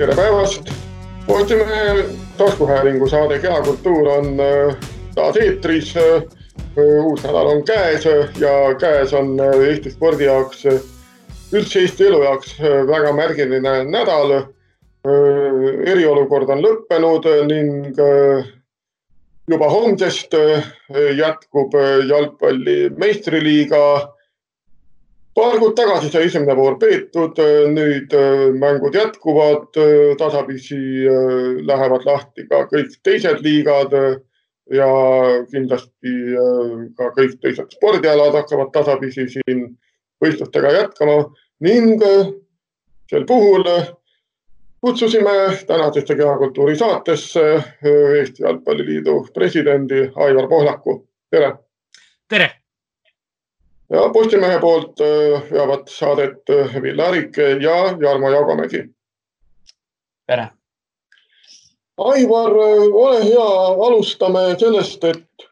tere 0.00 0.14
päevast. 0.16 0.70
Postimehe 1.26 2.04
taskuhäälingu 2.38 3.08
saade 3.08 3.38
Kehakultuur 3.38 4.08
on 4.08 4.36
taas 5.14 5.36
eetris. 5.36 5.94
uus 7.04 7.24
nädal 7.24 7.46
on 7.46 7.64
käes 7.64 8.04
ja 8.38 8.52
käes 8.80 9.12
on 9.14 9.36
Eesti 9.66 9.90
spordi 9.90 10.24
jaoks, 10.24 10.64
üldse 11.52 11.80
Eesti 11.80 12.06
elu 12.06 12.22
jaoks 12.22 12.56
väga 12.88 13.12
märgiline 13.12 13.74
nädal. 13.84 14.32
eriolukord 15.92 16.48
on 16.48 16.64
lõppenud 16.64 17.28
ning 17.52 18.00
juba 19.50 19.68
homsest 19.68 20.32
jätkub 21.16 21.76
jalgpalli 22.08 22.90
meistriliiga 22.96 23.84
paar 25.34 25.58
kuud 25.58 25.76
tagasi 25.78 26.10
sai 26.10 26.24
esimene 26.26 26.56
voor 26.58 26.76
peetud, 26.80 27.38
nüüd 27.74 28.14
mängud 28.58 28.96
jätkuvad, 28.96 29.68
tasapisi 30.18 30.80
lähevad 31.66 32.06
lahti 32.08 32.46
ka 32.50 32.64
kõik 32.72 32.96
teised 33.06 33.42
liigad 33.44 33.94
ja 34.74 34.90
kindlasti 35.52 36.16
ka 36.98 37.12
kõik 37.16 37.38
teised 37.42 37.76
spordialad 37.76 38.36
hakkavad 38.40 38.72
tasapisi 38.74 39.28
siin 39.36 39.64
võistlustega 40.22 40.74
jätkama 40.76 41.22
ning 41.66 42.02
sel 43.10 43.26
puhul 43.26 43.66
kutsusime 44.80 45.34
tänasesse 45.66 46.14
Kehakultuuri 46.16 46.76
saatesse 46.76 47.42
Eesti 47.82 48.46
Jalgpalliliidu 48.46 49.20
presidendi 49.34 50.08
Aivar 50.14 50.48
Pohlaku. 50.48 51.06
tere. 51.30 51.52
tere 52.28 52.59
ja 53.90 54.08
Postimehe 54.12 54.58
poolt 54.60 55.00
veavad 55.50 55.88
saadet 55.90 56.52
Ville 56.82 57.02
Arik 57.02 57.36
ja 57.36 57.76
Jarmo 58.00 58.30
Jaugamägi. 58.30 58.84
tere. 60.26 60.48
Aivar, 61.98 62.52
ole 62.92 63.24
hea, 63.24 63.48
alustame 63.86 64.54
sellest, 64.58 65.04
et 65.04 65.48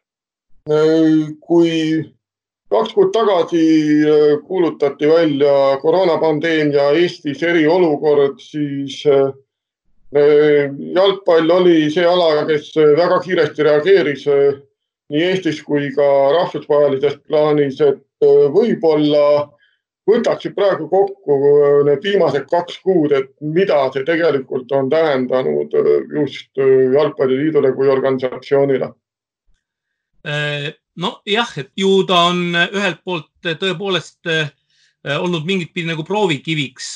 kui 1.41 2.05
kaks 2.71 2.95
kuud 2.95 3.11
tagasi 3.13 3.65
kuulutati 4.47 5.09
välja 5.09 5.77
koroonapandeemia 5.83 6.91
Eestis 6.97 7.43
eriolukord, 7.43 8.39
siis 8.41 9.03
jalgpall 10.95 11.51
oli 11.51 11.91
see 11.93 12.07
ala, 12.07 12.47
kes 12.49 12.71
väga 12.97 13.21
kiiresti 13.27 13.69
reageeris 13.69 14.25
nii 15.09 15.23
Eestis 15.33 15.61
kui 15.65 15.91
ka 15.97 16.09
rahvusvahelises 16.39 17.19
plaanis, 17.29 17.81
et 17.81 18.08
võib-olla 18.25 19.49
võtaksid 20.09 20.55
praegu 20.57 20.89
kokku 20.89 21.39
need 21.89 22.05
viimased 22.05 22.47
kaks 22.51 22.79
kuud, 22.85 23.13
et 23.13 23.31
mida 23.45 23.81
see 23.93 24.07
tegelikult 24.09 24.71
on 24.73 24.89
tähendanud 24.93 25.75
just 26.15 26.63
Jalgpalliliidule 26.95 27.75
kui 27.77 27.91
organisatsioonile? 27.93 28.93
nojah, 30.99 31.51
et 31.57 31.71
ju 31.79 32.03
ta 32.09 32.25
on 32.29 32.41
ühelt 32.53 32.99
poolt 33.07 33.31
tõepoolest 33.61 34.29
olnud 35.09 35.47
mingit 35.47 35.71
pidi 35.73 35.87
nagu 35.89 36.03
proovikiviks, 36.05 36.89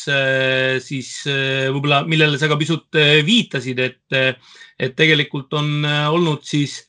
siis 0.84 1.12
võib-olla, 1.29 2.03
millele 2.05 2.36
sa 2.36 2.51
ka 2.51 2.59
pisut 2.61 2.98
viitasid, 3.25 3.79
et, 3.79 4.36
et 4.77 4.97
tegelikult 4.98 5.55
on 5.57 5.86
olnud 5.86 6.42
siis, 6.45 6.81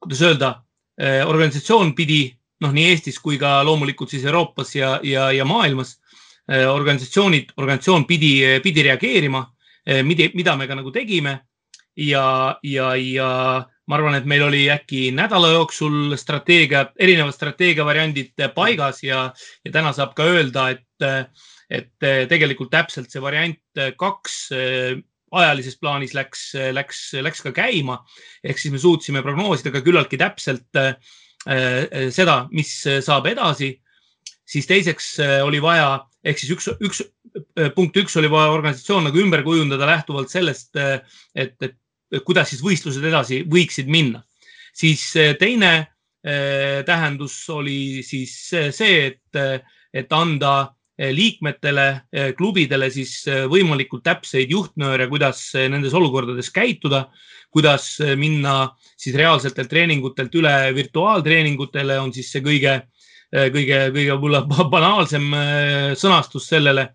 kuidas 0.00 0.22
öelda, 0.24 0.52
organisatsioon 1.26 1.92
pidi 1.98 2.22
noh, 2.64 2.72
nii 2.74 2.90
Eestis 2.92 3.20
kui 3.22 3.38
ka 3.40 3.58
loomulikult 3.66 4.14
siis 4.14 4.24
Euroopas 4.24 4.74
ja, 4.76 4.96
ja, 5.04 5.30
ja 5.32 5.44
maailmas 5.48 5.98
organisatsioonid, 6.44 7.54
organisatsioon 7.56 8.02
pidi, 8.04 8.34
pidi 8.60 8.82
reageerima, 8.84 9.40
mida, 10.04 10.26
mida 10.36 10.56
me 10.60 10.66
ka 10.68 10.76
nagu 10.76 10.90
tegime 10.92 11.38
ja, 11.96 12.58
ja, 12.62 12.90
ja 13.00 13.28
ma 13.88 13.96
arvan, 13.98 14.16
et 14.18 14.28
meil 14.28 14.44
oli 14.46 14.64
äkki 14.72 15.08
nädala 15.14 15.52
jooksul 15.54 16.14
strateegia, 16.20 16.86
erinevad 17.00 17.36
strateegia 17.36 17.86
variandid 17.86 18.44
paigas 18.54 19.02
ja, 19.04 19.26
ja 19.64 19.72
täna 19.74 19.92
saab 19.96 20.14
ka 20.16 20.26
öelda, 20.28 20.70
et, 20.74 21.32
et 21.68 22.08
tegelikult 22.30 22.72
täpselt 22.72 23.12
see 23.12 23.22
variant 23.22 23.84
kaks 24.00 24.38
ajalises 25.34 25.76
plaanis 25.80 26.14
läks, 26.14 26.46
läks, 26.72 27.02
läks 27.24 27.42
ka 27.44 27.52
käima. 27.54 27.98
ehk 28.44 28.60
siis 28.60 28.72
me 28.72 28.78
suutsime 28.78 29.22
prognoosida 29.22 29.72
ka 29.74 29.82
küllaltki 29.84 30.20
täpselt 30.20 30.80
seda, 31.44 32.36
mis 32.52 32.70
saab 33.04 33.26
edasi. 33.28 33.74
siis 34.44 34.66
teiseks 34.68 35.18
oli 35.44 35.60
vaja, 35.62 36.04
ehk 36.24 36.38
siis 36.40 36.52
üks, 36.52 36.68
üks 36.80 37.02
punkt 37.74 37.96
üks 37.96 38.16
oli 38.20 38.30
vaja 38.30 38.52
organisatsioon 38.54 39.08
nagu 39.08 39.20
ümber 39.20 39.42
kujundada 39.44 39.86
lähtuvalt 39.86 40.30
sellest, 40.30 40.76
et, 41.34 41.56
et 41.60 42.22
kuidas 42.24 42.52
siis 42.52 42.62
võistlused 42.64 43.04
edasi 43.04 43.42
võiksid 43.50 43.88
minna. 43.90 44.22
siis 44.72 45.04
teine 45.40 45.72
tähendus 46.86 47.36
oli 47.52 48.02
siis 48.02 48.32
see, 48.48 48.94
et, 49.06 49.62
et 49.92 50.12
anda 50.12 50.54
liikmetele, 50.98 51.86
klubidele 52.38 52.88
siis 52.94 53.24
võimalikult 53.50 54.04
täpseid 54.06 54.50
juhtnööre, 54.50 55.08
kuidas 55.10 55.40
nendes 55.56 55.94
olukordades 55.94 56.52
käituda, 56.54 57.08
kuidas 57.50 57.96
minna 58.18 58.74
siis 58.94 59.16
reaalsetelt 59.18 59.70
treeningutelt 59.70 60.34
üle 60.38 60.54
virtuaaltreeningutele, 60.74 61.98
on 61.98 62.12
siis 62.14 62.30
see 62.30 62.42
kõige, 62.44 62.76
kõige, 63.30 63.80
kõige 63.94 64.18
võib-olla 64.18 64.44
banaalsem 64.70 65.30
sõnastus 65.98 66.48
sellele. 66.48 66.92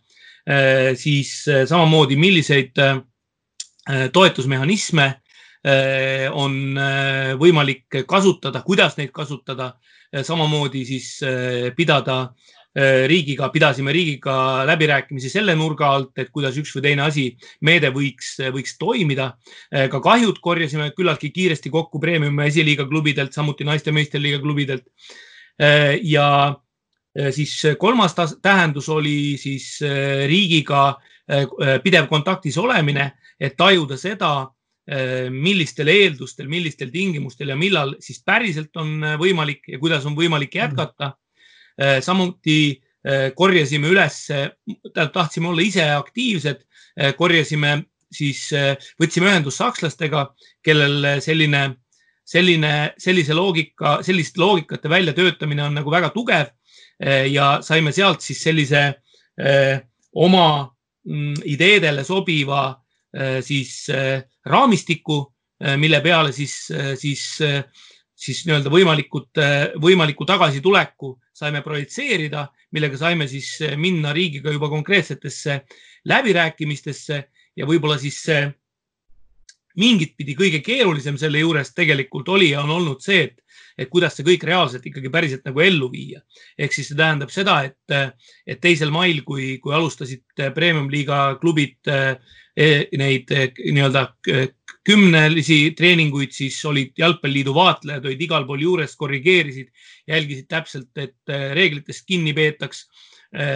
siis 0.95 1.43
samamoodi, 1.67 2.15
milliseid 2.15 2.79
toetusmehhanisme 4.13 5.13
on 6.31 6.79
võimalik 7.37 7.99
kasutada, 8.07 8.61
kuidas 8.61 8.95
neid 8.97 9.11
kasutada, 9.11 9.73
samamoodi 10.23 10.85
siis 10.85 11.19
pidada 11.75 12.33
riigiga, 13.09 13.49
pidasime 13.51 13.93
riigiga 13.95 14.65
läbirääkimisi 14.69 15.29
selle 15.31 15.55
nurga 15.57 15.89
alt, 15.95 16.11
et 16.21 16.29
kuidas 16.31 16.57
üks 16.59 16.71
või 16.75 16.85
teine 16.85 17.05
asi, 17.05 17.25
meede 17.65 17.91
võiks, 17.95 18.35
võiks 18.53 18.77
toimida. 18.79 19.33
ka 19.69 20.01
kahjud 20.03 20.39
korjasime 20.41 20.91
küllaltki 20.95 21.31
kiiresti 21.35 21.69
kokku 21.69 21.99
premium 21.99 22.39
esiliiga 22.45 22.85
klubidelt, 22.87 23.33
samuti 23.33 23.67
naiste 23.67 23.91
meistriliiga 23.91 24.39
klubidelt. 24.39 24.85
ja 26.03 26.55
siis 27.31 27.61
kolmas 27.77 28.15
tähendus 28.41 28.89
oli 28.89 29.37
siis 29.37 29.79
riigiga 30.27 30.95
pidev 31.83 32.07
kontaktis 32.07 32.57
olemine, 32.57 33.11
et 33.39 33.57
tajuda 33.57 33.97
seda, 33.97 34.49
millistel 35.29 35.87
eeldustel, 35.87 36.47
millistel 36.49 36.89
tingimustel 36.89 37.51
ja 37.51 37.55
millal 37.55 37.95
siis 38.01 38.23
päriselt 38.25 38.75
on 38.77 39.03
võimalik 39.21 39.67
ja 39.69 39.79
kuidas 39.79 40.05
on 40.05 40.15
võimalik 40.17 40.55
jätkata. 40.55 41.13
Samuti 42.01 42.59
korjasime 43.35 43.87
üles, 43.87 44.15
tahtsime 44.93 45.47
olla 45.47 45.63
ise 45.63 45.85
aktiivsed, 45.95 46.65
korjasime 47.17 47.77
siis, 48.11 48.49
võtsime 48.99 49.29
ühendust 49.29 49.61
sakslastega, 49.61 50.25
kellel 50.65 51.21
selline, 51.23 51.61
selline, 52.27 52.73
sellise 52.99 53.37
loogika, 53.37 53.99
selliste 54.05 54.41
loogikate 54.41 54.91
väljatöötamine 54.91 55.63
on 55.63 55.79
nagu 55.79 55.93
väga 55.93 56.11
tugev 56.15 56.51
ja 57.31 57.47
saime 57.63 57.93
sealt 57.95 58.25
siis 58.25 58.43
sellise 58.43 58.83
oma 60.19 60.49
ideedele 61.47 62.03
sobiva 62.03 62.73
siis 63.41 63.87
raamistiku, 64.45 65.21
mille 65.79 66.01
peale 66.01 66.31
siis, 66.35 66.55
siis, 66.99 67.23
siis 68.19 68.43
nii-öelda 68.47 68.71
võimalikud, 68.73 69.39
võimaliku 69.81 70.27
tagasituleku 70.27 71.13
saime 71.33 71.61
projitseerida, 71.63 72.47
millega 72.75 72.99
saime 72.99 73.27
siis 73.31 73.53
minna 73.79 74.11
riigiga 74.15 74.51
juba 74.51 74.69
konkreetsetesse 74.71 75.61
läbirääkimistesse 76.09 77.19
ja 77.55 77.67
võib-olla 77.67 77.97
siis 78.01 78.19
see 78.25 78.43
mingit 79.79 80.15
pidi 80.17 80.35
kõige 80.35 80.59
keerulisem 80.65 81.17
selle 81.19 81.39
juures 81.39 81.71
tegelikult 81.75 82.29
oli 82.35 82.51
ja 82.51 82.63
on 82.65 82.73
olnud 82.79 83.03
see, 83.03 83.29
et, 83.29 83.37
et 83.79 83.89
kuidas 83.91 84.17
see 84.17 84.27
kõik 84.27 84.43
reaalselt 84.49 84.85
ikkagi 84.85 85.11
päriselt 85.13 85.45
nagu 85.47 85.63
ellu 85.63 85.89
viia. 85.91 86.21
ehk 86.57 86.75
siis 86.75 86.91
see 86.91 86.99
tähendab 86.99 87.31
seda, 87.31 87.61
et, 87.69 88.15
et 88.47 88.59
teisel 88.61 88.91
mail, 88.91 89.23
kui, 89.23 89.57
kui 89.63 89.75
alustasid 89.75 90.45
premium-liiga 90.55 91.39
klubid 91.41 91.91
neid 92.99 93.29
nii-öelda 93.31 94.03
kümnelisi 94.89 95.59
treeninguid, 95.77 96.33
siis 96.35 96.57
olid 96.65 96.97
Jalgpalliliidu 96.97 97.53
vaatlejad 97.55 98.07
olid 98.09 98.23
igal 98.25 98.47
pool 98.47 98.63
juures, 98.63 98.95
korrigeerisid, 98.99 99.69
jälgisid 100.09 100.49
täpselt, 100.49 100.91
et 100.97 101.35
reeglitest 101.55 102.07
kinni 102.07 102.33
peetaks. 102.33 102.87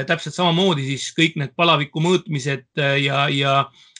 täpselt 0.08 0.36
samamoodi 0.36 0.84
siis 0.86 1.08
kõik 1.18 1.40
need 1.42 1.56
palaviku 1.58 2.02
mõõtmised 2.04 2.78
ja, 2.78 3.24
ja, 3.34 3.54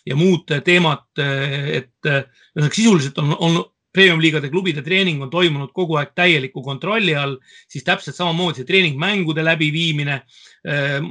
ja 0.06 0.16
muud 0.16 0.52
teemad, 0.66 1.08
et 1.18 2.06
ühesõnaga 2.06 2.76
sisuliselt 2.78 3.18
on, 3.18 3.34
on 3.40 3.58
premium-liigade 3.94 4.50
klubide 4.50 4.82
treening 4.86 5.22
on 5.24 5.30
toimunud 5.32 5.72
kogu 5.76 5.98
aeg 6.00 6.14
täieliku 6.18 6.64
kontrolli 6.66 7.14
all, 7.18 7.38
siis 7.70 7.86
täpselt 7.86 8.18
samamoodi 8.18 8.62
see 8.62 8.70
treeningmängude 8.70 9.46
läbiviimine. 9.46 10.20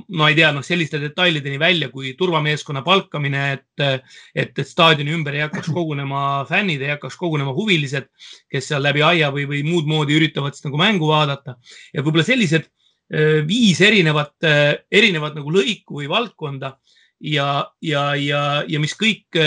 No 0.09 0.29
ei 0.29 0.37
tea, 0.39 0.51
noh 0.55 0.65
selliste 0.67 0.99
detailideni 1.03 1.59
välja 1.61 1.91
kui 1.93 2.15
turvameeskonna 2.19 2.83
palkamine, 2.87 3.45
et, 3.59 3.85
et, 4.35 4.53
et 4.59 4.69
staadioni 4.69 5.15
ümber 5.15 5.37
ei 5.37 5.45
hakkaks 5.45 5.71
kogunema 5.75 6.43
fännid, 6.49 6.83
ei 6.83 6.95
hakkaks 6.95 7.19
kogunema 7.21 7.55
huvilised, 7.57 8.09
kes 8.51 8.73
seal 8.73 8.83
läbi 8.83 9.05
aia 9.07 9.31
või, 9.35 9.47
või 9.51 9.63
muud 9.67 9.91
moodi 9.91 10.17
üritavad 10.19 10.57
siis 10.57 10.67
nagu 10.67 10.81
mängu 10.81 11.11
vaadata 11.11 11.59
ja 11.93 12.03
võib-olla 12.03 12.27
sellised 12.27 12.67
äh, 12.67 13.43
viis 13.47 13.81
erinevat, 13.85 14.35
erinevat 14.91 15.37
nagu 15.39 15.53
lõiku 15.53 16.01
või 16.01 16.09
valdkonda 16.11 16.77
ja, 17.23 17.71
ja, 17.81 18.15
ja, 18.17 18.43
ja 18.69 18.81
mis 18.83 18.95
kõik 18.99 19.39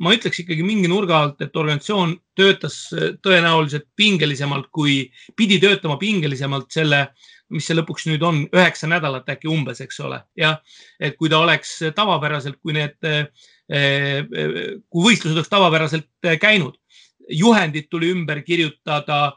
ma 0.00 0.14
ütleks 0.16 0.40
ikkagi 0.42 0.64
mingi 0.64 0.88
nurga 0.90 1.18
alt, 1.20 1.42
et 1.44 1.56
organisatsioon 1.56 2.14
töötas 2.38 2.78
äh, 2.96 3.12
tõenäoliselt 3.22 3.86
pingelisemalt, 3.98 4.70
kui 4.72 5.04
pidi 5.36 5.60
töötama 5.62 5.98
pingelisemalt 6.00 6.70
selle, 6.72 7.04
mis 7.52 7.66
see 7.66 7.76
lõpuks 7.76 8.06
nüüd 8.08 8.24
on, 8.24 8.42
üheksa 8.54 8.88
nädalat 8.90 9.28
äkki 9.34 9.50
umbes, 9.50 9.82
eks 9.84 10.00
ole. 10.06 10.22
jah, 10.38 10.60
et 11.02 11.18
kui 11.20 11.30
ta 11.32 11.42
oleks 11.44 11.76
tavapäraselt, 11.96 12.60
kui 12.62 12.76
need, 12.78 12.96
äh, 13.04 13.26
äh, 13.68 14.20
kui 14.88 15.10
võistlused 15.10 15.36
oleks 15.36 15.52
tavapäraselt 15.52 16.30
käinud, 16.40 16.78
juhendid 17.30 17.90
tuli 17.92 18.08
ümber 18.14 18.40
kirjutada, 18.46 19.34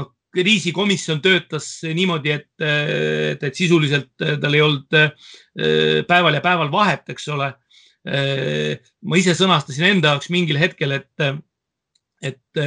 noh, 0.00 0.14
kriisikomisjon 0.34 1.20
töötas 1.22 1.68
niimoodi, 1.84 2.32
et, 2.32 2.48
et, 2.64 3.44
et 3.44 3.54
sisuliselt 3.54 4.16
tal 4.16 4.56
ei 4.56 4.64
olnud 4.64 4.96
päeval 6.08 6.34
ja 6.34 6.42
päeval 6.42 6.72
vahet, 6.72 7.06
eks 7.14 7.28
ole 7.36 7.52
ma 8.06 9.18
ise 9.18 9.34
sõnastasin 9.34 9.88
enda 9.88 10.14
jaoks 10.14 10.30
mingil 10.30 10.58
hetkel, 10.60 10.94
et, 10.94 11.24
et, 12.22 12.60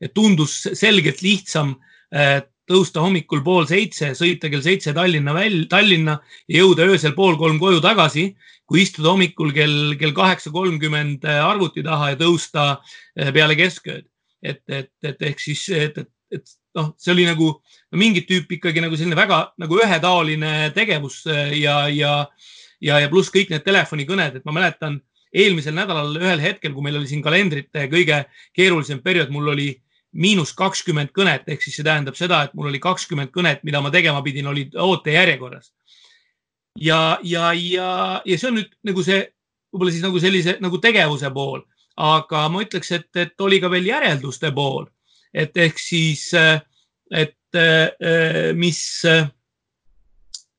et 0.00 0.14
tundus 0.16 0.62
selgelt 0.72 1.20
lihtsam 1.24 1.74
äh, 2.14 2.40
tõusta 2.66 3.02
hommikul 3.04 3.42
pool 3.46 3.66
seitse, 3.68 4.10
sõita 4.18 4.50
kell 4.50 4.64
seitse 4.64 4.94
Tallinna 4.96 5.34
välja, 5.36 5.68
Tallinna 5.70 6.16
ja 6.50 6.64
jõuda 6.64 6.88
öösel 6.90 7.14
pool 7.14 7.38
kolm 7.38 7.60
koju 7.62 7.82
tagasi, 7.84 8.30
kui 8.66 8.82
istuda 8.82 9.12
hommikul 9.12 9.52
kell, 9.54 9.94
kell 10.00 10.14
kaheksa 10.16 10.50
kolmkümmend 10.54 11.26
arvuti 11.30 11.84
taha 11.86 12.12
ja 12.14 12.20
tõusta 12.24 12.68
äh, 12.74 13.32
peale 13.34 13.58
keskööd. 13.58 14.06
et, 14.46 14.62
et, 14.68 14.92
et 15.02 15.22
ehk 15.26 15.40
siis, 15.40 15.62
et, 15.74 15.96
et, 15.98 16.08
et 16.30 16.50
noh, 16.76 16.92
see 17.00 17.12
oli 17.14 17.24
nagu 17.26 17.48
no, 17.56 17.98
mingit 17.98 18.28
tüüpi 18.28 18.58
ikkagi 18.58 18.82
nagu 18.84 18.98
selline 18.98 19.16
väga 19.18 19.38
nagu 19.58 19.78
ühetaoline 19.80 20.70
tegevus 20.76 21.24
ja, 21.56 21.78
ja 21.90 22.12
ja, 22.80 23.00
ja 23.00 23.10
pluss 23.12 23.32
kõik 23.32 23.50
need 23.52 23.64
telefonikõned, 23.66 24.38
et 24.38 24.46
ma 24.48 24.54
mäletan 24.56 25.00
eelmisel 25.36 25.74
nädalal 25.76 26.16
ühel 26.20 26.40
hetkel, 26.40 26.72
kui 26.74 26.84
meil 26.84 26.98
oli 27.00 27.10
siin 27.10 27.24
kalendrite 27.24 27.86
kõige 27.92 28.22
keerulisem 28.56 29.02
periood, 29.04 29.32
mul 29.34 29.52
oli 29.54 29.70
miinus 30.16 30.54
kakskümmend 30.56 31.12
kõnet 31.16 31.48
ehk 31.50 31.64
siis 31.64 31.76
see 31.76 31.86
tähendab 31.86 32.16
seda, 32.16 32.44
et 32.46 32.54
mul 32.56 32.70
oli 32.70 32.80
kakskümmend 32.80 33.32
kõnet, 33.34 33.62
mida 33.66 33.82
ma 33.84 33.92
tegema 33.92 34.22
pidin, 34.24 34.48
olid 34.48 34.76
ootejärjekorras. 34.80 35.72
ja, 36.80 37.18
ja, 37.22 37.52
ja, 37.52 38.22
ja 38.24 38.38
see 38.38 38.48
on 38.50 38.60
nüüd 38.60 38.72
nagu 38.86 39.04
see 39.04 39.24
võib-olla 39.72 39.92
siis 39.92 40.04
nagu 40.04 40.20
sellise 40.22 40.56
nagu 40.64 40.80
tegevuse 40.80 41.30
pool, 41.34 41.64
aga 41.96 42.46
ma 42.52 42.62
ütleks, 42.64 42.92
et, 42.96 43.08
et 43.16 43.40
oli 43.40 43.60
ka 43.60 43.70
veel 43.72 43.88
järelduste 43.90 44.52
pool, 44.56 44.86
et 45.34 45.56
ehk 45.56 45.80
siis, 45.80 46.30
et 47.12 47.60
mis 48.56 48.80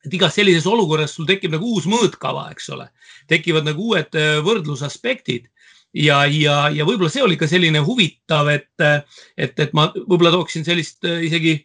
et 0.08 0.16
igas 0.16 0.36
sellises 0.38 0.66
olukorras 0.70 1.14
sul 1.18 1.28
tekib 1.28 1.54
nagu 1.54 1.76
uus 1.76 1.88
mõõtkava, 1.90 2.48
eks 2.54 2.72
ole, 2.76 2.88
tekivad 3.32 3.68
nagu 3.68 3.92
uued 3.92 4.18
äh, 4.18 4.40
võrdlusaspektid. 4.46 5.50
Ja, 5.98 6.26
ja, 6.30 6.68
ja 6.74 6.86
võib-olla 6.86 7.10
see 7.10 7.24
oli 7.24 7.38
ka 7.40 7.48
selline 7.50 7.80
huvitav, 7.82 8.50
et, 8.52 8.70
et, 9.40 9.56
et 9.56 9.74
ma 9.78 9.88
võib-olla 9.96 10.34
tooksin 10.36 10.66
sellist 10.68 11.08
äh, 11.08 11.24
isegi, 11.28 11.56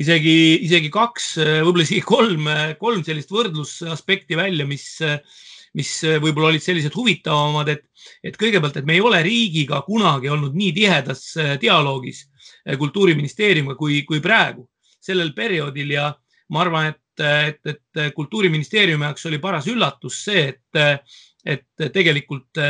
isegi, 0.00 0.36
isegi 0.66 0.90
kaks, 0.92 1.30
äh, 1.42 1.56
võib-olla 1.62 1.86
isegi 1.86 2.04
kolm, 2.06 2.50
kolm 2.80 3.04
sellist 3.06 3.32
võrdlusaspekti 3.34 4.38
välja, 4.38 4.66
mis, 4.68 4.86
mis 5.78 5.94
võib-olla 6.22 6.52
olid 6.52 6.66
sellised 6.66 6.94
huvitavamad, 6.98 7.72
et, 7.72 7.86
et 8.26 8.36
kõigepealt, 8.38 8.76
et 8.78 8.86
me 8.86 8.98
ei 8.98 9.04
ole 9.04 9.22
riigiga 9.24 9.80
kunagi 9.86 10.30
olnud 10.34 10.54
nii 10.58 10.74
tihedas 10.76 11.24
dialoogis 11.62 12.26
kultuuriministeeriumiga 12.78 13.78
kui, 13.78 14.02
kui 14.08 14.20
praegu 14.24 14.66
sellel 15.04 15.32
perioodil. 15.36 15.94
Ja 15.96 16.10
ma 16.52 16.64
arvan, 16.64 16.92
et 16.92 17.00
et, 17.20 17.60
et 17.66 18.14
kultuuriministeeriumi 18.14 19.04
jaoks 19.04 19.26
oli 19.30 19.38
paras 19.38 19.68
üllatus 19.70 20.22
see, 20.26 20.48
et, 20.48 21.02
et 21.44 21.86
tegelikult 21.92 22.60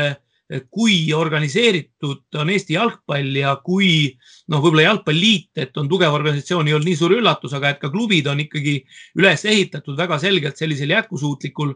kui 0.70 1.08
organiseeritud 1.17 2.37
on 2.37 2.50
Eesti 2.52 2.75
jalgpall 2.76 3.37
ja 3.38 3.55
kui 3.64 4.11
noh, 4.52 4.61
võib-olla 4.61 4.82
jalgpalliliit, 4.85 5.49
et 5.56 5.79
on 5.81 5.88
tugev 5.88 6.12
organisatsioon, 6.12 6.69
ei 6.69 6.75
olnud 6.76 6.91
nii 6.91 6.99
suur 6.99 7.14
üllatus, 7.17 7.55
aga 7.56 7.70
et 7.73 7.81
ka 7.81 7.88
klubid 7.88 8.29
on 8.29 8.43
ikkagi 8.44 8.75
üles 9.17 9.44
ehitatud 9.49 9.96
väga 9.96 10.19
selgelt 10.20 10.61
sellisel 10.61 10.93
jätkusuutlikul, 10.93 11.73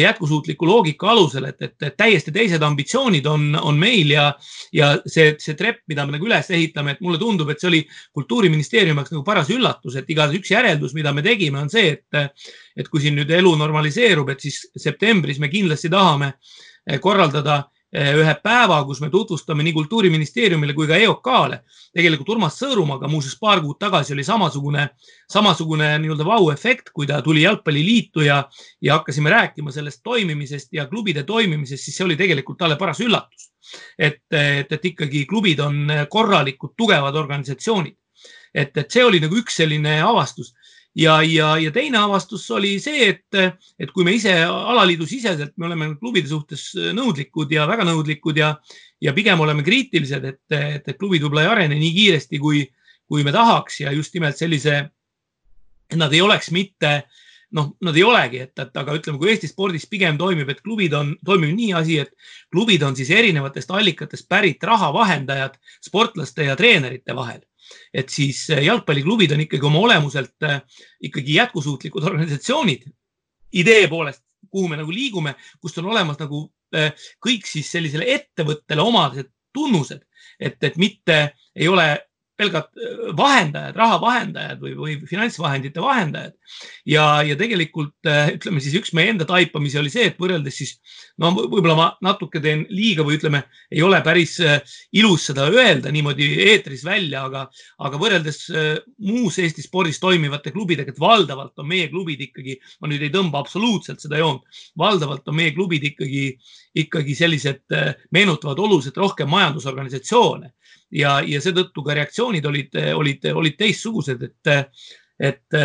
jätkusuutliku 0.00 0.68
loogika 0.68 1.10
alusel, 1.12 1.50
et, 1.50 1.60
et, 1.60 1.76
et 1.90 1.98
täiesti 2.00 2.32
teised 2.32 2.64
ambitsioonid 2.64 3.28
on, 3.28 3.50
on 3.60 3.76
meil 3.76 4.14
ja, 4.16 4.30
ja 4.72 4.94
see, 5.04 5.34
see 5.42 5.58
trepp, 5.58 5.84
mida 5.92 6.08
me 6.08 6.16
nagu 6.16 6.30
üles 6.30 6.50
ehitame, 6.56 6.96
et 6.96 7.04
mulle 7.04 7.20
tundub, 7.20 7.52
et 7.52 7.60
see 7.60 7.68
oli 7.68 7.84
kultuuriministeeriumi 8.16 9.04
jaoks 9.04 9.12
nagu 9.12 9.26
paras 9.28 9.52
üllatus, 9.52 10.00
et 10.00 10.08
iga 10.16 10.30
üks 10.32 10.56
järeldus, 10.56 10.96
mida 10.96 11.12
me 11.12 11.24
tegime, 11.26 11.60
on 11.60 11.72
see, 11.72 11.98
et, 11.98 12.42
et 12.80 12.88
kui 12.88 13.04
siin 13.04 13.20
nüüd 13.20 13.36
elu 13.42 13.56
normaliseerub, 13.60 14.32
et 14.32 14.48
siis 14.48 14.62
septembris 14.72 15.42
me 15.42 15.52
kindlasti 15.52 15.92
tahame 15.92 16.38
korraldada 17.02 17.66
Eh, 17.66 17.75
ühe 17.94 18.34
päeva, 18.42 18.80
kus 18.84 19.00
me 19.00 19.08
tutvustame 19.10 19.62
nii 19.62 19.72
Kultuuriministeeriumile 19.72 20.74
kui 20.74 20.88
ka 20.88 20.96
EOK-le. 20.98 21.60
tegelikult 21.94 22.28
Urmas 22.34 22.58
Sõõrumaga 22.58 23.08
muuseas 23.08 23.36
paar 23.40 23.60
kuud 23.62 23.78
tagasi 23.78 24.12
oli 24.12 24.24
samasugune, 24.26 24.88
samasugune 25.30 25.92
nii-öelda 26.02 26.26
vau-efekt, 26.26 26.90
kui 26.92 27.06
ta 27.06 27.22
tuli 27.22 27.42
Jalgpalliliitu 27.42 28.26
ja, 28.26 28.42
ja 28.82 28.98
hakkasime 28.98 29.30
rääkima 29.30 29.72
sellest 29.72 30.02
toimimisest 30.02 30.72
ja 30.72 30.86
klubide 30.86 31.22
toimimisest, 31.22 31.84
siis 31.84 31.96
see 31.96 32.04
oli 32.04 32.16
tegelikult 32.16 32.58
talle 32.58 32.76
paras 32.76 33.00
üllatus. 33.00 33.52
et, 33.98 34.22
et, 34.30 34.72
et 34.72 34.84
ikkagi 34.84 35.24
klubid 35.26 35.60
on 35.60 35.86
korralikud, 36.10 36.74
tugevad 36.76 37.14
organisatsioonid. 37.14 37.96
et, 38.54 38.76
et 38.76 38.90
see 38.90 39.04
oli 39.04 39.20
nagu 39.20 39.36
üks 39.36 39.56
selline 39.62 40.00
avastus 40.02 40.52
ja, 40.96 41.16
ja, 41.22 41.50
ja 41.60 41.72
teine 41.72 42.00
avastus 42.00 42.46
oli 42.56 42.76
see, 42.82 43.10
et, 43.12 43.58
et 43.78 43.92
kui 43.92 44.06
me 44.06 44.14
ise 44.16 44.32
alaliidu 44.46 45.06
siseselt, 45.08 45.52
me 45.56 45.68
oleme 45.68 45.90
klubide 46.00 46.30
suhtes 46.30 46.70
nõudlikud 46.96 47.52
ja 47.52 47.66
väga 47.68 47.84
nõudlikud 47.88 48.40
ja, 48.40 48.54
ja 49.02 49.14
pigem 49.16 49.40
oleme 49.44 49.64
kriitilised, 49.66 50.24
et, 50.24 50.42
et, 50.50 50.88
et 50.88 50.98
klubid 50.98 51.24
võib-olla 51.24 51.44
ei 51.44 51.52
arene 51.52 51.78
nii 51.80 51.92
kiiresti, 51.98 52.40
kui, 52.40 52.64
kui 53.08 53.26
me 53.26 53.34
tahaks 53.34 53.82
ja 53.84 53.92
just 53.94 54.16
nimelt 54.16 54.40
sellise, 54.40 54.80
et 55.90 56.00
nad 56.00 56.12
ei 56.16 56.24
oleks 56.24 56.50
mitte 56.54 56.98
noh, 57.56 57.70
nad 57.84 57.96
ei 57.96 58.04
olegi, 58.04 58.40
et, 58.42 58.54
et 58.58 58.80
aga 58.80 58.96
ütleme, 58.96 59.20
kui 59.20 59.30
Eesti 59.30 59.48
spordis 59.50 59.86
pigem 59.88 60.16
toimib, 60.18 60.48
et 60.50 60.64
klubid 60.64 60.96
on, 60.96 61.12
toimib 61.24 61.52
nii 61.54 61.74
asi, 61.78 62.00
et 62.02 62.12
klubid 62.52 62.82
on 62.82 62.96
siis 62.98 63.12
erinevatest 63.14 63.70
allikatest 63.70 64.26
pärit 64.28 64.64
rahavahendajad 64.66 65.60
sportlaste 65.84 66.48
ja 66.48 66.56
treenerite 66.58 67.14
vahel 67.16 67.44
et 67.94 68.12
siis 68.12 68.44
äh, 68.54 68.64
jalgpalliklubid 68.66 69.34
on 69.36 69.42
ikkagi 69.46 69.66
oma 69.66 69.82
olemuselt 69.88 70.46
äh, 70.46 70.60
ikkagi 71.08 71.38
jätkusuutlikud 71.40 72.04
organisatsioonid. 72.04 72.86
Idee 73.56 73.86
poolest, 73.88 74.22
kuhu 74.50 74.68
me 74.68 74.80
nagu 74.80 74.92
liigume, 74.92 75.34
kust 75.60 75.78
on 75.82 75.90
olemas 75.92 76.18
nagu 76.20 76.44
äh, 76.76 76.92
kõik 77.22 77.48
siis 77.48 77.70
sellisele 77.72 78.08
ettevõttele 78.14 78.84
omaded 78.84 79.30
tunnused, 79.56 80.02
et, 80.40 80.58
et 80.62 80.76
mitte 80.76 81.20
ei 81.56 81.68
ole 81.68 81.88
pelgalt 82.36 82.68
äh, 82.76 83.10
vahendajad, 83.16 83.76
rahavahendajad 83.76 84.60
või, 84.62 84.74
või 84.78 84.96
finantsvahendite 85.08 85.82
vahendajad. 85.82 86.34
ja, 86.86 87.04
ja 87.26 87.36
tegelikult 87.38 88.08
äh, 88.08 88.34
ütleme 88.36 88.60
siis 88.62 88.76
üks 88.78 88.92
meie 88.96 89.12
enda 89.14 89.26
taipamisi 89.28 89.80
oli 89.80 89.92
see, 89.92 90.10
et 90.10 90.20
võrreldes 90.20 90.58
siis 90.60 90.74
no 91.22 91.32
võib-olla 91.36 91.76
ma 91.78 91.88
natuke 92.04 92.40
teen 92.44 92.66
liiga 92.70 93.06
või 93.06 93.18
ütleme, 93.18 93.42
ei 93.72 93.82
ole 93.86 94.00
päris 94.04 94.36
äh, 94.44 94.60
ilus 94.96 95.28
seda 95.30 95.48
öelda 95.52 95.92
niimoodi 95.94 96.28
eetris 96.50 96.84
välja, 96.86 97.24
aga, 97.30 97.46
aga 97.88 98.00
võrreldes 98.00 98.44
muus 99.06 99.38
Eesti 99.40 99.64
spordis 99.64 99.98
toimivate 100.02 100.52
klubidega, 100.54 100.92
et 100.92 101.00
valdavalt 101.00 101.58
on 101.62 101.68
meie 101.70 101.88
klubid 101.92 102.20
ikkagi, 102.28 102.58
ma 102.80 102.90
nüüd 102.90 103.04
ei 103.06 103.12
tõmba 103.14 103.40
absoluutselt 103.42 104.02
seda 104.02 104.20
joont, 104.20 104.44
valdavalt 104.78 105.26
on 105.28 105.38
meie 105.40 105.54
klubid 105.56 105.84
ikkagi, 105.92 106.28
ikkagi 106.76 107.14
sellised, 107.16 107.62
meenutavad 108.12 108.58
oluliselt 108.60 108.96
rohkem 109.00 109.30
majandusorganisatsioone. 109.32 110.52
Ja, 110.94 111.18
ja 111.26 111.40
seetõttu 111.42 111.82
ka 111.82 111.96
reaktsioonid 111.98 112.44
olid, 112.46 112.76
olid, 112.94 113.24
olid 113.34 113.56
teistsugused, 113.58 114.22
et, 114.22 114.76
et 115.18 115.56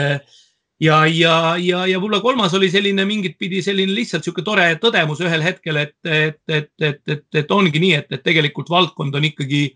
ja, 0.81 1.01
ja, 1.05 1.33
ja, 1.61 1.83
ja 1.85 1.99
võib-olla 1.99 2.21
kolmas 2.23 2.55
oli 2.57 2.71
selline 2.73 3.05
mingit 3.05 3.37
pidi 3.39 3.61
selline 3.61 3.93
lihtsalt 3.93 4.25
niisugune 4.25 4.47
tore 4.47 4.69
tõdemus 4.81 5.21
ühel 5.21 5.43
hetkel, 5.45 5.77
et, 5.83 5.97
et, 6.05 6.39
et, 6.49 6.71
et, 6.81 7.03
et, 7.05 7.27
et 7.43 7.53
ongi 7.53 7.83
nii, 7.83 7.93
et, 7.99 8.15
et 8.17 8.23
tegelikult 8.25 8.71
valdkond 8.73 9.19
on 9.19 9.29
ikkagi 9.29 9.67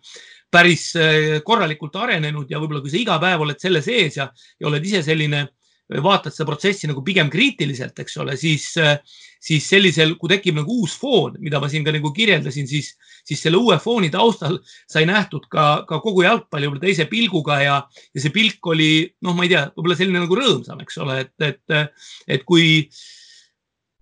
päris 0.51 0.87
korralikult 1.45 1.95
arenenud 1.99 2.49
ja 2.49 2.61
võib-olla 2.61 2.81
kui 2.81 2.93
sa 2.93 2.99
iga 3.01 3.19
päev 3.21 3.43
oled 3.45 3.61
selle 3.61 3.83
sees 3.85 4.17
ja, 4.17 4.29
ja 4.59 4.69
oled 4.69 4.85
ise 4.87 5.03
selline 5.05 5.45
vaatad 5.89 6.33
seda 6.33 6.47
protsessi 6.49 6.87
nagu 6.89 7.03
pigem 7.05 7.29
kriitiliselt, 7.29 7.97
eks 8.01 8.17
ole, 8.23 8.33
siis, 8.39 8.71
siis 9.41 9.67
sellisel, 9.69 10.15
kui 10.17 10.31
tekib 10.31 10.57
nagu 10.57 10.79
uus 10.81 10.95
foon, 10.97 11.35
mida 11.43 11.59
ma 11.61 11.69
siin 11.69 11.85
ka 11.85 11.93
nagu 11.93 12.09
kirjeldasin, 12.15 12.67
siis, 12.69 12.95
siis 13.25 13.43
selle 13.45 13.61
uue 13.61 13.77
fooni 13.81 14.09
taustal 14.13 14.57
sai 14.89 15.05
nähtud 15.09 15.45
ka, 15.51 15.85
ka 15.89 16.01
kogu 16.01 16.25
jalgpalli 16.25 16.69
võib-olla 16.69 16.87
teise 16.87 17.05
pilguga 17.11 17.59
ja, 17.61 17.77
ja 17.85 18.23
see 18.23 18.33
pilk 18.33 18.73
oli, 18.73 18.89
noh, 19.25 19.37
ma 19.37 19.45
ei 19.45 19.53
tea, 19.53 19.67
võib-olla 19.75 19.99
selline 20.01 20.25
nagu 20.25 20.39
rõõmsam, 20.41 20.81
eks 20.81 21.01
ole, 21.05 21.21
et, 21.27 21.35
et, 21.51 22.01
et 22.33 22.47
kui 22.49 22.87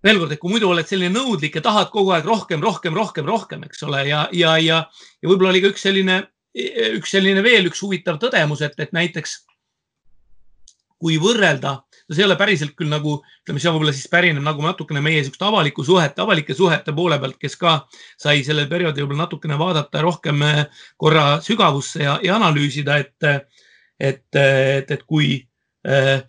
veel 0.03 0.19
kord, 0.19 0.35
et 0.35 0.39
kui 0.39 0.51
muidu 0.51 0.71
oled 0.71 0.87
selline 0.87 1.11
nõudlik 1.11 1.59
ja 1.59 1.63
tahad 1.63 1.91
kogu 1.91 2.15
aeg 2.15 2.27
rohkem, 2.27 2.63
rohkem, 2.63 2.95
rohkem, 2.95 3.27
rohkem, 3.27 3.67
eks 3.67 3.83
ole, 3.87 4.05
ja, 4.07 4.27
ja, 4.35 4.55
ja, 4.59 4.85
ja 5.19 5.31
võib-olla 5.31 5.51
oli 5.51 5.63
ka 5.63 5.71
üks 5.75 5.83
selline, 5.83 6.21
üks 6.95 7.11
selline 7.11 7.43
veel 7.43 7.67
üks 7.67 7.83
huvitav 7.83 8.19
tõdemus, 8.23 8.63
et, 8.63 8.79
et 8.79 8.95
näiteks 8.95 9.41
kui 11.03 11.17
võrrelda, 11.19 11.73
no 11.83 12.15
see 12.15 12.23
ei 12.23 12.27
ole 12.29 12.37
päriselt 12.39 12.75
küll 12.79 12.91
nagu, 12.91 13.17
ütleme, 13.43 13.59
see 13.59 13.71
võib-olla 13.73 13.93
siis 13.95 14.07
pärineb 14.11 14.43
nagu 14.45 14.63
natukene 14.63 15.01
meie 15.03 15.19
niisugust 15.19 15.43
avalikku 15.43 15.83
suhet, 15.83 16.19
avalike 16.23 16.55
suhete 16.55 16.93
poole 16.95 17.17
pealt, 17.19 17.35
kes 17.41 17.57
ka 17.59 17.73
sai 18.21 18.45
sellel 18.47 18.69
perioodil 18.71 19.03
võib-olla 19.03 19.25
natukene 19.25 19.57
vaadata 19.59 20.03
rohkem 20.05 20.45
eh, 20.47 20.61
korra 20.99 21.25
sügavusse 21.43 22.05
ja, 22.05 22.15
ja 22.23 22.37
analüüsida, 22.39 23.01
et, 23.03 23.27
et, 23.99 24.23
et, 24.39 24.95
et 24.95 25.03
kui 25.09 25.35
äh, 25.87 26.23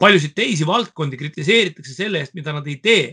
paljusid 0.00 0.36
teisi 0.36 0.68
valdkondi 0.68 1.20
kritiseeritakse 1.20 1.96
selle 1.96 2.20
eest, 2.20 2.36
mida 2.36 2.52
nad 2.56 2.68
ei 2.68 2.76
tee, 2.84 3.04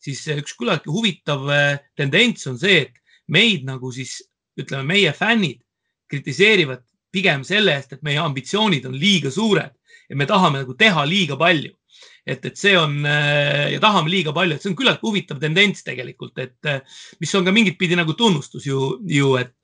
siis 0.00 0.20
üks 0.36 0.52
küllaltki 0.58 0.92
huvitav 0.92 1.48
eh, 1.56 1.80
tendents 1.96 2.44
on 2.52 2.60
see, 2.60 2.84
et 2.84 3.24
meid 3.32 3.64
nagu 3.68 3.88
siis 3.94 4.18
ütleme, 4.60 4.84
meie 4.92 5.16
fännid 5.16 5.62
kritiseerivad 6.10 6.84
pigem 7.12 7.44
selle 7.46 7.74
eest, 7.76 7.96
et 7.96 8.02
meie 8.06 8.20
ambitsioonid 8.22 8.86
on 8.88 8.96
liiga 8.98 9.32
suured 9.34 9.74
ja 10.10 10.16
me 10.18 10.26
tahame 10.26 10.64
nagu 10.64 10.74
teha 10.78 11.04
liiga 11.06 11.36
palju. 11.38 11.74
et, 12.26 12.44
et 12.44 12.56
see 12.56 12.76
on 12.78 13.00
ja 13.02 13.78
tahame 13.82 14.10
liiga 14.12 14.32
palju, 14.32 14.54
et 14.54 14.62
see 14.62 14.70
on 14.70 14.76
küllalt 14.78 15.00
huvitav 15.02 15.40
tendents 15.42 15.82
tegelikult, 15.82 16.38
et 16.38 16.68
mis 17.20 17.34
on 17.34 17.46
ka 17.46 17.52
mingit 17.54 17.78
pidi 17.78 17.96
nagu 17.98 18.14
tunnustus 18.14 18.66
ju, 18.66 19.00
ju 19.08 19.34
et, 19.40 19.54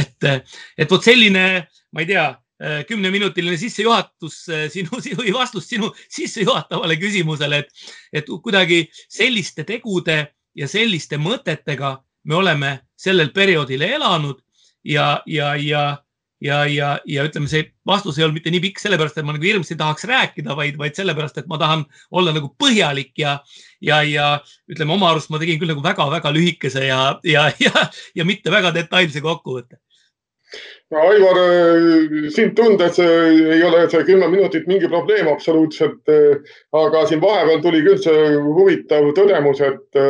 et, 0.00 0.26
et 0.76 0.90
vot 0.90 1.04
selline, 1.04 1.44
ma 1.94 2.02
ei 2.02 2.08
tea, 2.10 2.26
kümneminutiline 2.88 3.56
sissejuhatus 3.58 4.36
sinu, 4.74 5.00
sinu 5.02 5.24
vastus 5.34 5.68
sinu 5.68 5.90
sissejuhatavale 6.08 6.98
küsimusele, 7.00 7.62
et, 7.64 7.86
et 8.12 8.30
kuidagi 8.42 8.84
selliste 9.08 9.64
tegude 9.68 10.20
ja 10.54 10.68
selliste 10.70 11.18
mõtetega 11.18 11.96
me 12.24 12.38
oleme 12.38 12.74
sellel 12.96 13.32
perioodil 13.34 13.82
elanud 13.82 14.40
ja, 14.84 15.22
ja, 15.26 15.54
ja 15.56 15.84
ja, 16.44 16.64
ja, 16.68 16.90
ja 17.08 17.24
ütleme, 17.26 17.48
see 17.50 17.64
vastus 17.88 18.18
ei 18.18 18.26
olnud 18.26 18.38
mitte 18.38 18.52
nii 18.52 18.62
pikk 18.66 18.82
sellepärast, 18.82 19.18
et 19.18 19.26
ma 19.26 19.36
nagu 19.36 19.48
hirmsasti 19.48 19.78
tahaks 19.80 20.06
rääkida, 20.10 20.56
vaid, 20.58 20.76
vaid 20.80 20.98
sellepärast, 20.98 21.40
et 21.40 21.48
ma 21.50 21.58
tahan 21.60 21.86
olla 22.14 22.34
nagu 22.36 22.52
põhjalik 22.60 23.14
ja, 23.20 23.38
ja, 23.84 24.02
ja 24.08 24.28
ütleme 24.70 24.96
oma 24.96 25.12
arust 25.12 25.32
ma 25.32 25.40
tegin 25.42 25.60
küll 25.62 25.72
nagu 25.72 25.84
väga-väga 25.84 26.34
lühikese 26.34 26.86
ja, 26.88 27.00
ja, 27.24 27.48
ja, 27.64 27.88
ja 28.14 28.28
mitte 28.28 28.52
väga 28.54 28.74
detailse 28.76 29.24
kokkuvõtte 29.24 29.80
no 30.92 31.00
Aivar, 31.08 31.40
sind 32.30 32.54
tundes 32.58 33.00
ei 33.02 33.62
ole 33.66 33.86
see 33.90 34.04
kümme 34.06 34.28
minutit 34.30 34.68
mingi 34.70 34.88
probleem 34.90 35.30
absoluutselt. 35.32 36.12
aga 36.84 37.06
siin 37.08 37.22
vahepeal 37.24 37.62
tuli 37.64 37.80
küll 37.86 38.02
see 38.04 38.34
huvitav 38.36 39.08
tõdemus, 39.16 39.64
et 39.64 40.04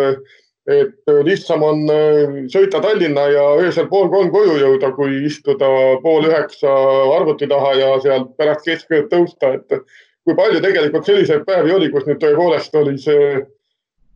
et 0.66 1.11
äh, 1.11 1.21
lihtsam 1.25 1.62
on 1.62 1.83
äh, 1.92 2.37
sõita 2.52 2.80
Tallinna 2.80 3.26
ja 3.28 3.44
öösel 3.61 3.88
pool 3.90 4.09
kolm 4.12 4.30
koju 4.33 4.56
jõuda, 4.62 4.92
kui 4.97 5.18
istuda 5.28 5.68
pool 6.02 6.28
üheksa 6.30 6.73
arvuti 7.18 7.49
taha 7.50 7.75
ja 7.76 7.90
sealt 8.04 8.33
pärast 8.40 8.64
keskööd 8.64 9.11
tõusta, 9.12 9.54
et 9.59 9.85
kui 10.25 10.37
palju 10.38 10.62
tegelikult 10.64 11.04
selliseid 11.04 11.44
päevi 11.44 11.75
oli, 11.75 11.90
kus 11.92 12.09
nüüd 12.09 12.23
tõepoolest 12.23 12.80
oli 12.80 12.97
see 13.00 13.42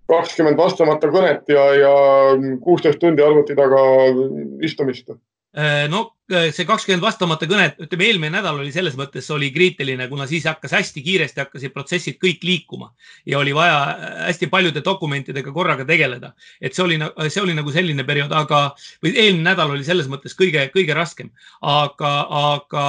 kakskümmend 0.08 0.56
vastamata 0.56 1.10
kõnet 1.12 1.50
ja, 1.52 1.64
ja 1.76 1.94
kuusteist 2.64 3.00
tundi 3.02 3.22
arvuti 3.22 3.56
taga 3.58 3.82
istumist? 4.64 5.12
Äh, 5.58 5.88
no 5.90 6.12
äh, 6.30 6.52
see 6.54 6.62
kakskümmend 6.68 7.02
vastamata 7.02 7.46
kõnet, 7.50 7.80
ütleme 7.82 8.04
eelmine 8.06 8.30
nädal 8.30 8.60
oli 8.60 8.70
selles 8.70 8.94
mõttes 8.94 9.26
oli 9.34 9.48
kriitiline, 9.50 10.04
kuna 10.06 10.28
siis 10.30 10.44
hakkas 10.46 10.76
hästi 10.76 11.02
kiiresti 11.02 11.40
hakkasid 11.42 11.72
protsessid 11.74 12.20
kõik 12.22 12.44
liikuma. 12.46 12.92
Ja 13.26 13.40
oli 13.40 13.50
vaja 13.56 13.78
äh, 13.90 14.12
hästi 14.28 14.46
paljude 14.52 14.84
dokumentidega 14.86 15.50
korraga 15.56 15.82
tegeleda. 15.88 16.30
et 16.60 16.76
see 16.76 16.84
oli, 16.84 16.98
see 17.26 17.42
oli 17.42 17.56
nagu 17.58 17.74
selline 17.74 18.04
periood, 18.06 18.34
aga 18.38 18.60
või 19.02 19.16
eelmine 19.16 19.48
nädal 19.48 19.74
oli 19.74 19.82
selles 19.88 20.06
mõttes 20.06 20.38
kõige, 20.38 20.68
kõige 20.70 20.94
raskem, 20.94 21.32
aga, 21.58 22.12
aga 22.52 22.84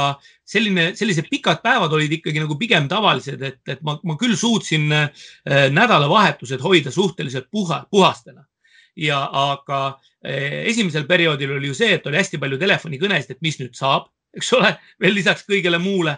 selline, 0.46 0.92
sellised 1.00 1.26
pikad 1.32 1.64
päevad 1.66 1.96
olid 1.98 2.14
ikkagi 2.20 2.44
nagu 2.44 2.60
pigem 2.60 2.86
tavalised, 2.92 3.42
et, 3.42 3.64
et 3.66 3.82
ma, 3.82 3.98
ma 4.04 4.18
küll 4.22 4.38
suutsin 4.38 4.94
nädalavahetused 5.80 6.62
hoida 6.62 6.94
suhteliselt 6.94 7.50
puha, 7.50 7.82
puhastena. 7.90 8.46
Ja 9.00 9.24
aga 9.32 9.98
esimesel 10.24 11.06
perioodil 11.08 11.56
oli 11.56 11.70
ju 11.72 11.78
see, 11.78 11.94
et 11.96 12.08
oli 12.08 12.20
hästi 12.20 12.40
palju 12.42 12.60
telefonikõnesid, 12.60 13.36
et 13.36 13.46
mis 13.46 13.60
nüüd 13.62 13.78
saab, 13.78 14.10
eks 14.36 14.52
ole, 14.58 14.74
veel 15.02 15.16
lisaks 15.16 15.46
kõigele 15.48 15.80
muule. 15.82 16.18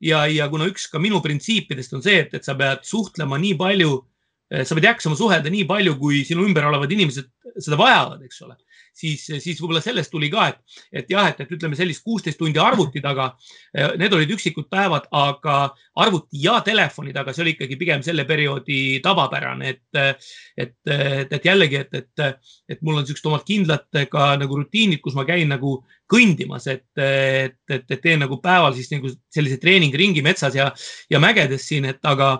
ja, 0.00 0.24
ja 0.26 0.46
kuna 0.48 0.64
üks 0.70 0.86
ka 0.88 0.98
minu 0.98 1.20
printsiipidest 1.20 1.92
on 1.92 2.02
see, 2.02 2.22
et, 2.22 2.34
et 2.34 2.44
sa 2.44 2.54
pead 2.56 2.86
suhtlema 2.88 3.36
nii 3.38 3.56
palju, 3.60 3.98
eh, 3.98 4.04
sa 4.50 4.76
pead 4.76 4.88
jaksama 4.88 5.18
suhelda 5.18 5.52
nii 5.52 5.66
palju, 5.68 5.94
kui 6.00 6.24
sinu 6.26 6.42
ümber 6.48 6.66
olevad 6.66 6.90
inimesed 6.90 7.30
seda 7.58 7.78
vajavad, 7.78 8.24
eks 8.26 8.42
ole 8.46 8.56
siis, 8.96 9.24
siis 9.42 9.58
võib-olla 9.60 9.82
sellest 9.84 10.10
tuli 10.12 10.30
ka, 10.32 10.46
et, 10.50 10.80
et 11.02 11.10
jah, 11.12 11.28
et, 11.30 11.40
et 11.42 11.52
ütleme 11.54 11.78
sellist 11.78 12.04
kuusteist 12.06 12.38
tundi 12.40 12.60
arvuti 12.62 13.02
taga. 13.04 13.30
Eh, 13.74 13.94
need 14.00 14.14
olid 14.16 14.32
üksikud 14.34 14.68
päevad, 14.72 15.08
aga 15.16 15.56
arvuti 16.02 16.42
ja 16.44 16.58
telefoni 16.66 17.14
taga, 17.16 17.34
see 17.34 17.44
oli 17.44 17.54
ikkagi 17.56 17.78
pigem 17.80 18.04
selle 18.06 18.26
perioodi 18.28 19.00
tavapärane, 19.04 19.74
et, 19.74 20.00
et, 20.00 20.74
et, 20.96 21.34
et 21.38 21.50
jällegi, 21.50 21.84
et, 21.84 22.00
et, 22.02 22.48
et 22.74 22.82
mul 22.86 23.00
on 23.00 23.08
siuksed 23.08 23.28
omad 23.30 23.46
kindlad 23.48 24.02
ka 24.12 24.32
nagu 24.40 24.60
rutiinid, 24.62 25.02
kus 25.04 25.16
ma 25.18 25.26
käin 25.28 25.50
nagu 25.50 25.78
kõndimas, 26.10 26.66
et, 26.70 26.88
et, 26.98 27.60
et, 27.70 27.86
et 27.86 28.00
teen 28.02 28.20
nagu 28.24 28.40
päeval 28.42 28.74
siis 28.74 28.90
nagu 28.92 29.12
sellise 29.32 29.60
treeningringi 29.62 30.24
metsas 30.26 30.58
ja, 30.58 30.70
ja 31.10 31.22
mägedes 31.22 31.68
siin, 31.70 31.86
et 31.92 32.02
aga, 32.06 32.38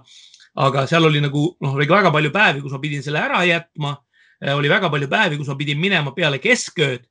aga 0.59 0.87
seal 0.91 1.07
oli 1.07 1.21
nagu 1.23 1.45
noh, 1.63 1.75
oli 1.77 1.89
väga 1.89 2.11
palju 2.13 2.33
päevi, 2.35 2.63
kus 2.63 2.75
ma 2.75 2.81
pidin 2.83 3.03
selle 3.05 3.23
ära 3.23 3.43
jätma. 3.47 3.97
Äh, 4.41 4.55
oli 4.57 4.71
väga 4.73 4.91
palju 4.91 5.09
päevi, 5.11 5.39
kus 5.39 5.51
ma 5.53 5.59
pidin 5.59 5.81
minema 5.81 6.15
peale 6.17 6.41
keskööd 6.43 7.05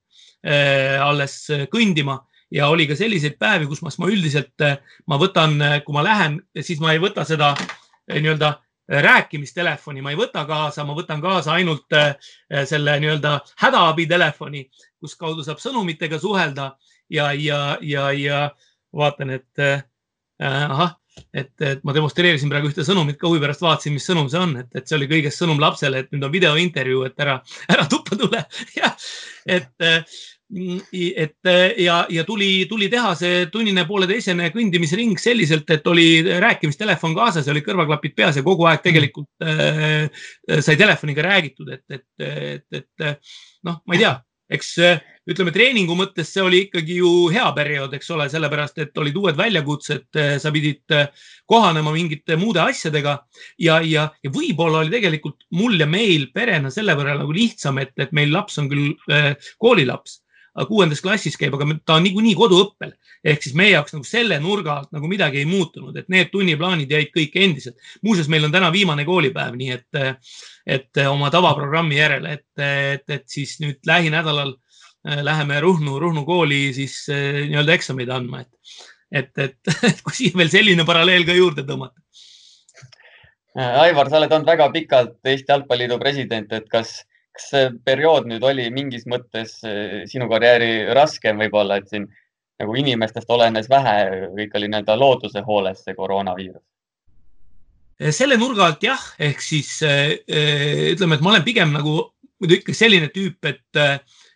äh, 0.43 0.98
alles 1.03 1.41
äh, 1.53 1.67
kõndima. 1.72 2.19
Ja 2.51 2.72
oli 2.74 2.88
ka 2.89 2.98
selliseid 2.98 3.38
päevi, 3.38 3.67
kus 3.69 3.84
ma, 3.86 3.91
ma 4.01 4.08
üldiselt, 4.10 4.58
ma 5.05 5.19
võtan, 5.22 5.60
kui 5.86 5.93
ma 5.93 6.01
lähen, 6.01 6.39
siis 6.58 6.79
ma 6.81 6.96
ei 6.96 7.01
võta 7.03 7.22
seda 7.22 7.51
nii-öelda 8.10 8.50
rääkimistelefoni, 9.05 10.01
ma 10.01 10.10
ei 10.10 10.17
võta 10.17 10.41
kaasa, 10.50 10.81
ma 10.81 10.96
võtan 10.98 11.22
kaasa 11.22 11.53
ainult 11.60 11.93
selle 12.65 12.96
nii-öelda 13.03 13.36
hädaabitelefoni, 13.62 14.63
kus 14.98 15.13
kaudu 15.19 15.46
saab 15.46 15.62
sõnumitega 15.62 16.17
suhelda 16.17 16.72
ja, 17.05 17.29
ja, 17.38 17.77
ja, 17.86 18.10
ja 18.17 18.41
vaatan, 18.98 19.38
et 19.38 19.65
ahah, 20.41 20.98
et, 21.33 21.51
et 21.65 21.83
ma 21.88 21.93
demonstreerisin 21.95 22.51
praegu 22.51 22.71
ühte 22.71 22.85
sõnumit 22.88 23.19
ka 23.19 23.29
huvi 23.29 23.41
pärast, 23.43 23.63
vaatasin, 23.65 23.95
mis 23.95 24.07
sõnum 24.09 24.29
see 24.31 24.41
on, 24.41 24.57
et, 24.63 24.69
et 24.75 24.89
see 24.89 24.97
oli 24.97 25.09
kõigest 25.11 25.41
sõnum 25.41 25.61
lapsele, 25.61 26.03
et 26.03 26.11
nüüd 26.13 26.25
on 26.25 26.33
videointervjuu, 26.33 27.05
et 27.09 27.23
ära, 27.25 27.39
ära 27.71 27.88
tuppa 27.91 28.19
tule. 28.19 28.43
Ja 28.79 28.91
et, 29.49 29.71
et 29.81 31.49
ja, 31.83 31.97
ja 32.09 32.23
tuli, 32.25 32.65
tuli 32.69 32.88
teha 32.91 33.11
see 33.17 33.45
tunnine 33.53 33.85
pooleteisene 33.89 34.49
kõndimisring 34.53 35.19
selliselt, 35.21 35.69
et 35.73 35.88
oli 35.88 36.07
rääkimistelefon 36.41 37.15
kaasas 37.17 37.47
ja 37.47 37.53
olid 37.53 37.65
kõrvaklapid 37.67 38.15
peas 38.17 38.39
ja 38.39 38.45
kogu 38.45 38.67
aeg 38.69 38.81
tegelikult 38.85 39.29
äh, 39.45 40.07
sai 40.59 40.77
telefoniga 40.79 41.25
räägitud, 41.27 41.73
et, 41.75 41.85
et, 41.91 42.65
et, 42.79 42.81
et 42.81 43.31
noh, 43.67 43.81
ma 43.85 43.97
ei 43.97 44.03
tea, 44.05 44.15
eks 44.49 44.73
ütleme 45.29 45.53
treeningu 45.53 45.95
mõttes 45.98 46.31
see 46.33 46.43
oli 46.45 46.62
ikkagi 46.65 47.00
ju 47.00 47.09
hea 47.33 47.48
periood, 47.57 47.93
eks 47.98 48.09
ole, 48.15 48.29
sellepärast 48.31 48.81
et 48.83 49.01
olid 49.01 49.17
uued 49.19 49.38
väljakutsed, 49.39 50.07
sa 50.41 50.53
pidid 50.53 50.95
eh, 50.95 51.12
kohanema 51.50 51.93
mingite 51.95 52.38
muude 52.39 52.63
asjadega 52.63 53.19
ja, 53.62 53.79
ja, 53.86 54.07
ja 54.24 54.33
võib-olla 54.33 54.83
oli 54.83 54.95
tegelikult 54.95 55.45
mul 55.57 55.77
ja 55.79 55.89
meil 55.89 56.29
perena 56.33 56.74
selle 56.74 56.98
võrra 56.98 57.17
nagu 57.19 57.36
lihtsam, 57.36 57.81
et, 57.83 57.93
et 58.01 58.15
meil 58.15 58.33
laps 58.33 58.57
on 58.62 58.71
küll 58.71 59.13
äh, 59.13 59.36
koolilaps 59.62 60.21
kuuendas 60.67 61.00
klassis 61.00 61.38
käib, 61.39 61.53
aga 61.55 61.77
ta 61.86 61.95
on 61.95 62.03
niikuinii 62.03 62.33
koduõppel 62.36 62.89
ehk 63.24 63.43
siis 63.45 63.55
meie 63.55 63.75
jaoks 63.75 63.93
nagu 63.95 64.07
selle 64.07 64.39
nurga 64.43 64.74
alt 64.79 64.95
nagu 64.95 65.07
midagi 65.07 65.39
ei 65.39 65.48
muutunud, 65.48 65.95
et 65.95 66.09
need 66.12 66.31
tunniplaanid 66.33 66.89
jäid 66.91 67.12
kõik 67.15 67.38
endiselt. 67.39 67.77
muuseas, 68.03 68.27
meil 68.27 68.48
on 68.48 68.51
täna 68.51 68.71
viimane 68.74 69.05
koolipäev, 69.07 69.55
nii 69.55 69.69
et, 69.77 70.24
et 70.79 71.01
oma 71.05 71.29
tavaprogrammi 71.31 72.00
järele, 72.00 72.33
et, 72.39 72.63
et, 72.65 73.05
et 73.19 73.25
siis 73.29 73.59
nüüd 73.63 73.79
lähinädalal 73.88 74.57
Äh, 74.57 74.68
läheme 75.03 75.60
Ruhnu, 75.62 76.00
Ruhnu 76.00 76.25
kooli 76.25 76.74
siis 76.74 77.06
äh, 77.10 77.46
nii-öelda 77.48 77.75
eksameid 77.77 78.10
andma, 78.12 78.44
et, 78.44 78.50
et, 79.12 79.32
et, 79.38 79.58
et 79.89 80.01
kui 80.03 80.15
siin 80.15 80.38
veel 80.38 80.51
selline 80.51 80.86
paralleel 80.88 81.25
ka 81.27 81.36
juurde 81.38 81.63
tõmmata. 81.68 82.01
Äh, 83.58 83.79
Aivar, 83.86 84.10
sa 84.10 84.20
oled 84.20 84.34
olnud 84.36 84.50
väga 84.50 84.70
pikalt 84.75 85.18
Eesti 85.24 85.53
Jalgpalliliidu 85.53 86.00
president, 86.01 86.51
et 86.56 86.68
kas, 86.72 87.00
kas 87.36 87.51
see 87.53 87.70
periood 87.88 88.27
nüüd 88.29 88.44
oli 88.46 88.68
mingis 88.75 89.08
mõttes 89.10 89.60
sinu 90.12 90.29
karjääri 90.32 90.89
raskem 90.96 91.39
võib-olla, 91.39 91.79
et 91.79 91.89
siin 91.91 92.10
nagu 92.60 92.75
inimestest 92.75 93.29
olenes 93.32 93.70
vähe, 93.72 93.96
kõik 94.36 94.58
oli 94.60 94.68
nii-öelda 94.68 94.98
looduse 95.00 95.44
hooles, 95.48 95.86
see 95.86 95.96
koroonaviirus? 95.96 96.63
selle 98.15 98.38
nurga 98.39 98.63
alt 98.63 98.84
jah, 98.84 99.01
ehk 99.20 99.41
siis 99.44 99.74
ütleme, 99.84 101.18
et 101.18 101.24
ma 101.24 101.34
olen 101.34 101.44
pigem 101.44 101.74
nagu 101.75 101.98
muidu 102.39 102.56
ikka 102.56 102.72
selline 102.72 103.10
tüüp, 103.12 103.44
et, 103.50 103.79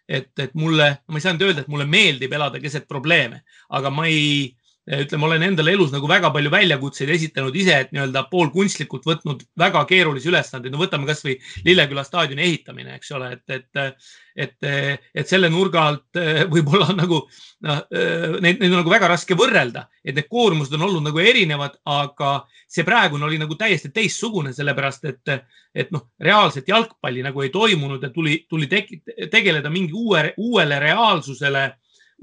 et, 0.07 0.29
et 0.39 0.53
mulle, 0.60 0.89
ma 1.07 1.19
ei 1.19 1.24
saa 1.24 1.33
nüüd 1.36 1.48
öelda, 1.48 1.63
et 1.63 1.72
mulle 1.72 1.88
meeldib 1.89 2.33
elada 2.36 2.62
keset 2.63 2.88
probleeme, 2.89 3.43
aga 3.69 3.91
ma 3.93 4.07
ei 4.10 4.51
ütleme, 4.83 5.25
olen 5.25 5.43
endale 5.47 5.71
elus 5.71 5.93
nagu 5.93 6.07
väga 6.11 6.27
palju 6.35 6.51
väljakutseid 6.51 7.11
esitanud 7.15 7.55
ise, 7.55 7.75
et 7.85 7.91
nii-öelda 7.95 8.25
poolkunstlikult 8.31 9.05
võtnud 9.07 9.45
väga 9.59 9.83
keerulisi 9.87 10.27
ülesandeid. 10.27 10.73
no 10.73 10.81
võtame 10.81 11.07
kasvõi 11.07 11.37
Lilleküla 11.63 12.03
staadioni 12.03 12.43
ehitamine, 12.43 12.97
eks 12.97 13.13
ole, 13.15 13.29
et, 13.37 13.55
et, 13.55 14.01
et, 14.35 14.67
et 15.15 15.29
selle 15.29 15.47
nurga 15.53 15.85
alt 15.87 16.19
eh, 16.19 16.43
võib-olla 16.51 16.89
nagu 16.97 17.21
noh, 17.63 17.79
eh, 17.95 18.35
neid, 18.43 18.59
neid 18.59 18.73
on 18.73 18.81
nagu 18.81 18.91
väga 18.91 19.13
raske 19.13 19.37
võrrelda, 19.39 19.85
et 20.03 20.19
need 20.19 20.27
koormused 20.27 20.75
on 20.75 20.83
olnud 20.89 21.07
nagu 21.07 21.23
erinevad, 21.23 21.79
aga 21.87 22.33
see 22.67 22.83
praegune 22.83 23.23
oli 23.29 23.39
nagu 23.39 23.55
täiesti 23.55 23.93
teistsugune, 23.95 24.51
sellepärast 24.51 25.07
et, 25.07 25.37
et 25.71 25.95
noh, 25.95 26.09
reaalset 26.19 26.67
jalgpalli 26.67 27.23
nagu 27.23 27.45
ei 27.45 27.53
toimunud 27.55 28.03
ja 28.03 28.11
tuli, 28.11 28.41
tuli 28.49 28.67
tegeleda 28.67 29.71
mingi 29.71 29.95
uue, 29.95 30.25
uuele 30.43 30.81
reaalsusele 30.83 31.69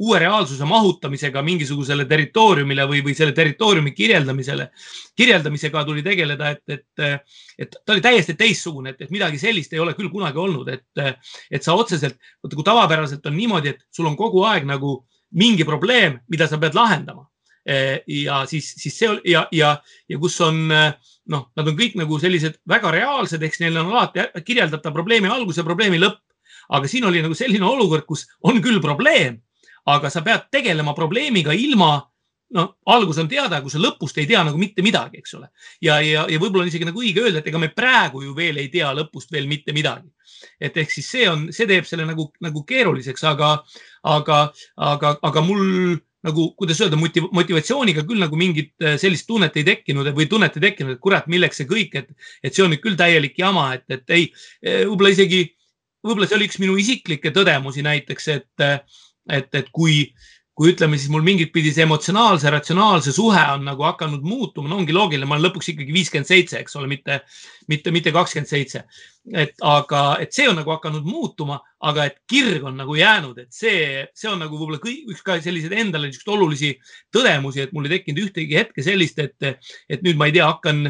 uue 0.01 0.19
reaalsuse 0.23 0.65
mahutamisega 0.65 1.43
mingisugusele 1.45 2.07
territooriumile 2.09 2.87
või, 2.89 3.03
või 3.05 3.15
selle 3.17 3.35
territooriumi 3.37 3.93
kirjeldamisele, 3.93 4.71
kirjeldamisega 5.17 5.85
tuli 5.85 6.05
tegeleda, 6.07 6.55
et, 6.55 6.77
et, 6.79 7.33
et 7.61 7.77
ta 7.85 7.95
oli 7.95 8.05
täiesti 8.05 8.37
teistsugune, 8.39 8.95
et, 8.95 9.05
et 9.05 9.13
midagi 9.13 9.41
sellist 9.41 9.75
ei 9.77 9.83
ole 9.83 9.93
küll 9.99 10.09
kunagi 10.13 10.41
olnud, 10.41 10.71
et, 10.73 11.21
et 11.51 11.67
sa 11.67 11.77
otseselt, 11.77 12.17
vaata 12.41 12.57
kui 12.57 12.67
tavapäraselt 12.67 13.29
on 13.29 13.37
niimoodi, 13.37 13.75
et 13.75 13.85
sul 13.93 14.09
on 14.09 14.17
kogu 14.17 14.47
aeg 14.49 14.65
nagu 14.69 15.03
mingi 15.37 15.69
probleem, 15.69 16.19
mida 16.33 16.49
sa 16.49 16.59
pead 16.59 16.75
lahendama 16.75 17.29
ja 18.09 18.41
siis, 18.49 18.73
siis 18.81 18.97
see 18.99 19.11
ja, 19.29 19.45
ja, 19.53 19.75
ja 20.09 20.19
kus 20.19 20.39
on 20.43 20.65
noh, 20.71 21.45
nad 21.57 21.69
on 21.69 21.77
kõik 21.77 21.99
nagu 22.01 22.19
sellised 22.23 22.57
väga 22.69 22.93
reaalsed, 22.95 23.43
eks 23.45 23.61
neil 23.63 23.77
on 23.83 23.93
alati 23.93 24.25
kirjeldatav 24.47 24.95
probleemi 24.97 25.31
algus 25.31 25.61
ja 25.61 25.67
probleemi 25.67 26.01
lõpp. 26.01 26.23
aga 26.71 26.89
siin 26.89 27.05
oli 27.05 27.23
nagu 27.23 27.35
selline 27.35 27.67
olukord, 27.67 28.07
kus 28.07 28.27
on 28.47 28.61
küll 28.63 28.81
probleem, 28.81 29.41
aga 29.95 30.11
sa 30.13 30.23
pead 30.27 30.49
tegelema 30.53 30.95
probleemiga 30.97 31.55
ilma, 31.57 31.97
no 32.57 32.67
algus 32.91 33.21
on 33.23 33.29
teada, 33.31 33.61
kui 33.63 33.73
sa 33.73 33.81
lõpust 33.83 34.19
ei 34.19 34.29
tea 34.31 34.43
nagu 34.47 34.59
mitte 34.59 34.83
midagi, 34.83 35.21
eks 35.23 35.37
ole. 35.39 35.51
ja, 35.83 36.01
ja, 36.03 36.27
ja 36.31 36.41
võib-olla 36.43 36.67
on 36.67 36.73
isegi 36.73 36.89
nagu 36.89 37.03
õige 37.03 37.25
öelda, 37.25 37.41
et 37.41 37.51
ega 37.51 37.63
me 37.63 37.71
praegu 37.75 38.25
ju 38.25 38.35
veel 38.37 38.59
ei 38.63 38.69
tea 38.73 38.91
lõpust 38.97 39.33
veel 39.33 39.49
mitte 39.51 39.75
midagi. 39.77 40.11
et 40.61 40.77
ehk 40.77 40.91
siis 40.91 41.11
see 41.15 41.29
on, 41.31 41.49
see 41.55 41.69
teeb 41.71 41.87
selle 41.89 42.07
nagu, 42.09 42.31
nagu 42.43 42.65
keeruliseks, 42.67 43.25
aga, 43.31 43.57
aga, 44.03 44.41
aga, 44.91 45.17
aga 45.31 45.45
mul 45.47 45.99
nagu, 46.27 46.51
kuidas 46.59 46.81
öelda, 46.85 46.99
motivatsiooniga 47.01 48.05
küll 48.09 48.21
nagu 48.21 48.37
mingit 48.37 48.75
äh, 48.85 48.97
sellist 49.01 49.27
tunnet 49.29 49.57
ei 49.57 49.65
tekkinud 49.65 50.11
või 50.17 50.27
tunnet 50.29 50.59
ei 50.59 50.67
tekkinud, 50.69 50.97
et 50.97 51.03
kurat, 51.03 51.29
milleks 51.33 51.63
see 51.63 51.69
kõik, 51.71 51.97
et, 52.03 52.11
et 52.45 52.53
see 52.55 52.65
on 52.65 52.75
nüüd 52.75 52.83
küll 52.85 52.99
täielik 52.99 53.39
jama, 53.41 53.71
et, 53.79 53.87
et 53.93 54.17
ei, 54.17 54.27
äh, 54.65 54.83
võib-olla 54.89 55.15
isegi, 55.15 55.45
võib-olla 56.05 56.29
see 56.29 56.41
oli 56.41 56.51
üks 56.51 56.61
minu 56.61 56.77
isiklikke 56.81 57.33
tõdemusi 57.37 57.85
näiteks, 57.87 58.29
et 58.37 58.67
et, 59.37 59.49
et 59.55 59.69
kui, 59.75 60.03
kui 60.61 60.75
ütleme 60.75 60.99
siis 61.01 61.09
mul 61.13 61.25
mingit 61.25 61.53
pidi 61.55 61.71
see 61.73 61.87
emotsionaalse, 61.87 62.51
ratsionaalse 62.53 63.15
suhe 63.17 63.43
on 63.55 63.63
nagu 63.65 63.87
hakanud 63.87 64.25
muutuma, 64.27 64.69
no 64.69 64.81
ongi 64.81 64.93
loogiline, 64.93 65.29
ma 65.29 65.39
olen 65.39 65.47
lõpuks 65.47 65.71
ikkagi 65.73 65.95
viiskümmend 65.95 66.29
seitse, 66.29 66.59
eks 66.61 66.77
ole, 66.77 66.91
mitte, 66.91 67.21
mitte, 67.73 67.93
mitte 67.95 68.13
kakskümmend 68.13 68.51
seitse. 68.51 68.85
et 69.37 69.55
aga, 69.65 70.03
et 70.25 70.33
see 70.33 70.49
on 70.49 70.57
nagu 70.57 70.73
hakanud 70.73 71.05
muutuma, 71.05 71.59
aga 71.87 72.07
et 72.09 72.19
kirg 72.29 72.65
on 72.67 72.77
nagu 72.81 72.97
jäänud, 72.97 73.39
et 73.39 73.53
see, 73.53 74.03
see 74.17 74.29
on 74.31 74.41
nagu 74.41 74.57
võib-olla 74.57 74.81
kõik, 74.83 75.13
üks 75.15 75.23
ka 75.25 75.37
selliseid 75.45 75.77
endale 75.77 76.09
niisuguseid 76.09 76.35
olulisi 76.37 76.71
tõdemusi, 77.15 77.65
et 77.65 77.73
mul 77.77 77.89
ei 77.89 77.99
tekkinud 77.99 78.25
ühtegi 78.27 78.59
hetke 78.59 78.85
sellist, 78.85 79.21
et, 79.21 79.65
et 79.89 80.05
nüüd 80.05 80.21
ma 80.21 80.29
ei 80.31 80.37
tea, 80.37 80.49
hakkan 80.49 80.89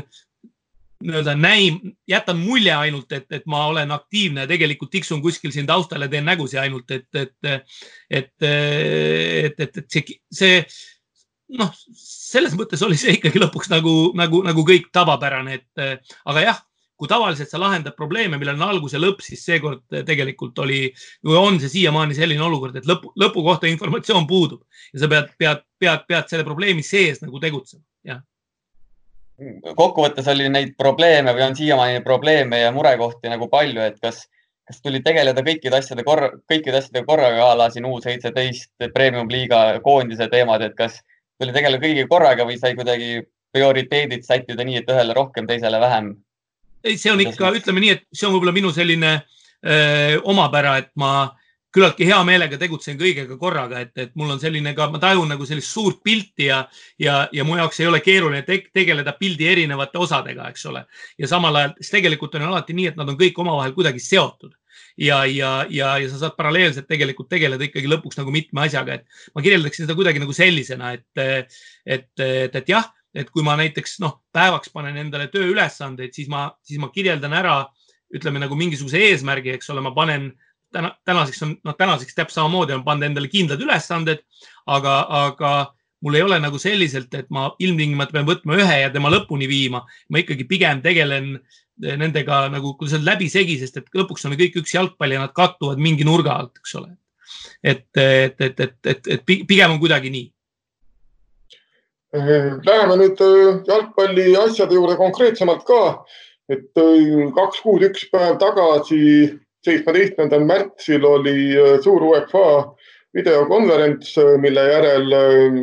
nii-öelda 1.00 1.35
näim, 1.38 1.80
jätan 2.09 2.38
mulje 2.38 2.73
ainult, 2.76 3.12
et, 3.16 3.26
et 3.33 3.47
ma 3.49 3.64
olen 3.71 3.90
aktiivne 3.95 4.47
tegelikult 4.50 4.90
tiksun 4.92 5.23
kuskil 5.25 5.52
siin 5.54 5.69
taustal 5.69 6.04
ja 6.04 6.09
teen 6.12 6.26
nägusi 6.28 6.59
ainult, 6.61 6.90
et, 6.92 7.09
et, 7.16 7.35
et, 8.11 8.33
et, 8.40 9.61
et, 9.64 9.78
et 9.80 9.85
see, 9.88 10.19
see 10.28 10.59
noh, 11.61 11.73
selles 11.97 12.57
mõttes 12.59 12.83
oli 12.87 12.99
see 13.00 13.16
ikkagi 13.16 13.40
lõpuks 13.40 13.73
nagu, 13.73 13.95
nagu, 14.19 14.42
nagu 14.47 14.66
kõik 14.66 14.90
tavapärane, 14.95 15.61
et 15.61 16.10
aga 16.28 16.45
jah, 16.45 16.60
kui 17.00 17.08
tavaliselt 17.08 17.49
sa 17.49 17.58
lahendad 17.63 17.97
probleeme, 17.97 18.36
millel 18.36 18.58
on 18.58 18.67
algus 18.69 18.93
ja 18.93 19.00
lõpp, 19.00 19.23
siis 19.25 19.41
seekord 19.47 20.02
tegelikult 20.04 20.58
oli 20.60 20.82
või 21.25 21.39
on 21.41 21.60
see 21.63 21.73
siiamaani 21.78 22.17
selline 22.19 22.45
olukord, 22.45 22.76
et 22.76 22.89
lõpu, 22.89 23.15
lõpu 23.21 23.45
kohta 23.47 23.71
informatsioon 23.71 24.28
puudub 24.28 24.67
ja 24.93 25.00
sa 25.00 25.08
pead, 25.08 25.32
pead, 25.41 25.65
pead, 25.80 26.04
pead 26.10 26.28
selle 26.28 26.45
probleemi 26.45 26.84
sees 26.84 27.25
nagu 27.25 27.41
tegutsema, 27.41 27.86
jah 28.04 28.21
kokkuvõttes 29.76 30.28
oli 30.32 30.48
neid 30.52 30.74
probleeme 30.78 31.32
või 31.36 31.46
on 31.48 31.56
siiamaani 31.56 32.02
probleeme 32.04 32.60
ja 32.60 32.72
murekohti 32.74 33.32
nagu 33.32 33.48
palju, 33.52 33.82
et 33.82 33.98
kas, 34.02 34.22
kas 34.68 34.80
tuli 34.84 35.00
tegeleda 35.04 35.42
kõikide 35.46 35.80
asjade 35.80 36.04
korra, 36.06 36.30
kõikide 36.50 36.80
asjadega 36.80 37.06
korraga 37.08 37.50
a 37.50 37.58
la 37.58 37.70
siin 37.72 37.88
U 37.88 37.96
seitseteist 38.02 38.90
premium-liiga 38.94 39.80
koondise 39.84 40.28
teemad, 40.32 40.64
et 40.66 40.76
kas 40.78 41.00
tuli 41.40 41.54
tegeleda 41.56 41.82
kõigiga 41.82 42.08
korraga 42.10 42.46
või 42.48 42.58
sai 42.60 42.76
kuidagi 42.78 43.22
prioriteedid 43.54 44.26
sättida 44.26 44.64
nii, 44.64 44.82
et 44.82 44.90
ühele 44.92 45.16
rohkem, 45.16 45.48
teisele 45.48 45.80
vähem? 45.82 46.14
ei, 46.84 46.96
see 46.96 47.12
on 47.12 47.20
ikka, 47.20 47.52
ütleme 47.56 47.82
nii, 47.82 47.96
et 47.96 48.06
see 48.12 48.28
on 48.28 48.36
võib-olla 48.36 48.54
minu 48.56 48.70
selline 48.72 49.16
öö, 49.20 50.20
omapära, 50.32 50.78
et 50.80 50.92
ma 50.96 51.30
küllaltki 51.75 52.06
hea 52.09 52.19
meelega 52.26 52.59
tegutsen 52.59 52.99
kõigega 52.99 53.37
korraga, 53.39 53.80
et, 53.85 53.93
et 53.99 54.15
mul 54.19 54.33
on 54.35 54.41
selline 54.43 54.73
ka, 54.76 54.89
ma 54.91 55.00
tajun 55.02 55.30
nagu 55.30 55.47
sellist 55.47 55.71
suurt 55.71 56.00
pilti 56.04 56.49
ja, 56.49 56.65
ja, 56.99 57.21
ja 57.33 57.47
mu 57.47 57.59
jaoks 57.61 57.80
ei 57.80 57.91
ole 57.91 58.00
keeruline 58.04 58.43
te 58.47 58.59
tegeleda 58.75 59.15
pildi 59.19 59.47
erinevate 59.52 60.00
osadega, 60.02 60.49
eks 60.50 60.67
ole. 60.71 60.85
ja 61.19 61.30
samal 61.30 61.61
ajal, 61.61 61.76
siis 61.78 61.95
tegelikult 61.95 62.35
on 62.39 62.49
alati 62.50 62.76
nii, 62.76 62.91
et 62.91 62.99
nad 62.99 63.09
on 63.09 63.19
kõik 63.21 63.39
omavahel 63.39 63.76
kuidagi 63.76 64.02
seotud 64.02 64.56
ja, 64.99 65.25
ja, 65.26 65.52
ja, 65.71 65.95
ja 65.99 66.11
sa 66.11 66.25
saad 66.25 66.37
paralleelselt 66.39 66.89
tegelikult 66.91 67.30
tegeleda 67.30 67.67
ikkagi 67.67 67.91
lõpuks 67.91 68.19
nagu 68.21 68.35
mitme 68.35 68.65
asjaga, 68.67 68.99
et 68.99 69.37
ma 69.37 69.45
kirjeldaksin 69.45 69.87
seda 69.87 69.97
kuidagi 69.99 70.23
nagu 70.23 70.35
sellisena, 70.37 70.95
et, 70.97 71.06
et, 71.17 71.61
et, 71.87 72.11
et, 72.26 72.59
et 72.63 72.75
jah, 72.75 72.91
et 73.15 73.30
kui 73.30 73.45
ma 73.47 73.56
näiteks 73.59 73.99
noh, 74.04 74.21
päevaks 74.35 74.73
panen 74.75 74.99
endale 75.00 75.30
tööülesandeid, 75.33 76.15
siis 76.17 76.30
ma, 76.30 76.49
siis 76.67 76.83
ma 76.83 76.91
kirjeldan 76.95 77.35
ära, 77.37 77.56
ütleme 78.15 78.43
nagu 78.43 78.56
mingisuguse 78.59 79.00
eesmärgi, 79.11 79.54
eks 79.54 79.71
ole, 79.71 79.83
ma 79.87 79.95
panen 79.95 80.33
täna, 80.73 80.95
tänaseks 81.04 81.43
on, 81.47 81.56
noh, 81.65 81.76
tänaseks 81.78 82.15
täpselt 82.15 82.41
samamoodi 82.41 82.76
on 82.76 82.85
pannud 82.87 83.11
endale 83.11 83.30
kindlad 83.33 83.63
ülesanded, 83.65 84.23
aga, 84.67 84.97
aga 85.25 85.52
mul 86.04 86.17
ei 86.17 86.25
ole 86.25 86.39
nagu 86.41 86.59
selliselt, 86.61 87.13
et 87.15 87.28
ma 87.35 87.50
ilmtingimata 87.61 88.15
pean 88.17 88.28
võtma 88.28 88.56
ühe 88.61 88.78
ja 88.83 88.93
tema 88.93 89.13
lõpuni 89.13 89.49
viima. 89.50 89.83
ma 90.09 90.23
ikkagi 90.23 90.47
pigem 90.49 90.83
tegelen 90.83 91.37
nendega 91.80 92.47
nagu, 92.52 92.75
kuidas 92.76 92.97
öelda, 92.97 93.15
läbisegi, 93.15 93.59
sest 93.61 93.78
et 93.80 93.95
lõpuks 93.97 94.26
on 94.28 94.37
kõik 94.39 94.59
üks 94.61 94.75
jalgpall 94.75 95.15
ja 95.15 95.23
nad 95.23 95.33
kattuvad 95.37 95.80
mingi 95.80 96.04
nurga 96.04 96.37
alt, 96.37 96.61
eks 96.61 96.75
ole. 96.80 96.93
et, 97.63 97.87
et, 97.97 98.41
et, 98.41 98.61
et, 98.61 98.76
et, 98.87 99.09
et 99.17 99.25
pigem 99.25 99.76
on 99.76 99.80
kuidagi 99.80 100.13
nii. 100.13 100.28
Läheme 102.11 102.97
nüüd 102.99 103.21
äh, 103.23 103.61
jalgpalli 103.69 104.33
asjade 104.37 104.75
juurde 104.75 104.97
konkreetsemalt 104.99 105.63
ka, 105.69 105.83
et 106.50 106.80
äh, 106.83 107.28
kaks 107.37 107.63
kuud, 107.63 107.85
üks 107.87 108.09
päev 108.11 108.35
tagasi 108.43 108.99
seitsmeteistkümnendal 109.64 110.44
märtsil 110.49 111.04
oli 111.04 111.36
äh, 111.56 111.80
suur 111.84 112.02
UEFA 112.02 112.75
videokonverents, 113.14 114.18
äh, 114.18 114.36
mille 114.40 114.64
järel 114.73 115.12
äh, 115.12 115.58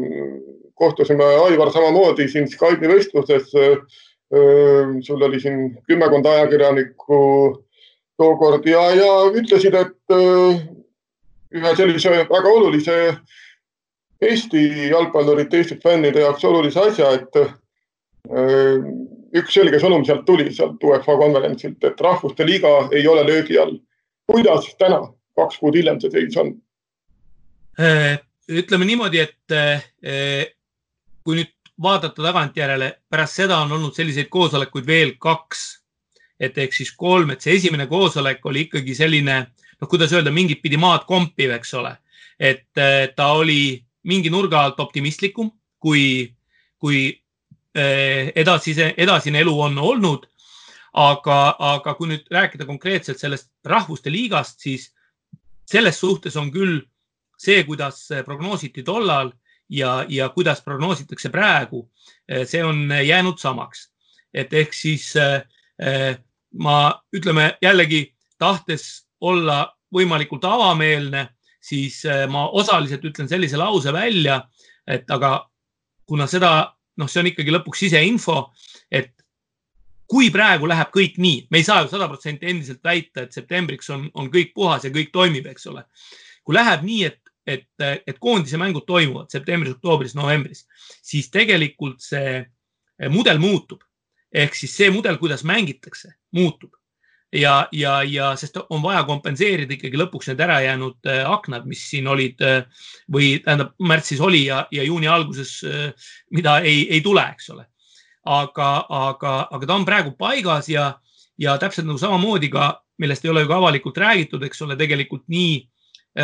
kohtusime 0.75 1.25
Aivar 1.25 1.71
samamoodi 1.71 2.27
siin 2.27 2.47
Skype'i 2.47 2.95
vestluses. 2.95 3.51
sul 5.07 5.21
oli 5.21 5.39
siin 5.39 5.77
kümmekond 5.87 6.25
ajakirjanikku 6.25 7.19
tookord 8.19 8.65
ja, 8.67 8.81
ja 8.91 9.13
ütlesid, 9.31 9.71
et 9.73 10.15
ühe 11.55 11.71
sellise 11.79 12.11
väga 12.11 12.51
olulise 12.51 12.97
Eesti 14.21 14.89
jalgpallurite, 14.89 15.61
Eesti 15.61 15.79
fännide 15.79 16.25
jaoks 16.25 16.43
olulise 16.43 16.83
asja, 16.89 17.13
et 17.15 17.39
üks 19.39 19.55
selge 19.55 19.79
sõnum 19.79 20.03
sealt 20.03 20.27
tuli, 20.27 20.51
sealt 20.51 20.83
UEFA 20.83 21.15
konverentsilt, 21.23 21.79
et 21.87 22.03
Rahvuste 22.03 22.43
Liiga 22.45 22.89
ei 22.91 23.07
ole 23.07 23.23
löögi 23.31 23.55
all 23.63 23.79
kuidas 24.27 24.71
täna, 24.79 25.01
kaks 25.37 25.59
kuud 25.61 25.77
hiljem 25.77 25.99
see 26.03 26.11
seis 26.13 26.37
on? 26.39 26.53
Äh, 27.79 28.17
ütleme 28.49 28.87
niimoodi, 28.89 29.21
et 29.23 29.55
äh, 29.55 29.83
kui 31.23 31.39
nüüd 31.39 31.53
vaadata 31.81 32.23
tagantjärele, 32.23 32.91
pärast 33.09 33.37
seda 33.37 33.59
on 33.63 33.75
olnud 33.77 33.95
selliseid 33.95 34.31
koosolekuid 34.33 34.87
veel 34.87 35.17
kaks. 35.21 35.83
et 36.39 36.57
ehk 36.61 36.73
siis 36.73 36.91
kolm, 36.93 37.31
et 37.33 37.41
see 37.41 37.55
esimene 37.57 37.87
koosolek 37.89 38.43
oli 38.45 38.67
ikkagi 38.67 38.93
selline, 38.93 39.37
noh, 39.81 39.87
kuidas 39.89 40.11
öelda, 40.13 40.29
mingit 40.29 40.59
pidi 40.61 40.77
maad 40.77 41.07
kompiv, 41.09 41.49
eks 41.55 41.73
ole. 41.73 41.95
et 42.39 42.77
äh, 42.77 43.07
ta 43.15 43.31
oli 43.33 43.83
mingi 44.03 44.29
nurga 44.29 44.61
alt 44.61 44.79
optimistlikum, 44.79 45.49
kui, 45.79 46.33
kui 46.79 47.09
edasise, 47.77 48.93
edasine 48.97 49.39
elu 49.43 49.51
on 49.61 49.75
olnud 49.77 50.23
aga, 50.97 51.39
aga 51.59 51.93
kui 51.97 52.09
nüüd 52.09 52.29
rääkida 52.33 52.65
konkreetselt 52.65 53.21
sellest 53.21 53.51
rahvuste 53.65 54.11
liigast, 54.11 54.59
siis 54.63 54.89
selles 55.67 55.99
suhtes 55.99 56.37
on 56.39 56.49
küll 56.53 56.79
see, 57.37 57.61
kuidas 57.67 58.07
prognoositi 58.25 58.83
tollal 58.87 59.31
ja, 59.69 60.05
ja 60.09 60.29
kuidas 60.33 60.63
prognoositakse 60.65 61.29
praegu, 61.29 61.83
see 62.45 62.63
on 62.65 62.89
jäänud 62.91 63.37
samaks. 63.37 63.91
et 64.33 64.53
ehk 64.53 64.73
siis 64.73 65.13
ma 66.53 66.77
ütleme 67.15 67.57
jällegi 67.61 68.13
tahtes 68.37 69.07
olla 69.21 69.73
võimalikult 69.93 70.45
avameelne, 70.45 71.27
siis 71.61 72.03
ma 72.29 72.47
osaliselt 72.49 73.05
ütlen 73.05 73.29
sellise 73.29 73.57
lause 73.57 73.93
välja, 73.93 74.41
et 74.87 75.09
aga 75.11 75.47
kuna 76.07 76.27
seda, 76.27 76.73
noh, 76.97 77.09
see 77.09 77.21
on 77.21 77.29
ikkagi 77.31 77.53
lõpuks 77.55 77.85
siseinfo, 77.85 78.37
kui 80.07 80.29
praegu 80.33 80.67
läheb 80.69 80.91
kõik 80.95 81.17
nii, 81.21 81.47
me 81.51 81.61
ei 81.61 81.67
saa 81.67 81.83
ju 81.83 81.91
sada 81.91 82.07
protsenti 82.07 82.47
endiselt 82.49 82.83
väita, 82.83 83.25
et 83.25 83.35
septembriks 83.35 83.89
on, 83.93 84.07
on 84.15 84.31
kõik 84.33 84.53
puhas 84.55 84.87
ja 84.87 84.91
kõik 84.93 85.11
toimib, 85.13 85.49
eks 85.51 85.67
ole. 85.71 85.83
kui 86.47 86.55
läheb 86.55 86.85
nii, 86.87 87.01
et, 87.03 87.19
et, 87.47 87.67
et 88.07 88.19
koondise 88.23 88.59
mängud 88.59 88.85
toimuvad 88.87 89.31
septembris, 89.31 89.75
oktoobris, 89.75 90.15
novembris, 90.15 90.63
siis 91.03 91.27
tegelikult 91.31 91.99
see 92.03 92.39
mudel 93.11 93.39
muutub. 93.43 93.83
ehk 94.31 94.55
siis 94.55 94.73
see 94.75 94.89
mudel, 94.91 95.17
kuidas 95.17 95.43
mängitakse, 95.47 96.13
muutub 96.35 96.71
ja, 97.31 97.67
ja, 97.71 98.03
ja 98.03 98.35
sest 98.35 98.57
on 98.69 98.81
vaja 98.83 99.03
kompenseerida 99.07 99.75
ikkagi 99.75 99.99
lõpuks 99.99 100.29
need 100.31 100.41
ärajäänud 100.43 101.09
äh, 101.11 101.23
aknad, 101.31 101.65
mis 101.67 101.83
siin 101.89 102.07
olid 102.07 102.41
äh, 102.43 102.85
või 103.11 103.37
tähendab 103.43 103.73
märtsis 103.79 104.21
oli 104.23 104.45
ja, 104.45 104.65
ja 104.71 104.83
juuni 104.83 105.07
alguses, 105.07 105.59
mida 106.31 106.59
ei, 106.63 106.85
ei 106.91 107.01
tule, 107.01 107.23
eks 107.35 107.49
ole. 107.55 107.67
Aga, 108.27 108.69
aga, 108.89 109.33
aga 109.51 109.67
ta 109.67 109.75
on 109.75 109.85
praegu 109.87 110.13
paigas 110.19 110.69
ja, 110.69 110.91
ja 111.39 111.57
täpselt 111.61 111.87
nagu 111.87 111.99
samamoodi 112.01 112.49
ka, 112.53 112.69
millest 112.97 113.25
ei 113.25 113.31
ole 113.31 113.45
ju 113.45 113.49
ka 113.51 113.57
avalikult 113.61 113.97
räägitud, 113.97 114.43
eks 114.43 114.61
ole, 114.65 114.75
tegelikult 114.79 115.27
nii 115.31 115.57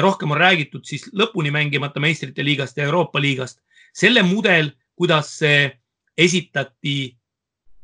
rohkem 0.01 0.31
on 0.31 0.37
räägitud 0.41 0.85
siis 0.85 1.05
lõpuni 1.13 1.51
mängimata 1.53 2.01
meistrite 2.01 2.45
liigast 2.45 2.77
ja 2.77 2.87
Euroopa 2.89 3.21
liigast. 3.21 3.59
selle 3.93 4.23
mudel, 4.23 4.71
kuidas 4.95 5.37
see 5.37 5.69
esitati 6.17 7.17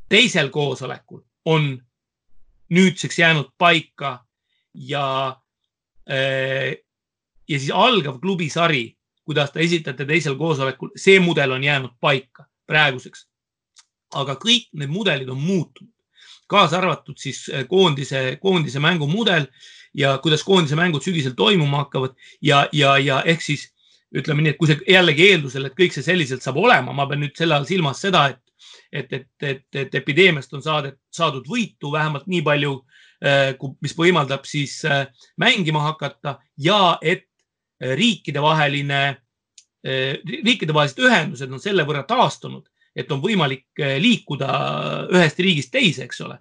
teisel 0.08 0.48
koosolekul, 0.50 1.20
on 1.44 1.78
nüüdseks 2.70 3.18
jäänud 3.18 3.52
paika 3.58 4.26
ja, 4.74 5.36
äh, 6.10 6.76
ja 7.48 7.58
siis 7.58 7.70
algav 7.70 8.18
klubisari, 8.20 8.96
kuidas 9.24 9.52
ta 9.52 9.60
esitate 9.60 10.04
teisel 10.04 10.34
koosolekul, 10.34 10.90
see 10.96 11.20
mudel 11.20 11.52
on 11.52 11.64
jäänud 11.64 11.94
paika 12.00 12.44
praeguseks. 12.66 13.29
Aga 14.16 14.36
kõik 14.40 14.68
need 14.72 14.90
mudelid 14.90 15.28
on 15.30 15.40
muutunud, 15.40 15.92
kaasa 16.50 16.80
arvatud 16.80 17.18
siis 17.20 17.44
äh, 17.52 17.66
koondise, 17.68 18.38
koondise 18.42 18.82
mängumudel 18.82 19.46
ja 19.94 20.16
kuidas 20.22 20.44
koondise 20.46 20.78
mängud 20.78 21.04
sügisel 21.04 21.34
toimuma 21.38 21.84
hakkavad 21.84 22.16
ja, 22.42 22.64
ja, 22.72 22.96
ja 22.98 23.22
ehk 23.26 23.42
siis 23.44 23.68
ütleme 24.14 24.42
nii, 24.42 24.54
et 24.54 24.58
kui 24.58 24.70
see 24.70 24.80
jällegi 24.90 25.28
eeldusel, 25.30 25.68
et 25.68 25.76
kõik 25.78 25.94
see 25.94 26.02
selliselt 26.06 26.42
saab 26.42 26.58
olema, 26.58 26.94
ma 26.94 27.06
pean 27.06 27.22
nüüd 27.22 27.36
selle 27.38 27.54
all 27.54 27.68
silmas 27.68 28.02
seda, 28.02 28.28
et 28.32 28.46
et, 28.92 29.12
et, 29.12 29.28
et, 29.46 29.76
et 29.78 29.94
epideemiast 29.94 30.50
on 30.52 30.62
saadet, 30.64 30.96
saadud 31.14 31.46
võitu 31.48 31.92
vähemalt 31.94 32.26
nii 32.28 32.42
palju, 32.44 32.72
äh, 33.22 33.54
mis 33.80 33.94
võimaldab 33.96 34.42
siis 34.50 34.80
äh, 34.84 35.06
mängima 35.38 35.84
hakata 35.84 36.40
ja 36.58 36.98
et 37.00 37.28
riikidevaheline, 37.80 39.16
riikidevahelised 40.44 40.98
ühendused 41.00 41.52
on 41.54 41.62
selle 41.62 41.86
võrra 41.88 42.02
taastunud, 42.04 42.66
et 42.96 43.10
on 43.14 43.20
võimalik 43.22 43.82
liikuda 44.02 44.50
ühest 45.14 45.38
riigist 45.40 45.72
teise, 45.74 46.08
eks 46.08 46.22
ole. 46.26 46.40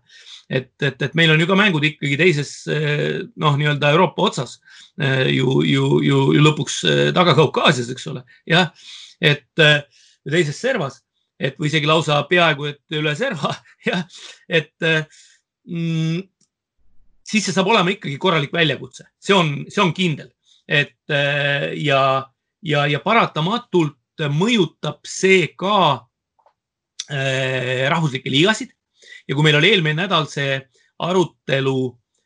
Et, 0.50 0.72
et, 0.82 1.02
et 1.06 1.18
meil 1.18 1.30
on 1.30 1.42
ju 1.42 1.46
ka 1.46 1.58
mängud 1.58 1.84
ikkagi 1.86 2.16
teises 2.18 2.54
noh, 2.66 3.54
nii-öelda 3.54 3.92
Euroopa 3.94 4.24
otsas 4.32 4.56
ju, 4.98 5.60
ju, 5.62 5.84
ju, 6.02 6.24
ju 6.34 6.42
lõpuks 6.42 6.80
Taga-Kaukaasias, 7.14 7.92
eks 7.94 8.08
ole, 8.10 8.24
jah, 8.50 8.72
et 9.22 9.46
teises 9.60 10.58
servas 10.58 10.98
et 11.40 11.56
või 11.60 11.70
isegi 11.72 11.88
lausa 11.88 12.20
peaaegu 12.30 12.68
et 12.70 12.98
üle 13.00 13.14
serva, 13.18 13.54
jah, 13.90 14.04
et 14.50 14.74
mm, 14.84 16.20
siis 17.24 17.46
see 17.46 17.56
saab 17.56 17.72
olema 17.72 17.94
ikkagi 17.96 18.20
korralik 18.22 18.54
väljakutse, 18.54 19.08
see 19.24 19.38
on, 19.38 19.54
see 19.72 19.84
on 19.84 19.94
kindel, 19.96 20.30
et 20.68 21.16
ja, 21.80 22.02
ja, 22.62 22.86
ja 22.92 23.02
paratamatult 23.04 23.96
mõjutab 24.36 25.00
see 25.08 25.48
ka 25.56 26.09
rahvuslikke 27.10 28.30
liigasid 28.30 28.70
ja 29.28 29.36
kui 29.36 29.46
meil 29.46 29.58
oli 29.60 29.72
eelmine 29.74 30.04
nädal 30.04 30.28
see 30.30 30.60
arutelu, 31.06 31.80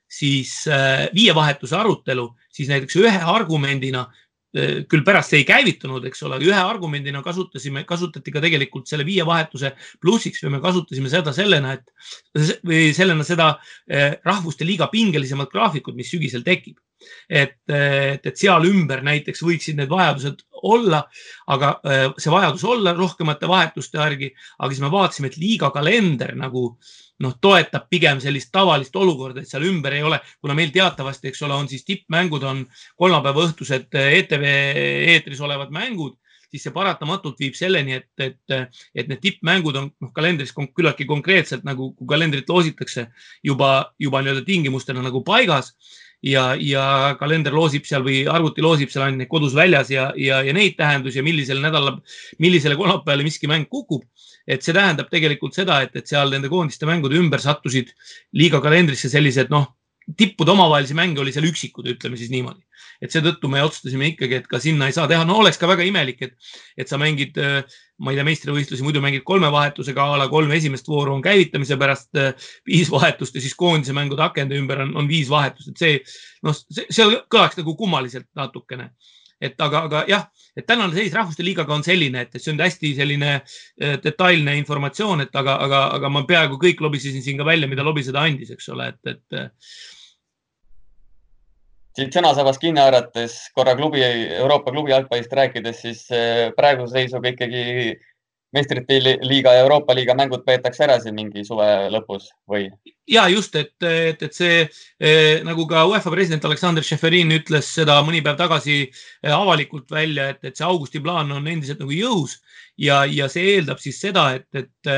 siis 0.10 0.64
äh, 0.68 1.08
viievahetuse 1.16 1.78
arutelu, 1.78 2.28
siis 2.54 2.70
näiteks 2.70 2.98
ühe 3.02 3.20
argumendina 3.34 4.08
Äh, 4.54 4.84
küll 4.86 5.02
pärast 5.02 5.32
see 5.34 5.40
ei 5.42 5.48
käivitunud, 5.50 6.04
eks 6.06 6.20
ole, 6.28 6.38
ühe 6.46 6.60
argumendina 6.62 7.24
kasutasime, 7.26 7.82
kasutati 7.90 8.30
ka 8.36 8.42
tegelikult 8.44 8.86
selle 8.86 9.06
viie 9.08 9.26
vahetuse 9.26 9.72
plussiks 10.02 10.44
või 10.46 10.54
me 10.54 10.60
kasutasime 10.62 11.10
seda 11.10 11.34
sellena, 11.34 11.72
et 11.74 12.60
või 12.62 12.92
sellena 12.94 13.26
seda 13.26 13.48
äh, 13.90 14.20
rahvuste 14.22 14.68
liiga 14.68 14.92
pingelisemat 14.94 15.50
graafikut, 15.50 15.98
mis 15.98 16.14
sügisel 16.14 16.46
tekib. 16.46 16.78
et, 17.28 17.58
et, 17.68 18.22
et 18.30 18.38
seal 18.40 18.64
ümber 18.70 19.02
näiteks 19.04 19.42
võiksid 19.44 19.76
need 19.76 19.90
vajadused 19.92 20.46
olla, 20.64 21.04
aga 21.54 21.76
äh, 21.84 22.06
see 22.18 22.32
vajadus 22.32 22.64
olla 22.64 22.96
rohkemate 22.98 23.48
vahetuste 23.48 24.00
järgi, 24.00 24.34
aga 24.60 24.72
siis 24.72 24.84
me 24.84 24.92
vaatasime, 24.92 25.32
et 25.32 25.40
liiga 25.42 25.70
kalender 25.76 26.36
nagu 26.40 26.70
äh, 26.72 26.94
noh, 27.24 27.36
toetab 27.42 27.88
pigem 27.92 28.22
sellist 28.24 28.52
tavalist 28.54 28.96
olukorda, 28.96 29.44
et 29.44 29.50
seal 29.50 29.66
ümber 29.68 29.96
ei 29.96 30.04
ole, 30.06 30.20
kuna 30.42 30.56
meil 30.58 30.74
teatavasti, 30.74 31.30
eks 31.30 31.46
ole, 31.48 31.56
on 31.56 31.70
siis 31.72 31.86
tippmängud 31.88 32.44
on 32.50 32.66
kolmapäeva 33.00 33.48
õhtused 33.48 33.94
ETV 34.02 34.46
eetris 35.14 35.42
olevad 35.44 35.74
mängud, 35.76 36.18
siis 36.54 36.68
see 36.68 36.74
paratamatult 36.74 37.40
viib 37.42 37.56
selleni, 37.58 37.98
et, 37.98 38.10
et, 38.22 38.74
et 38.94 39.10
need 39.10 39.22
tippmängud 39.24 39.78
on 39.80 39.90
noh, 40.04 40.14
kalendris 40.16 40.54
küllaltki 40.54 41.08
konkreetselt 41.10 41.66
nagu, 41.66 41.92
kui 41.98 42.10
kalendrit 42.10 42.50
loositakse 42.50 43.08
juba, 43.46 43.74
juba 44.02 44.22
nii-öelda 44.22 44.46
tingimustena 44.46 45.02
nagu 45.06 45.24
paigas 45.26 45.74
ja, 46.24 46.44
ja 46.60 46.86
kalender 47.20 47.54
loosib 47.56 47.86
seal 47.88 48.04
või 48.06 48.24
arvuti 48.32 48.64
loosib 48.64 48.92
seal 48.94 49.08
ainult 49.08 49.30
kodus 49.32 49.56
väljas 49.58 49.92
ja, 49.92 50.10
ja, 50.20 50.42
ja 50.46 50.56
neid 50.56 50.78
tähendusi 50.80 51.20
ja 51.20 51.26
millisel 51.26 51.62
nädalal, 51.64 52.00
millisele 52.44 52.78
kolmapäevale 52.80 53.28
miski 53.28 53.50
mäng 53.52 53.68
kukub. 53.70 54.06
Et 54.48 54.64
see 54.64 54.76
tähendab 54.76 55.08
tegelikult 55.12 55.56
seda, 55.56 55.82
et, 55.86 55.94
et 55.96 56.10
seal 56.10 56.34
nende 56.34 56.50
koondiste 56.52 56.88
mängude 56.88 57.16
ümber 57.20 57.40
sattusid 57.44 57.94
liiga 58.36 58.60
kalendrisse 58.64 59.12
sellised 59.12 59.52
noh, 59.54 59.70
tippude 60.18 60.52
omavahelisi 60.52 60.96
mänge 60.98 61.22
oli 61.24 61.34
seal 61.36 61.48
üksikud, 61.48 61.88
ütleme 61.96 62.20
siis 62.20 62.32
niimoodi. 62.34 62.64
et 63.04 63.12
seetõttu 63.12 63.50
me 63.52 63.60
otsustasime 63.64 64.06
ikkagi, 64.14 64.38
et 64.40 64.46
ka 64.48 64.60
sinna 64.64 64.88
ei 64.88 64.94
saa 64.96 65.10
teha, 65.12 65.26
no 65.28 65.36
oleks 65.42 65.58
ka 65.60 65.68
väga 65.68 65.84
imelik, 65.84 66.22
et, 66.24 66.52
et 66.80 66.88
sa 66.88 66.96
mängid, 67.00 67.36
ma 68.00 68.14
ei 68.14 68.20
tea, 68.20 68.26
meistrivõistlusi 68.28 68.86
muidu 68.86 69.02
mängid 69.04 69.26
kolme 69.28 69.50
vahetusega 69.52 70.06
a 70.14 70.20
la 70.22 70.30
kolm 70.32 70.52
esimest 70.56 70.88
vooru 70.88 71.16
on 71.16 71.24
käivitamise 71.26 71.76
pärast 71.80 72.22
viis 72.70 72.92
vahetust 72.92 73.36
ja 73.36 73.44
siis 73.44 73.58
koondise 73.60 73.96
mängude 73.98 74.24
akende 74.24 74.56
ümber 74.60 74.86
on, 74.86 74.96
on 75.04 75.10
viis 75.10 75.32
vahetust, 75.32 75.74
et 75.74 75.84
see 75.84 76.00
noh, 76.48 76.56
see 76.56 77.10
kõlaks 77.28 77.60
nagu 77.60 77.76
kummaliselt 77.80 78.30
natukene 78.40 78.92
et 79.44 79.64
aga, 79.64 79.84
aga 79.88 80.04
jah, 80.10 80.28
et 80.56 80.66
tänane 80.68 80.96
seis 80.96 81.14
Rahvuste 81.16 81.44
Liigaga 81.46 81.76
on 81.76 81.84
selline, 81.86 82.26
et 82.26 82.38
see 82.40 82.54
on 82.54 82.62
hästi 82.64 82.94
selline 83.00 83.32
äh, 83.36 83.98
detailne 84.04 84.56
informatsioon, 84.62 85.26
et 85.26 85.36
aga, 85.40 85.58
aga, 85.66 85.82
aga 85.98 86.12
ma 86.14 86.24
peaaegu 86.30 86.60
kõik 86.62 86.84
lobisesin 86.84 87.26
siin 87.26 87.40
ka 87.42 87.48
välja, 87.48 87.70
mida 87.72 87.86
lobiseda 87.86 88.24
andis, 88.24 88.54
eks 88.56 88.72
ole, 88.76 88.94
et, 88.94 89.16
et. 89.16 89.60
Siit 91.94 92.16
sõnasabast 92.16 92.62
kinni 92.62 92.82
haarates 92.82 93.36
korra 93.54 93.76
klubi, 93.78 94.02
Euroopa 94.40 94.72
klubi 94.74 94.94
jalgpallist 94.94 95.34
rääkides, 95.38 95.82
siis 95.86 96.08
äh, 96.10 96.50
praeguse 96.58 96.98
seisuga 96.98 97.30
ikkagi 97.30 97.94
meistrite 98.54 99.00
liiga 99.26 99.54
ja 99.54 99.64
Euroopa 99.66 99.96
liiga 99.98 100.16
mängud 100.18 100.44
peetakse 100.46 100.86
ära 100.86 101.00
siin 101.02 101.16
mingi 101.18 101.44
suve 101.46 101.68
lõpus 101.94 102.30
või? 102.50 102.68
ja 103.10 103.26
just, 103.32 103.56
et, 103.60 103.74
et, 103.84 104.22
et 104.24 104.36
see 104.36 104.62
eh, 104.64 105.42
nagu 105.44 105.66
ka 105.70 105.84
UEFA 105.90 106.14
president 106.14 106.46
Aleksander 106.48 106.86
Šeferin 106.86 107.34
ütles 107.36 107.72
seda 107.80 107.98
mõni 108.06 108.22
päev 108.24 108.38
tagasi 108.40 108.78
eh, 108.86 109.34
avalikult 109.34 109.92
välja, 109.92 110.30
et, 110.34 110.44
et 110.46 110.58
see 110.60 110.68
augusti 110.68 111.02
plaan 111.04 111.34
on 111.34 111.50
endiselt 111.50 111.82
nagu 111.82 111.96
jõus 111.98 112.38
ja, 112.78 113.04
ja 113.10 113.28
see 113.32 113.56
eeldab 113.56 113.82
siis 113.82 114.00
seda, 114.06 114.30
et, 114.38 114.48
et, 114.54 114.94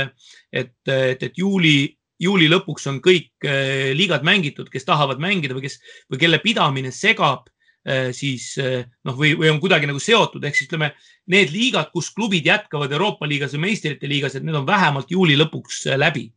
et, 0.51 0.75
et, 0.91 1.23
et 1.29 1.39
juuli 1.39 1.94
juuli 2.19 2.47
lõpuks 2.51 2.87
on 2.91 3.01
kõik 3.03 3.47
eh, 3.47 3.91
liigad 3.97 4.23
mängitud, 4.23 4.69
kes 4.71 4.87
tahavad 4.87 5.19
mängida 5.19 5.57
või 5.57 5.65
kes 5.67 5.79
või 6.11 6.21
kelle 6.21 6.39
pidamine 6.43 6.93
segab 6.95 7.49
Äh, 7.85 8.09
siis 8.17 8.55
äh, 8.57 8.81
noh, 9.05 9.13
või, 9.13 9.35
või 9.37 9.51
on 9.51 9.59
kuidagi 9.61 9.85
nagu 9.85 9.99
seotud, 10.01 10.41
ehk 10.47 10.55
siis 10.57 10.65
ütleme, 10.65 10.87
need 11.29 11.51
liigad, 11.53 11.91
kus 11.93 12.07
klubid 12.15 12.47
jätkavad 12.49 12.89
Euroopa 12.97 13.27
liigas 13.29 13.53
või 13.53 13.67
meistrite 13.67 14.09
liigas, 14.09 14.33
et 14.33 14.45
need 14.47 14.57
on 14.57 14.65
vähemalt 14.65 15.13
juuli 15.13 15.37
lõpuks 15.37 15.83
läbi. 16.01 16.31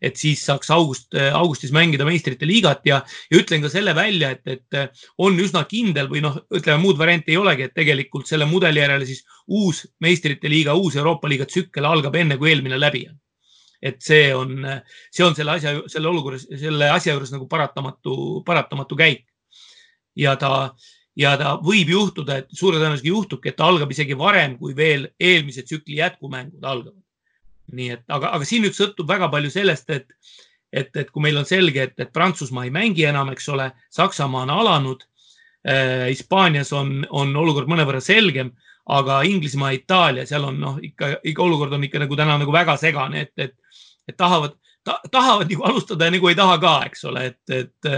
et 0.00 0.16
siis 0.16 0.40
saaks 0.44 0.70
august, 0.72 1.14
augustis 1.36 1.72
mängida 1.76 2.06
meistrite 2.08 2.46
liigat 2.48 2.86
ja, 2.88 3.02
ja 3.30 3.36
ütlen 3.36 3.60
ka 3.60 3.68
selle 3.68 3.92
välja, 3.94 4.30
et, 4.32 4.46
et 4.48 4.98
on 5.20 5.36
üsna 5.36 5.66
kindel 5.68 6.08
või 6.08 6.22
noh, 6.24 6.38
ütleme 6.56 6.80
muud 6.80 6.96
varianti 6.98 7.34
ei 7.34 7.36
olegi, 7.36 7.68
et 7.68 7.74
tegelikult 7.76 8.26
selle 8.26 8.48
mudeli 8.48 8.80
järele 8.80 9.04
siis 9.06 9.20
uus 9.46 9.84
meistrite 10.00 10.48
liiga, 10.48 10.74
uus 10.74 10.96
Euroopa 10.96 11.28
liiga 11.28 11.44
tsükkel 11.44 11.84
algab 11.84 12.16
enne, 12.16 12.40
kui 12.40 12.48
eelmine 12.48 12.80
läbi 12.80 13.04
on 13.08 13.20
et 13.82 14.00
see 14.04 14.30
on, 14.36 14.58
see 15.10 15.24
on 15.24 15.34
selle 15.36 15.56
asja, 15.56 15.74
selle 15.88 16.08
olukorras, 16.10 16.46
selle 16.60 16.90
asja 16.92 17.14
juures 17.14 17.32
nagu 17.32 17.48
paratamatu, 17.48 18.14
paratamatu 18.46 18.98
käik 18.98 19.24
ja 20.16 20.36
ta, 20.36 20.74
ja 21.16 21.34
ta 21.40 21.54
võib 21.64 21.90
juhtuda, 21.92 22.40
et 22.40 22.52
suure 22.52 22.80
tõenäosusega 22.80 23.12
juhtubki, 23.12 23.50
et 23.50 23.58
ta 23.58 23.68
algab 23.70 23.90
isegi 23.92 24.16
varem, 24.18 24.56
kui 24.60 24.74
veel 24.76 25.08
eelmise 25.20 25.64
tsükli 25.66 26.00
jätkumängud 26.00 26.64
algavad. 26.64 26.98
nii 27.70 27.90
et, 27.94 28.02
aga, 28.10 28.32
aga 28.34 28.46
siin 28.46 28.64
nüüd 28.66 28.74
sõltub 28.74 29.06
väga 29.06 29.28
palju 29.30 29.50
sellest, 29.54 29.90
et, 29.94 30.08
et, 30.72 30.90
et 30.96 31.10
kui 31.10 31.22
meil 31.22 31.36
on 31.38 31.46
selge, 31.46 31.84
et, 31.86 31.94
et 32.02 32.10
Prantsusmaa 32.12 32.64
ei 32.66 32.72
mängi 32.74 33.04
enam, 33.06 33.30
eks 33.30 33.46
ole, 33.48 33.70
Saksamaa 33.94 34.42
on 34.48 34.50
alanud 34.50 35.06
äh,. 35.68 36.08
Hispaanias 36.08 36.72
on, 36.72 37.04
on 37.10 37.36
olukord 37.36 37.70
mõnevõrra 37.70 38.00
selgem, 38.02 38.50
aga 38.90 39.20
Inglismaa, 39.22 39.70
Itaalia, 39.76 40.26
seal 40.26 40.48
on 40.48 40.58
noh, 40.58 40.78
ikka, 40.82 41.20
ikka 41.22 41.42
olukord 41.44 41.76
on 41.76 41.84
ikka 41.86 42.02
nagu 42.02 42.16
täna 42.18 42.38
nagu 42.40 42.52
väga 42.52 42.74
segane, 42.80 43.26
et, 43.28 43.32
et, 43.36 43.54
et 44.10 44.18
tahavad 44.18 44.56
ta,, 44.84 44.98
tahavad 45.10 45.50
nagu 45.50 45.66
alustada 45.70 46.08
ja 46.08 46.14
nagu 46.14 46.30
ei 46.30 46.38
taha 46.38 46.58
ka, 46.62 46.76
eks 46.90 47.04
ole, 47.10 47.26
et, 47.32 47.54
et 47.54 47.90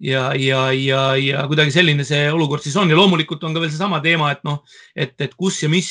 ja, 0.00 0.32
ja, 0.38 0.60
ja, 0.72 1.02
ja 1.18 1.44
kuidagi 1.50 1.74
selline 1.74 2.06
see 2.06 2.28
olukord 2.32 2.62
siis 2.64 2.76
on. 2.78 2.90
Ja 2.90 2.98
loomulikult 2.98 3.44
on 3.44 3.54
ka 3.56 3.62
veel 3.62 3.72
seesama 3.72 4.00
teema, 4.04 4.30
et 4.34 4.44
noh, 4.46 4.60
et, 4.96 5.16
et 5.20 5.34
kus 5.38 5.62
ja 5.64 5.70
mis 5.72 5.90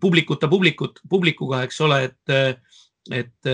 publikuta 0.00 0.50
publikut, 0.50 1.00
publikuga, 1.08 1.62
eks 1.66 1.80
ole, 1.86 2.02
et, 2.08 2.58
et, 3.20 3.52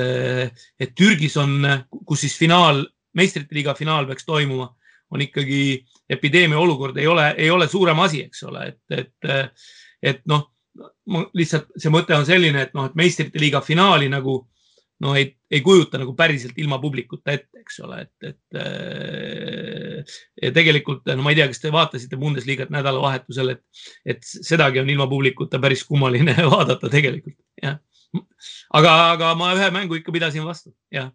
et 0.81 0.97
Türgis 0.97 1.39
on, 1.41 1.61
kus 2.07 2.27
siis 2.27 2.39
finaal, 2.39 2.85
meistrite 3.15 3.55
liiga 3.55 3.77
finaal 3.79 4.09
peaks 4.11 4.27
toimuma, 4.27 4.73
on 5.15 5.23
ikkagi 5.23 5.85
epideemia 6.11 6.59
olukord 6.59 6.97
ei 6.99 7.07
ole, 7.07 7.29
ei 7.39 7.51
ole 7.53 7.69
suurem 7.71 8.01
asi, 8.03 8.25
eks 8.27 8.43
ole, 8.49 8.67
et, 8.73 8.99
et, 8.99 9.69
et 10.03 10.25
noh, 10.31 10.49
lihtsalt 11.39 11.71
see 11.79 11.93
mõte 11.93 12.17
on 12.17 12.27
selline, 12.27 12.67
et 12.67 12.75
noh, 12.75 12.89
et 12.89 12.99
meistrite 12.99 13.39
liiga 13.41 13.61
finaali 13.63 14.09
nagu 14.11 14.41
no 15.01 15.15
ei, 15.15 15.37
ei 15.51 15.61
kujuta 15.61 15.99
nagu 15.99 16.15
päriselt 16.17 16.59
ilma 16.59 16.79
publikuta 16.83 17.35
ette, 17.35 17.63
eks 17.65 17.81
ole, 17.85 18.01
et, 18.05 18.29
et 18.31 18.59
äh, 18.61 20.15
ja 20.43 20.53
tegelikult 20.55 21.07
no 21.11 21.25
ma 21.25 21.33
ei 21.35 21.41
tea, 21.41 21.49
kas 21.51 21.63
te 21.63 21.73
vaatasite 21.75 22.19
Bundesliga't 22.21 22.73
nädalavahetusel, 22.75 23.55
et, 23.57 23.65
et 24.07 24.23
sedagi 24.25 24.83
on 24.83 24.91
ilma 24.91 25.09
publikuta 25.11 25.61
päris 25.63 25.85
kummaline 25.89 26.37
vaadata 26.55 26.91
tegelikult, 26.93 27.37
jah. 27.63 27.81
aga, 28.79 28.97
aga 29.17 29.35
ma 29.39 29.53
ühe 29.59 29.71
mängu 29.75 29.99
ikka 29.99 30.15
pidasin 30.15 30.47
vastu, 30.47 30.75
jah. 30.95 31.11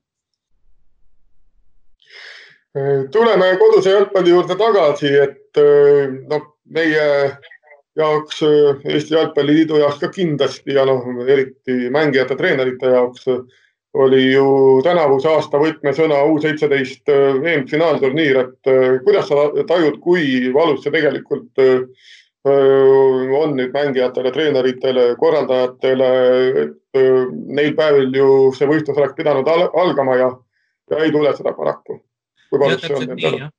tuleme 3.12 3.54
koduse 3.60 3.95
jalgpalli 3.95 4.36
juurde 4.36 4.60
tagasi, 4.60 5.15
et 5.24 5.63
noh, 6.30 6.52
meie 6.69 7.08
jaoks, 7.99 8.41
Eesti 8.88 9.15
Jalgpalliliidu 9.15 9.79
jaoks 9.81 9.99
ka 10.01 10.09
kindlasti 10.13 10.75
ja 10.75 10.85
noh, 10.88 11.05
eriti 11.27 11.89
mängijate, 11.93 12.38
treenerite 12.39 12.93
jaoks 12.95 13.27
oli 13.99 14.21
ju 14.31 14.45
tänavuse 14.85 15.29
aasta 15.31 15.57
võtmesõna 15.57 16.21
U 16.29 16.38
seitseteist 16.41 17.09
EM-finaalturniir, 17.09 18.38
äh, 18.38 18.47
et 18.47 19.03
kuidas 19.05 19.29
sa 19.31 19.49
tajud, 19.67 19.99
kui 20.03 20.53
valus 20.53 20.83
see 20.85 20.93
tegelikult 20.93 21.65
on 22.49 23.51
nüüd 23.57 23.73
mängijatele, 23.75 24.31
treeneritele, 24.31 25.01
korraldajatele, 25.19 26.12
et 26.62 26.99
neil 27.51 27.73
päevil 27.75 28.15
ju 28.15 28.29
see 28.55 28.69
võistlus 28.69 28.97
oleks 28.97 29.17
pidanud 29.17 29.49
algama 29.51 30.15
ja, 30.15 30.29
ja 30.89 31.01
ei 31.03 31.12
tule 31.12 31.33
seda 31.35 31.51
paraku. 31.57 31.99
kui 32.49 32.62
valus 32.62 32.81
see 32.81 32.95
on? 32.95 33.49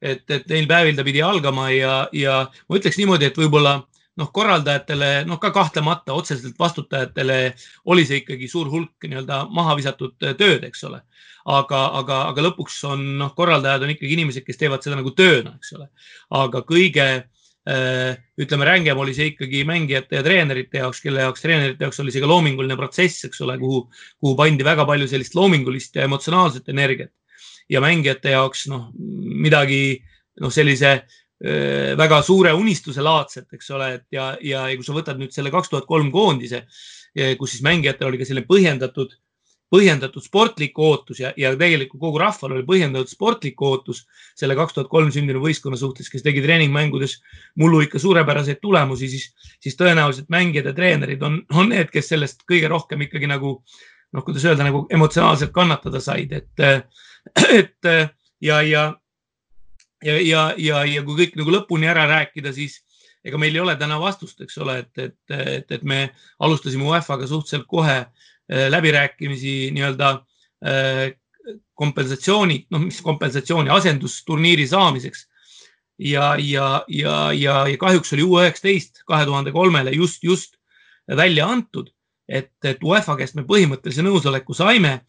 et, 0.00 0.24
et 0.30 0.48
neil 0.48 0.66
päevil 0.68 0.96
ta 0.96 1.04
pidi 1.04 1.22
algama 1.22 1.68
ja, 1.70 1.94
ja 2.16 2.40
ma 2.48 2.78
ütleks 2.80 2.98
niimoodi, 2.98 3.28
et 3.28 3.38
võib-olla 3.38 3.80
noh, 4.20 4.30
korraldajatele, 4.34 5.10
noh 5.28 5.40
ka 5.42 5.50
kahtlemata 5.54 6.14
otseselt 6.16 6.58
vastutajatele 6.60 7.40
oli 7.90 8.06
see 8.08 8.22
ikkagi 8.22 8.48
suur 8.50 8.70
hulk 8.72 9.08
nii-öelda 9.08 9.42
maha 9.54 9.76
visatud 9.78 10.16
tööd, 10.20 10.66
eks 10.68 10.84
ole. 10.88 11.02
aga, 11.50 11.80
aga, 11.98 12.22
aga 12.30 12.42
lõpuks 12.50 12.76
on 12.90 13.04
noh, 13.18 13.34
korraldajad 13.36 13.86
on 13.86 13.94
ikkagi 13.94 14.16
inimesed, 14.18 14.44
kes 14.46 14.60
teevad 14.60 14.84
seda 14.84 14.98
nagu 15.00 15.14
tööna, 15.16 15.56
eks 15.56 15.72
ole. 15.78 15.88
aga 16.36 16.62
kõige 16.68 17.06
äh, 17.16 18.18
ütleme, 18.40 18.68
rängem 18.68 19.00
oli 19.00 19.14
see 19.16 19.32
ikkagi 19.32 19.64
mängijate 19.68 20.20
ja 20.20 20.26
treenerite 20.26 20.84
jaoks, 20.84 21.00
kelle 21.04 21.24
jaoks, 21.24 21.46
treenerite 21.46 21.88
jaoks 21.88 22.02
oli 22.04 22.12
see 22.12 22.22
ka 22.24 22.28
loominguline 22.30 22.76
protsess, 22.76 23.24
eks 23.30 23.40
ole, 23.46 23.56
kuhu, 23.62 23.86
kuhu 24.20 24.36
pandi 24.36 24.66
väga 24.66 24.84
palju 24.88 25.08
sellist 25.08 25.38
loomingulist 25.38 25.96
ja 25.96 26.04
emotsionaalset 26.08 26.68
energiat 26.68 27.14
ja 27.70 27.80
mängijate 27.80 28.34
jaoks 28.34 28.66
noh, 28.70 28.90
midagi 28.98 30.00
noh, 30.40 30.52
sellise 30.52 31.00
väga 31.40 32.18
suure 32.20 32.52
unistuse 32.52 33.00
laadset, 33.00 33.46
eks 33.56 33.70
ole, 33.72 33.86
et 33.96 34.06
ja, 34.12 34.34
ja, 34.44 34.66
kui 34.76 34.84
sa 34.84 34.92
võtad 34.92 35.16
nüüd 35.16 35.32
selle 35.32 35.48
kaks 35.52 35.72
tuhat 35.72 35.86
kolm 35.88 36.10
koondise, 36.12 36.66
kus 37.40 37.54
siis 37.54 37.64
mängijatel 37.64 38.10
oli 38.10 38.20
ka 38.20 38.26
selline 38.28 38.44
põhjendatud, 38.48 39.14
põhjendatud 39.70 40.24
sportlik 40.24 40.78
ootus 40.82 41.20
ja, 41.22 41.30
ja 41.38 41.52
tegelikult 41.58 42.02
kogu 42.02 42.20
rahval 42.20 42.56
oli 42.56 42.66
põhjendatud 42.66 43.10
sportlik 43.10 43.60
ootus 43.62 44.02
selle 44.38 44.56
kaks 44.58 44.76
tuhat 44.76 44.90
kolm 44.90 45.12
sündinud 45.14 45.42
võistkonna 45.44 45.78
suhtes, 45.78 46.10
kes 46.10 46.26
tegi 46.26 46.42
treeningmängudes 46.42 47.16
mullu 47.62 47.80
ikka 47.86 48.02
suurepäraseid 48.02 48.58
tulemusi, 48.62 49.08
siis, 49.12 49.30
siis 49.62 49.78
tõenäoliselt 49.78 50.28
mängijad 50.32 50.72
ja 50.72 50.74
treenerid 50.76 51.22
on, 51.22 51.38
on 51.54 51.70
need, 51.70 51.92
kes 51.94 52.10
sellest 52.12 52.42
kõige 52.50 52.70
rohkem 52.72 53.06
ikkagi 53.06 53.30
nagu 53.30 53.60
noh, 54.10 54.26
kuidas 54.26 54.44
öelda, 54.48 54.66
nagu 54.66 54.84
emotsionaalselt 54.90 55.54
kannatada 55.54 56.02
said, 56.02 56.34
et, 56.34 56.66
et 57.60 57.92
ja, 58.42 58.62
ja 58.66 58.88
ja, 60.04 60.16
ja, 60.20 60.44
ja, 60.58 60.84
ja 60.88 61.02
kui 61.06 61.18
kõik 61.18 61.36
nagu 61.40 61.52
lõpuni 61.54 61.88
ära 61.90 62.06
rääkida, 62.10 62.52
siis 62.56 62.80
ega 63.24 63.38
meil 63.40 63.54
ei 63.56 63.62
ole 63.62 63.76
täna 63.80 63.98
vastust, 64.00 64.40
eks 64.40 64.58
ole, 64.64 64.78
et, 64.84 64.92
et, 64.98 65.16
et, 65.36 65.72
et 65.76 65.82
me 65.84 66.02
alustasime 66.40 66.86
UEFA-ga 66.88 67.28
suhteliselt 67.28 67.66
kohe 67.68 67.96
äh, 68.00 68.68
läbirääkimisi 68.72 69.70
nii-öelda 69.76 70.12
äh, 70.64 71.10
kompensatsiooni, 71.74 72.64
noh, 72.72 72.86
mis 72.86 73.00
kompensatsiooni, 73.04 73.72
asendusturniiri 73.72 74.66
saamiseks. 74.68 75.26
ja, 76.00 76.34
ja, 76.38 76.84
ja, 76.88 77.32
ja, 77.32 77.54
ja 77.68 77.76
kahjuks 77.76 78.12
oli 78.16 78.24
U 78.24 78.38
üheksateist 78.40 79.02
kahe 79.04 79.26
tuhande 79.28 79.52
kolmele 79.52 79.92
just, 79.92 80.22
just 80.24 80.56
välja 81.16 81.46
antud, 81.46 81.90
et, 82.28 82.54
et 82.64 82.80
UEFA 82.82 83.18
käest 83.18 83.36
me 83.36 83.44
põhimõttelise 83.44 84.04
nõusoleku 84.06 84.56
saime 84.56 85.00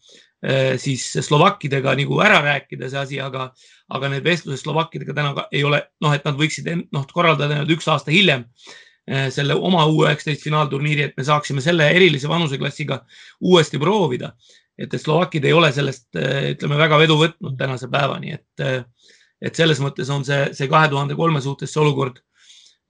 siis 0.82 1.04
slovakkidega 1.22 1.94
nagu 1.94 2.16
ära 2.24 2.40
rääkida 2.42 2.88
see 2.90 2.98
asi, 2.98 3.18
aga, 3.22 3.50
aga 3.94 4.08
need 4.10 4.24
vestlused 4.26 4.64
slovakkidega 4.64 5.14
täna 5.14 5.44
ei 5.54 5.62
ole 5.64 5.78
noh, 6.02 6.14
et 6.14 6.24
nad 6.26 6.38
võiksid 6.38 6.70
noh, 6.90 7.04
korraldada 7.12 7.60
nüüd 7.60 7.76
üks 7.76 7.86
aasta 7.92 8.10
hiljem 8.10 8.42
äh, 8.42 9.28
selle 9.34 9.54
oma 9.54 9.84
U19 9.86 10.42
finaalturniiri, 10.42 11.06
et 11.06 11.14
me 11.16 11.26
saaksime 11.28 11.62
selle 11.62 11.86
erilise 11.94 12.30
vanuseklassiga 12.30 13.04
uuesti 13.40 13.78
proovida. 13.78 14.32
et 14.78 14.94
Slovakid 14.98 15.44
ei 15.44 15.52
ole 15.52 15.70
sellest, 15.72 16.08
äh, 16.16 16.50
ütleme 16.56 16.80
väga 16.80 16.98
vedu 16.98 17.20
võtnud 17.20 17.54
tänase 17.58 17.86
päevani, 17.92 18.34
et, 18.34 18.92
et 19.40 19.54
selles 19.54 19.78
mõttes 19.78 20.10
on 20.10 20.24
see, 20.24 20.48
see 20.56 20.68
kahe 20.68 20.88
tuhande 20.90 21.14
kolme 21.14 21.40
suhtes 21.40 21.70
see 21.70 21.82
olukord 21.82 22.18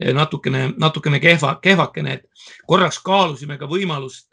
natukene, 0.00 0.72
natukene 0.80 1.20
kehva, 1.20 1.58
kehvakene, 1.62 2.12
et 2.16 2.46
korraks 2.66 2.98
kaalusime 3.04 3.58
ka 3.58 3.68
võimalust 3.68 4.32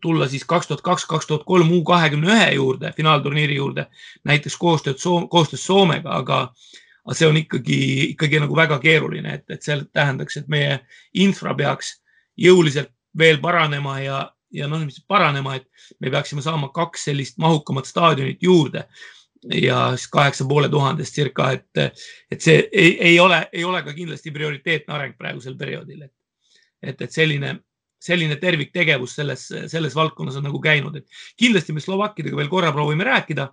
tulla 0.00 0.28
siis 0.28 0.44
kaks 0.44 0.66
tuhat 0.66 0.82
kaks, 0.82 1.04
kaks 1.06 1.26
tuhat 1.26 1.44
kolm 1.46 1.70
U 1.72 1.82
kahekümne 1.84 2.32
ühe 2.34 2.50
juurde, 2.54 2.92
finaalturniiri 2.96 3.56
juurde, 3.56 3.86
näiteks 4.24 4.56
koostööd, 4.56 5.00
koostöös 5.30 5.66
Soomega, 5.66 6.16
aga, 6.18 6.40
aga 7.04 7.18
see 7.18 7.28
on 7.28 7.36
ikkagi, 7.40 7.80
ikkagi 8.16 8.40
nagu 8.42 8.56
väga 8.56 8.78
keeruline, 8.82 9.38
et, 9.38 9.44
et 9.50 9.62
see 9.62 9.78
tähendaks, 9.94 10.40
et 10.40 10.48
meie 10.48 10.80
infra 11.14 11.54
peaks 11.54 11.96
jõuliselt 12.36 12.90
veel 13.18 13.38
paranema 13.40 14.00
ja, 14.02 14.22
ja 14.52 14.68
noh, 14.68 14.82
mis 14.84 14.98
paranema, 15.08 15.56
et 15.56 15.94
me 16.00 16.10
peaksime 16.10 16.42
saama 16.44 16.68
kaks 16.74 17.06
sellist 17.10 17.38
mahukamat 17.38 17.86
staadionit 17.86 18.42
juurde 18.42 18.86
ja 19.54 19.92
siis 19.96 20.08
kaheksa 20.10 20.44
poole 20.48 20.68
tuhandest 20.68 21.14
circa, 21.14 21.52
et, 21.54 22.02
et 22.30 22.42
see 22.42 22.66
ei, 22.72 22.96
ei 23.12 23.20
ole, 23.20 23.46
ei 23.52 23.64
ole 23.64 23.82
ka 23.86 23.94
kindlasti 23.94 24.32
prioriteetne 24.34 24.94
areng 24.94 25.16
praegusel 25.18 25.54
perioodil, 25.56 26.02
et, 26.02 26.12
et, 26.82 27.02
et 27.02 27.12
selline 27.12 27.54
selline 28.02 28.36
terviktegevus 28.40 29.16
selles, 29.18 29.46
selles 29.70 29.94
valdkonnas 29.96 30.36
on 30.38 30.46
nagu 30.46 30.60
käinud, 30.62 30.98
et 30.98 31.22
kindlasti 31.40 31.74
me 31.74 31.82
Slovakkidega 31.82 32.36
veel 32.38 32.50
korra 32.52 32.72
proovime 32.72 33.04
rääkida. 33.04 33.48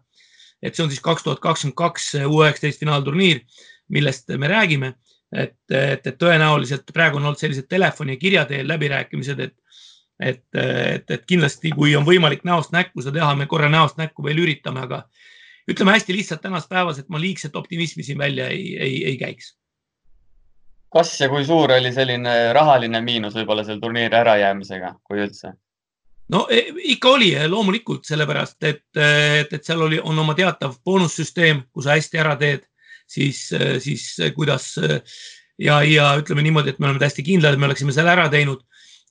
et 0.64 0.76
see 0.76 0.84
on 0.84 0.90
siis 0.90 1.02
kaks 1.04 1.24
tuhat 1.24 1.42
kakskümmend 1.44 1.76
kaks 1.76 2.14
U 2.24 2.38
üheksateist 2.40 2.80
finaalturniir, 2.80 3.42
millest 3.90 4.30
me 4.38 4.48
räägime. 4.48 4.94
et, 5.36 5.58
et, 5.72 6.08
et 6.08 6.18
tõenäoliselt 6.20 6.94
praegu 6.94 7.18
on 7.18 7.26
olnud 7.26 7.40
sellised 7.40 7.66
telefoni 7.68 8.14
ja 8.14 8.18
kirja 8.22 8.46
teel 8.46 8.68
läbirääkimised, 8.68 9.40
et, 9.40 9.56
et, 10.20 10.44
et, 10.56 11.12
et 11.12 11.26
kindlasti, 11.26 11.72
kui 11.72 11.96
on 11.96 12.06
võimalik 12.06 12.44
näost 12.44 12.72
näkku 12.72 13.02
seda 13.02 13.20
teha, 13.20 13.36
me 13.36 13.48
korra 13.50 13.70
näost 13.70 13.98
näkku 13.98 14.24
veel 14.24 14.44
üritame, 14.44 14.86
aga 14.86 15.02
ütleme 15.68 15.96
hästi 15.96 16.14
lihtsalt 16.14 16.42
tänast 16.42 16.70
päevas, 16.70 17.00
et 17.00 17.10
ma 17.10 17.20
liigset 17.20 17.56
optimismi 17.56 18.04
siin 18.04 18.18
välja 18.18 18.48
ei, 18.48 18.78
ei, 18.78 19.06
ei 19.06 19.18
käiks 19.18 19.56
kas 20.94 21.14
ja 21.20 21.30
kui 21.32 21.46
suur 21.46 21.74
oli 21.76 21.92
selline 21.94 22.54
rahaline 22.54 23.02
miinus 23.02 23.36
võib-olla 23.38 23.66
selle 23.66 23.82
turniiri 23.82 24.20
ärajäämisega, 24.20 24.96
kui 25.04 25.24
üldse? 25.26 25.54
no 26.34 26.46
e, 26.52 26.66
ikka 26.96 27.16
oli 27.18 27.32
loomulikult 27.50 28.06
sellepärast, 28.08 28.60
et, 28.64 28.86
et, 28.96 29.54
et 29.54 29.64
seal 29.64 29.82
oli, 29.88 30.00
on 30.00 30.20
oma 30.20 30.36
teatav 30.38 30.78
boonussüsteem, 30.86 31.66
kui 31.74 31.86
sa 31.86 31.98
hästi 31.98 32.22
ära 32.22 32.36
teed, 32.40 32.68
siis, 33.10 33.46
siis 33.84 34.06
kuidas 34.36 34.74
ja, 35.60 35.82
ja 35.84 36.14
ütleme 36.22 36.46
niimoodi, 36.46 36.74
et 36.74 36.80
me 36.80 36.90
oleme 36.90 37.02
täiesti 37.02 37.26
kindlad, 37.26 37.56
et 37.56 37.62
me 37.62 37.68
oleksime 37.70 37.96
selle 37.96 38.14
ära 38.14 38.30
teinud 38.32 38.64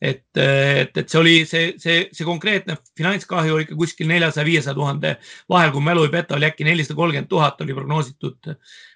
et, 0.03 0.25
et, 0.37 0.97
et 0.99 1.09
see 1.09 1.19
oli 1.21 1.35
see, 1.47 1.73
see, 1.79 2.09
see 2.11 2.27
konkreetne 2.27 2.75
finantskahju 2.99 3.61
ikka 3.62 3.77
kuskil 3.79 4.09
neljasaja, 4.11 4.47
viiesaja 4.47 4.75
tuhande 4.75 5.15
vahel, 5.51 5.71
kui 5.75 5.85
mälu 5.87 6.07
ei 6.09 6.12
peta, 6.12 6.35
oli 6.35 6.49
äkki 6.49 6.67
nelisada 6.67 6.99
kolmkümmend 6.99 7.31
tuhat 7.31 7.61
oli 7.62 7.77
prognoositud, 7.77 8.51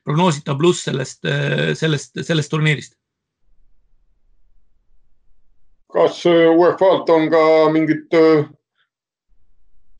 prognoositav 0.05 0.59
pluss 0.59 0.88
sellest, 0.88 1.29
sellest, 1.79 2.23
sellest 2.27 2.51
turniirist. 2.53 2.97
kas 5.97 6.19
UEFA-lt 6.29 7.09
on 7.14 7.31
ka 7.33 7.42
mingit 7.73 8.12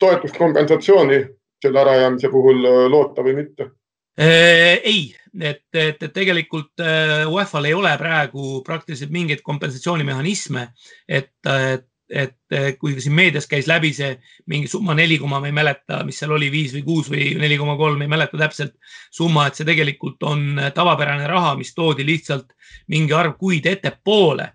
toetust, 0.03 0.37
kompensatsiooni 0.37 1.23
selle 1.63 1.81
ärajäämise 1.81 2.29
puhul 2.29 2.67
loota 2.93 3.25
või 3.25 3.39
mitte? 3.39 3.71
ei, 4.19 5.15
et, 5.41 5.65
et, 5.75 6.03
et 6.03 6.13
tegelikult 6.15 6.83
UEFA-l 7.31 7.69
ei 7.69 7.75
ole 7.77 7.93
praegu 8.01 8.63
praktiliselt 8.67 9.13
mingeid 9.15 9.43
kompensatsioonimehhanisme, 9.47 10.69
et, 11.09 11.33
et 11.47 11.87
et 12.07 12.79
kui 12.79 12.95
siin 13.03 13.15
meedias 13.19 13.49
käis 13.51 13.67
läbi 13.67 13.91
see 13.95 14.13
mingi 14.51 14.69
summa 14.71 14.95
neli 14.95 15.19
koma, 15.19 15.41
ma 15.43 15.49
ei 15.51 15.55
mäleta, 15.57 16.05
mis 16.07 16.21
seal 16.21 16.37
oli, 16.37 16.51
viis 16.53 16.75
või 16.77 16.85
kuus 16.87 17.11
või 17.11 17.33
neli 17.41 17.59
koma 17.59 17.75
kolm, 17.77 18.03
ei 18.03 18.11
mäleta 18.11 18.39
täpselt 18.39 18.77
summa, 19.11 19.49
et 19.49 19.59
see 19.59 19.67
tegelikult 19.67 20.23
on 20.23 20.61
tavapärane 20.75 21.27
raha, 21.27 21.57
mis 21.59 21.75
toodi 21.75 22.07
lihtsalt 22.07 22.55
mingi 22.95 23.17
arv 23.17 23.35
kuid 23.41 23.67
ettepoole 23.67 24.53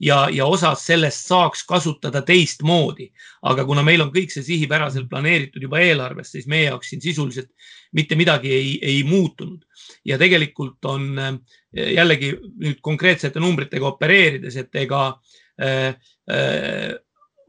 ja, 0.00 0.28
ja 0.32 0.46
osas 0.46 0.86
sellest 0.86 1.26
saaks 1.28 1.64
kasutada 1.68 2.22
teistmoodi. 2.22 3.10
aga 3.42 3.64
kuna 3.64 3.82
meil 3.82 4.00
on 4.00 4.12
kõik 4.12 4.32
see 4.32 4.42
sihipäraselt 4.42 5.08
planeeritud 5.08 5.62
juba 5.62 5.80
eelarves, 5.80 6.32
siis 6.32 6.46
meie 6.46 6.70
jaoks 6.70 6.90
siin 6.90 7.00
sisuliselt 7.00 7.50
mitte 7.92 8.16
midagi 8.16 8.52
ei, 8.52 8.78
ei 8.82 9.02
muutunud. 9.04 9.64
ja 10.04 10.18
tegelikult 10.18 10.84
on 10.84 11.40
jällegi 11.72 12.32
nüüd 12.60 12.80
konkreetsete 12.80 13.40
numbritega 13.40 13.86
opereerides, 13.86 14.56
et 14.56 14.74
ega 14.74 15.06
äh, 15.08 15.94
Äh, 16.30 16.94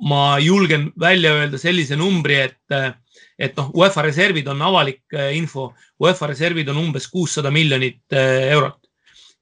ma 0.02 0.40
julgen 0.40 0.92
välja 1.00 1.34
öelda 1.38 1.58
sellise 1.62 1.96
numbri, 1.96 2.40
et, 2.42 2.96
et 3.38 3.58
noh, 3.60 3.68
UEFA 3.78 4.02
reservid 4.08 4.48
on 4.50 4.64
avalik 4.66 5.14
info, 5.36 5.68
UEFA 6.02 6.32
reservid 6.32 6.72
on 6.74 6.80
umbes 6.82 7.06
kuussada 7.12 7.52
miljonit 7.54 8.16
eurot 8.16 8.80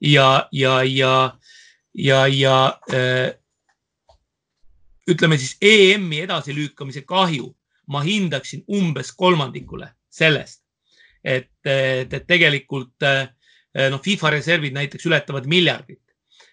ja, 0.03 0.49
ja, 0.51 0.81
ja, 0.83 1.13
ja, 1.93 2.27
ja 2.27 2.55
ütleme 5.09 5.37
siis 5.37 5.55
EM-i 5.61 6.19
edasilükkamise 6.25 7.01
kahju 7.07 7.49
ma 7.89 8.03
hindaksin 8.05 8.63
umbes 8.67 9.11
kolmandikule 9.17 9.87
sellest, 10.09 10.61
et, 11.23 11.49
et, 11.65 12.13
et 12.13 12.27
tegelikult 12.27 13.07
noh, 13.89 14.01
FIFA 14.03 14.35
reservid 14.37 14.77
näiteks 14.77 15.09
ületavad 15.09 15.49
miljardit 15.49 16.01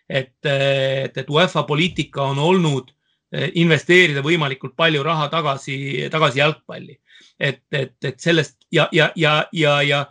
et, 0.08 0.34
et, 0.44 1.16
et 1.16 1.30
UEFA 1.30 1.62
poliitika 1.62 2.22
on 2.22 2.38
olnud 2.38 2.90
eh, 3.32 3.50
investeerida 3.54 4.22
võimalikult 4.24 4.76
palju 4.76 5.02
raha 5.02 5.28
tagasi, 5.32 6.06
tagasi 6.10 6.38
jalgpalli. 6.38 6.98
et, 7.38 7.62
et, 7.72 7.96
et 8.04 8.20
sellest 8.20 8.56
ja, 8.72 8.88
ja, 8.92 9.10
ja, 9.16 9.44
ja, 9.52 9.82
ja 9.82 10.06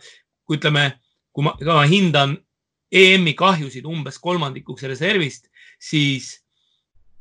ütleme, 0.52 0.92
kui 1.34 1.44
ma, 1.44 1.56
ma 1.66 1.84
hindan 1.90 2.38
EM-i 2.96 3.34
kahjusid 3.36 3.86
umbes 3.90 4.18
kolmandikuks 4.24 4.86
reservist, 4.88 5.50
siis 5.80 6.32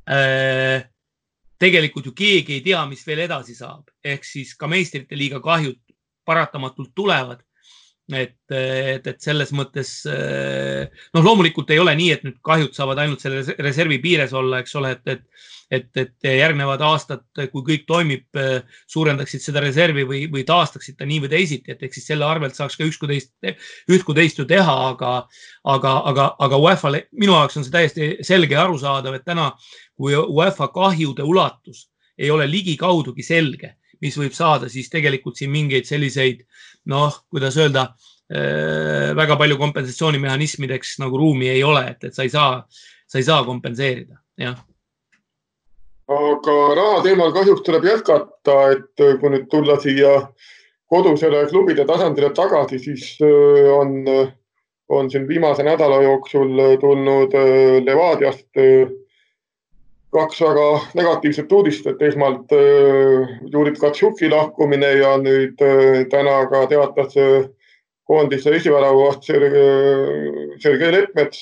äh, 0.06 0.84
tegelikult 1.58 2.06
ju 2.10 2.14
keegi 2.16 2.58
ei 2.58 2.64
tea, 2.64 2.84
mis 2.87 3.02
veel 3.06 3.24
edasi 3.26 3.56
saab, 3.58 3.90
ehk 4.04 4.26
siis 4.26 4.54
ka 4.58 4.68
meistrite 4.70 5.18
liiga 5.18 5.40
kahjud 5.42 5.80
paratamatult 6.24 6.94
tulevad 6.94 7.42
et, 8.12 8.36
et, 8.52 9.06
et 9.06 9.22
selles 9.22 9.50
mõttes 9.56 9.90
noh, 10.04 11.24
loomulikult 11.24 11.70
ei 11.72 11.80
ole 11.80 11.94
nii, 11.96 12.12
et 12.12 12.24
nüüd 12.26 12.38
kahjud 12.44 12.74
saavad 12.76 13.00
ainult 13.00 13.24
selle 13.24 13.56
reservi 13.64 13.98
piires 14.02 14.34
olla, 14.36 14.60
eks 14.60 14.74
ole, 14.76 14.90
et, 14.98 15.14
et, 15.14 15.22
et, 15.72 15.86
et 16.02 16.28
järgnevad 16.28 16.82
aastad, 16.84 17.22
kui 17.52 17.64
kõik 17.64 17.86
toimib, 17.88 18.40
suurendaksid 18.92 19.46
seda 19.46 19.62
reservi 19.64 20.04
või, 20.08 20.24
või 20.32 20.44
taastaksid 20.48 20.98
ta 20.98 21.08
nii 21.08 21.22
või 21.24 21.32
teisiti, 21.32 21.72
et 21.72 21.86
eks 21.86 22.00
siis 22.00 22.10
selle 22.12 22.28
arvelt 22.28 22.58
saaks 22.58 22.76
ka 22.76 22.84
üks 22.84 23.00
kui 23.00 23.14
teist, 23.14 23.32
üht 23.88 24.04
kui 24.04 24.18
teist 24.18 24.42
ju 24.42 24.44
teha, 24.48 24.76
aga, 24.90 25.14
aga, 25.76 25.94
aga, 26.12 26.28
aga 26.44 26.60
UEFA-le, 26.66 27.06
minu 27.16 27.38
jaoks 27.38 27.56
on 27.60 27.64
see 27.64 27.72
täiesti 27.74 28.10
selge 28.26 28.58
ja 28.58 28.66
arusaadav, 28.66 29.16
et 29.16 29.24
täna, 29.24 29.48
kui 29.96 30.12
UEFA 30.12 30.68
kahjude 30.76 31.24
ulatus 31.24 31.86
ei 32.20 32.28
ole 32.30 32.46
ligikaudugi 32.46 33.24
selge 33.26 33.72
mis 34.04 34.18
võib 34.20 34.34
saada, 34.36 34.68
siis 34.72 34.90
tegelikult 34.92 35.40
siin 35.40 35.52
mingeid 35.52 35.88
selliseid 35.88 36.44
noh, 36.92 37.16
kuidas 37.32 37.56
öelda, 37.60 37.88
äh, 38.28 39.12
väga 39.16 39.38
palju 39.40 39.58
kompensatsioonimehhanismideks 39.60 40.98
nagu 41.02 41.20
ruumi 41.20 41.48
ei 41.52 41.64
ole, 41.64 41.86
et, 41.94 42.10
et 42.10 42.16
sa 42.16 42.26
ei 42.26 42.32
saa, 42.32 42.60
sa 43.08 43.20
ei 43.20 43.26
saa 43.26 43.42
kompenseerida, 43.46 44.20
jah. 44.40 44.60
Aga 46.14 46.54
raha 46.76 47.00
teemal 47.06 47.32
kahjuks 47.32 47.64
tuleb 47.64 47.86
jätkata, 47.88 48.56
et 48.74 49.04
kui 49.20 49.30
nüüd 49.32 49.46
tulla 49.48 49.78
siia 49.80 50.18
kodusele 50.92 51.46
klubide 51.48 51.86
tasandile 51.88 52.28
tagasi, 52.36 52.78
siis 52.82 53.06
äh, 53.24 53.70
on, 53.72 54.04
on 54.92 55.08
siin 55.10 55.24
viimase 55.28 55.64
nädala 55.64 56.02
jooksul 56.04 56.60
tulnud 56.82 57.32
äh, 57.40 57.80
Levadiast 57.86 58.50
kaks 60.14 60.40
väga 60.40 60.66
negatiivset 60.94 61.53
uudist, 61.53 61.87
et 61.90 62.03
esmalt 62.07 62.53
äh, 62.55 63.33
Judith 63.50 63.81
Katsuki 63.83 64.31
lahkumine 64.31 64.92
ja 65.00 65.14
nüüd 65.18 65.62
äh, 65.64 66.05
täna 66.11 66.37
ka 66.50 66.64
teatas 66.70 67.16
äh, 67.18 67.48
koondise 68.07 68.53
esiväravaht 68.55 69.24
Sergei 69.27 70.90
Leppmets 70.92 71.40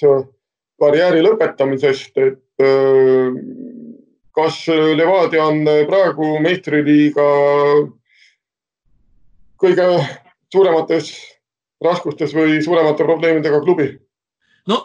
karjääri 0.82 1.24
lõpetamisest, 1.26 2.14
et 2.22 2.62
kas 4.34 4.60
Levadia 4.70 5.48
on 5.50 5.66
praegu 5.88 6.36
meistriliiga 6.42 7.26
kõige 9.58 9.88
suuremates 10.54 11.10
raskustes 11.82 12.34
või 12.38 12.62
suuremate 12.62 13.10
probleemidega 13.10 13.58
klubi? 13.66 13.90
no 14.70 14.84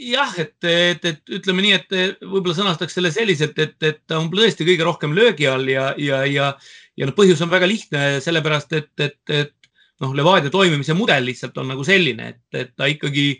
jah, 0.00 0.32
et, 0.40 0.56
et, 0.64 1.04
et 1.04 1.34
ütleme 1.36 1.64
nii, 1.64 1.76
et 1.76 1.94
võib-olla 2.24 2.56
sõnastaks 2.56 2.96
selle 2.96 3.12
selliselt, 3.14 3.58
et, 3.60 3.76
et 3.84 4.00
ta 4.08 4.18
on 4.20 4.30
tõesti 4.32 4.66
kõige 4.66 4.86
rohkem 4.86 5.14
löögi 5.16 5.48
all 5.50 5.68
ja, 5.68 5.90
ja, 6.00 6.22
ja, 6.28 6.52
ja 6.96 7.08
noh, 7.08 7.16
põhjus 7.16 7.42
on 7.44 7.52
väga 7.52 7.68
lihtne, 7.68 8.04
sellepärast 8.24 8.72
et, 8.78 8.92
et, 9.02 9.18
et 9.28 9.54
noh, 10.00 10.14
Levadia 10.16 10.52
toimimise 10.52 10.96
mudel 10.96 11.26
lihtsalt 11.28 11.58
on 11.60 11.72
nagu 11.74 11.84
selline, 11.86 12.32
et, 12.34 12.44
et 12.56 12.72
ta 12.76 12.88
ikkagi 12.90 13.32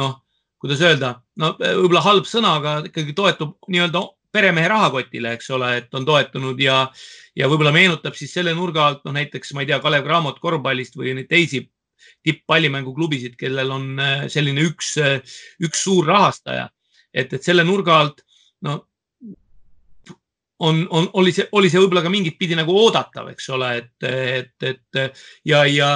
noh, 0.00 0.18
kuidas 0.60 0.82
öelda, 0.84 1.14
no 1.40 1.54
võib-olla 1.60 2.04
halb 2.04 2.26
sõna, 2.28 2.56
aga 2.60 2.78
ikkagi 2.90 3.14
toetub 3.16 3.56
nii-öelda 3.70 4.04
peremehe 4.30 4.68
rahakotile, 4.70 5.34
eks 5.34 5.50
ole, 5.56 5.72
et 5.80 5.94
on 5.98 6.04
toetunud 6.06 6.58
ja, 6.62 6.84
ja 7.38 7.48
võib-olla 7.50 7.72
meenutab 7.74 8.18
siis 8.18 8.34
selle 8.34 8.54
nurga 8.54 8.86
alt, 8.86 9.04
noh 9.06 9.14
näiteks 9.16 9.54
ma 9.56 9.64
ei 9.64 9.70
tea, 9.70 9.80
Kalev 9.82 10.06
Cramot 10.06 10.38
korvpallist 10.42 10.98
või 10.98 11.16
neid 11.18 11.30
teisi 11.30 11.64
tipppallimänguklubisid, 12.26 13.36
kellel 13.40 13.72
on 13.74 13.90
äh, 14.00 14.26
selline 14.32 14.64
üks, 14.68 14.94
äh, 15.00 15.18
üks 15.64 15.84
suur 15.86 16.06
rahastaja. 16.10 16.68
et, 17.12 17.32
et 17.32 17.42
selle 17.42 17.64
nurga 17.66 17.98
alt, 17.98 18.20
no 18.62 18.76
on, 20.60 20.86
on, 20.90 21.08
oli 21.18 21.32
see, 21.32 21.48
oli 21.56 21.70
see 21.72 21.80
võib-olla 21.80 22.04
ka 22.04 22.12
mingit 22.12 22.36
pidi 22.38 22.58
nagu 22.58 22.74
oodatav, 22.76 23.30
eks 23.32 23.48
ole, 23.56 23.70
et, 23.80 24.06
et, 24.06 24.68
et 24.68 25.22
ja, 25.48 25.64
ja 25.66 25.88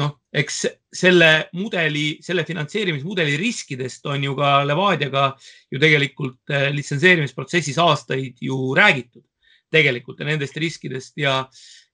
noh, 0.00 0.14
eks 0.32 0.62
selle 0.92 1.30
mudeli, 1.58 2.06
selle 2.24 2.46
finantseerimismudeli 2.48 3.36
riskidest 3.40 4.06
on 4.08 4.24
ju 4.24 4.36
ka 4.38 4.54
Levadiaga 4.68 5.26
ju 5.72 5.80
tegelikult 5.82 6.54
äh, 6.54 6.70
litsenseerimisprotsessis 6.72 7.80
aastaid 7.82 8.40
ju 8.40 8.72
räägitud 8.78 9.24
tegelikult 9.72 10.20
ja 10.20 10.28
nendest 10.28 10.56
riskidest 10.60 11.16
ja, 11.20 11.42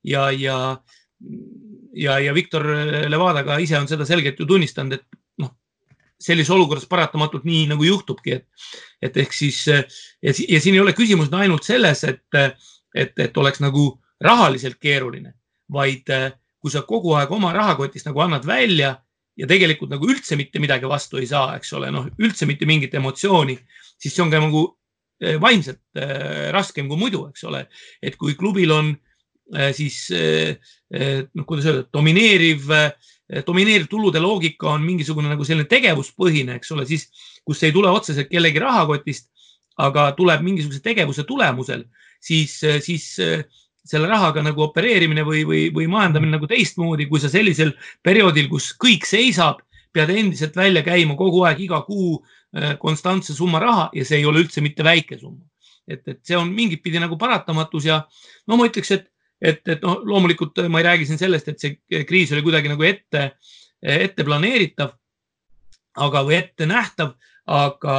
ja, 0.07 0.29
ja 0.35 0.59
ja, 1.99 2.19
ja 2.23 2.35
Viktor 2.35 2.67
Levada 3.09 3.45
ka 3.47 3.59
ise 3.63 3.79
on 3.79 3.89
seda 3.91 4.07
selgelt 4.09 4.39
ju 4.41 4.47
tunnistanud, 4.49 4.99
et 4.99 5.43
noh, 5.43 5.53
sellises 6.21 6.53
olukorras 6.55 6.87
paratamatult 6.91 7.47
nii 7.49 7.67
nagu 7.73 7.87
juhtubki, 7.87 8.39
et, 8.39 8.69
et 9.03 9.17
ehk 9.25 9.35
siis 9.35 9.65
ja, 9.69 9.83
ja 10.23 10.61
siin 10.61 10.77
ei 10.77 10.83
ole 10.83 10.95
küsimus 10.97 11.33
ainult 11.35 11.67
selles, 11.67 12.05
et, 12.09 12.41
et, 12.95 13.15
et 13.19 13.43
oleks 13.43 13.63
nagu 13.65 13.91
rahaliselt 14.25 14.79
keeruline, 14.83 15.35
vaid 15.73 16.09
kui 16.59 16.73
sa 16.75 16.83
kogu 16.87 17.15
aeg 17.15 17.31
oma 17.35 17.53
rahakotist 17.55 18.09
nagu 18.09 18.25
annad 18.25 18.47
välja 18.47 18.97
ja 19.39 19.47
tegelikult 19.47 19.93
nagu 19.93 20.09
üldse 20.11 20.35
mitte 20.39 20.59
midagi 20.59 20.89
vastu 20.91 21.21
ei 21.21 21.29
saa, 21.31 21.53
eks 21.59 21.71
ole, 21.79 21.93
noh, 21.95 22.09
üldse 22.19 22.49
mitte 22.51 22.67
mingit 22.67 22.95
emotsiooni, 22.99 23.55
siis 23.99 24.15
see 24.15 24.25
on 24.25 24.33
ka 24.33 24.41
nagu 24.43 24.65
vaimselt 25.43 25.83
äh, 25.99 26.49
raskem 26.55 26.87
kui 26.91 26.99
muidu, 26.99 27.25
eks 27.31 27.45
ole. 27.47 27.65
et 28.03 28.15
kui 28.19 28.37
klubil 28.39 28.71
on 28.71 28.91
äh, 28.93 29.08
siis 29.77 30.09
äh, 30.13 30.57
noh, 31.35 31.47
kuidas 31.49 31.69
öelda, 31.69 31.87
domineeriv, 31.93 32.69
domineeriv 33.47 33.89
tulude 33.91 34.21
loogika 34.21 34.71
on 34.75 34.85
mingisugune 34.85 35.31
nagu 35.31 35.45
selline 35.45 35.69
tegevuspõhine, 35.69 36.59
eks 36.59 36.73
ole, 36.77 36.87
siis 36.89 37.09
kus 37.45 37.63
ei 37.65 37.73
tule 37.73 37.91
otseselt 37.93 38.31
kellegi 38.31 38.61
rahakotist, 38.63 39.29
aga 39.85 40.11
tuleb 40.17 40.43
mingisuguse 40.45 40.81
tegevuse 40.85 41.25
tulemusel, 41.29 41.85
siis, 42.25 42.57
siis 42.85 43.13
selle 43.89 44.09
rahaga 44.11 44.43
nagu 44.45 44.65
opereerimine 44.67 45.25
või, 45.25 45.45
või, 45.49 45.63
või 45.75 45.87
majandamine 45.93 46.37
nagu 46.37 46.49
teistmoodi, 46.51 47.07
kui 47.09 47.21
sa 47.23 47.31
sellisel 47.33 47.73
perioodil, 48.05 48.49
kus 48.51 48.73
kõik 48.81 49.07
seisab, 49.09 49.63
pead 49.95 50.11
endiselt 50.13 50.57
välja 50.57 50.83
käima 50.85 51.17
kogu 51.17 51.45
aeg 51.49 51.63
iga 51.65 51.81
kuu 51.87 52.19
konstantse 52.81 53.35
summa 53.37 53.61
raha 53.63 53.87
ja 53.97 54.05
see 54.09 54.21
ei 54.21 54.27
ole 54.29 54.43
üldse 54.45 54.63
mitte 54.65 54.85
väike 54.85 55.19
summa. 55.21 55.45
et, 55.89 56.03
et 56.05 56.19
see 56.25 56.37
on 56.37 56.51
mingit 56.53 56.83
pidi 56.85 57.01
nagu 57.01 57.17
paratamatus 57.17 57.87
ja 57.89 58.03
no 58.47 58.59
ma 58.61 58.67
ütleks, 58.69 58.91
et 58.93 59.07
et, 59.41 59.63
et 59.69 59.83
noh, 59.83 60.01
loomulikult 60.05 60.65
ma 60.69 60.81
ei 60.83 60.89
räägi 60.89 61.09
siin 61.09 61.21
sellest, 61.21 61.49
et 61.49 61.63
see 61.63 62.05
kriis 62.07 62.33
oli 62.35 62.45
kuidagi 62.47 62.71
nagu 62.73 62.87
ette, 62.87 63.31
ette 63.83 64.27
planeeritav, 64.27 64.95
aga, 65.99 66.25
või 66.27 66.39
ette 66.39 66.67
nähtav, 66.69 67.15
aga, 67.49 67.99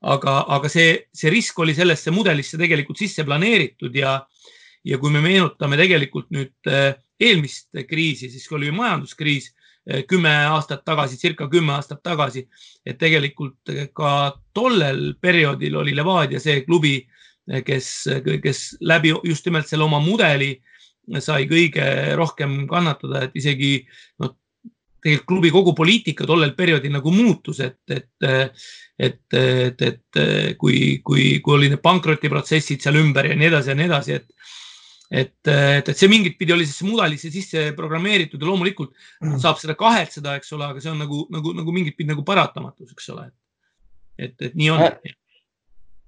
aga, 0.00 0.38
aga 0.56 0.70
see, 0.72 0.96
see 1.14 1.32
risk 1.32 1.58
oli 1.62 1.74
sellesse 1.76 2.12
mudelisse 2.14 2.60
tegelikult 2.60 3.00
sisse 3.00 3.24
planeeritud 3.26 3.94
ja, 3.96 4.18
ja 4.84 4.98
kui 5.00 5.12
me 5.14 5.22
meenutame 5.24 5.78
tegelikult 5.80 6.30
nüüd 6.34 6.70
äh, 6.70 6.92
eelmist 7.20 7.70
kriisi, 7.88 8.30
siis 8.30 8.46
oli 8.54 8.70
majanduskriis 8.74 9.50
äh, 9.50 10.04
kümme 10.08 10.32
aastat 10.52 10.84
tagasi, 10.88 11.18
circa 11.20 11.48
kümme 11.50 11.74
aastat 11.76 12.02
tagasi, 12.06 12.46
et 12.86 12.98
tegelikult 13.00 13.74
ka 13.96 14.12
tollel 14.56 15.14
perioodil 15.20 15.80
oli 15.82 15.96
Levadia 15.96 16.40
see 16.42 16.62
klubi, 16.66 17.00
äh, 17.50 17.62
kes, 17.66 17.92
kes 18.42 18.64
läbi 18.80 19.14
just 19.24 19.46
nimelt 19.48 19.68
selle 19.70 19.88
oma 19.88 20.00
mudeli 20.04 20.56
sai 21.24 21.46
kõige 21.48 21.84
rohkem 22.18 22.60
kannatada, 22.70 23.24
et 23.26 23.36
isegi 23.38 23.72
noh, 24.22 24.34
tegelikult 24.98 25.28
klubi 25.30 25.50
kogu 25.54 25.74
poliitika 25.78 26.26
tollel 26.26 26.54
perioodil 26.58 26.92
nagu 26.96 27.12
muutus, 27.14 27.60
et, 27.64 27.78
et, 27.94 28.08
et, 28.98 29.20
et, 29.38 29.84
et 29.86 30.22
kui, 30.58 30.98
kui, 31.04 31.28
kui 31.44 31.54
oli 31.54 31.70
need 31.72 31.82
pankrotiprotsessid 31.84 32.82
seal 32.82 32.98
ümber 33.00 33.30
ja 33.30 33.36
nii 33.38 33.50
edasi 33.50 33.72
ja 33.72 33.76
nii 33.78 33.86
edasi, 33.88 34.18
et, 34.18 34.50
et, 35.08 35.36
et, 35.52 35.92
et 35.92 35.94
see 35.94 36.10
mingit 36.10 36.36
pidi 36.40 36.54
oli 36.56 36.66
siis 36.66 36.82
mudelisse 36.88 37.30
sisse 37.34 37.68
programmeeritud 37.78 38.42
ja 38.42 38.50
loomulikult 38.50 38.92
mm. 39.22 39.38
saab 39.42 39.62
seda 39.62 39.78
kahetseda, 39.78 40.34
eks 40.40 40.52
ole, 40.58 40.72
aga 40.72 40.82
see 40.82 40.92
on 40.92 41.00
nagu, 41.04 41.24
nagu, 41.34 41.54
nagu 41.62 41.76
mingit 41.76 41.96
pidi 41.98 42.10
nagu 42.10 42.26
paratamatus, 42.26 42.92
eks 42.96 43.14
ole. 43.14 43.30
et, 44.18 44.34
et 44.42 44.58
nii 44.58 44.74
on 44.74 44.84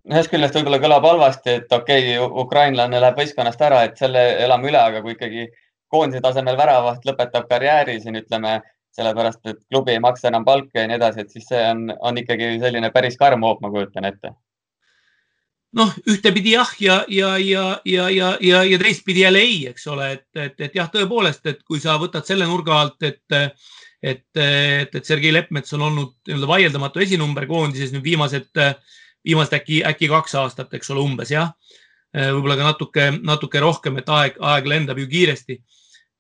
ühest 0.09 0.31
küljest 0.33 0.57
võib-olla 0.57 0.81
kõlab 0.81 1.07
halvasti, 1.07 1.57
et 1.61 1.73
okei 1.73 2.17
okay,, 2.17 2.29
ukrainlane 2.45 3.01
läheb 3.01 3.19
võistkonnast 3.21 3.61
ära, 3.61 3.83
et 3.85 4.01
selle 4.01 4.23
elame 4.45 4.71
üle, 4.71 4.81
aga 4.81 5.03
kui 5.05 5.13
ikkagi 5.17 5.49
koondise 5.91 6.23
tasemel 6.25 6.57
väravaht 6.57 7.05
lõpetab 7.05 7.49
karjääri 7.51 7.99
siin, 8.01 8.17
ütleme 8.23 8.61
sellepärast 8.97 9.47
et 9.51 9.59
klubi 9.71 9.95
ei 9.95 10.03
maksa 10.03 10.31
enam 10.31 10.45
palka 10.47 10.83
ja 10.83 10.87
nii 10.91 10.99
edasi, 10.99 11.25
et 11.25 11.35
siis 11.35 11.49
see 11.51 11.61
on, 11.73 11.91
on 12.01 12.19
ikkagi 12.21 12.57
selline 12.63 12.91
päris 12.95 13.19
karm 13.21 13.45
hoop, 13.47 13.61
ma 13.63 13.71
kujutan 13.73 14.09
ette. 14.09 14.33
noh, 15.79 15.93
ühtepidi 16.11 16.57
jah, 16.57 16.71
ja, 16.83 16.97
ja, 17.09 17.37
ja, 17.39 17.65
ja, 17.87 18.09
ja, 18.11 18.31
ja, 18.43 18.63
ja 18.67 18.79
teistpidi 18.79 19.23
jälle 19.23 19.39
ei, 19.39 19.61
eks 19.71 19.87
ole, 19.87 20.09
et, 20.17 20.27
et, 20.35 20.57
et 20.67 20.75
jah, 20.75 20.89
tõepoolest, 20.91 21.47
et 21.47 21.61
kui 21.63 21.79
sa 21.83 21.95
võtad 22.03 22.27
selle 22.27 22.49
nurga 22.51 22.81
alt, 22.81 22.99
et, 23.07 23.23
et, 23.31 23.55
et, 24.03 24.97
et 24.99 25.05
Sergei 25.07 25.31
Leppmets 25.31 25.79
on 25.79 25.87
olnud 25.87 26.17
nii-öelda 26.27 26.51
vaieldamatu 26.51 27.05
esinumber 27.07 27.47
koondises 27.47 27.95
nüüd 27.95 28.03
viimased, 28.03 28.51
viimased 29.25 29.55
äkki, 29.57 29.83
äkki 29.87 30.09
kaks 30.09 30.35
aastat, 30.41 30.73
eks 30.75 30.91
ole, 30.91 31.05
umbes 31.05 31.31
jah. 31.31 31.53
võib-olla 32.15 32.57
ka 32.59 32.65
natuke, 32.67 33.11
natuke 33.23 33.61
rohkem, 33.61 34.01
et 34.01 34.09
aeg, 34.09 34.39
aeg 34.41 34.67
lendab 34.67 34.99
ju 34.99 35.07
kiiresti 35.07 35.61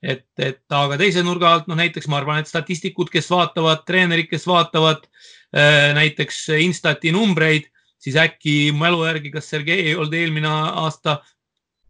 et, 0.02 0.26
et 0.40 0.74
aga 0.74 0.98
teise 1.00 1.22
nurga 1.24 1.50
alt, 1.54 1.68
noh 1.68 1.78
näiteks 1.78 2.08
ma 2.10 2.20
arvan, 2.20 2.40
et 2.40 2.50
statistikud, 2.50 3.10
kes 3.12 3.28
vaatavad, 3.32 3.84
treenerid, 3.88 4.30
kes 4.30 4.46
vaatavad 4.48 5.04
äh, 5.04 5.92
näiteks 5.96 6.46
Instati 6.60 7.12
numbreid, 7.14 7.68
siis 8.00 8.16
äkki 8.20 8.72
mälu 8.76 9.04
järgi, 9.06 9.32
kas 9.34 9.50
Sergei 9.52 9.90
ei 9.90 9.96
olnud 9.96 10.16
eelmine 10.16 10.48
aasta 10.50 11.20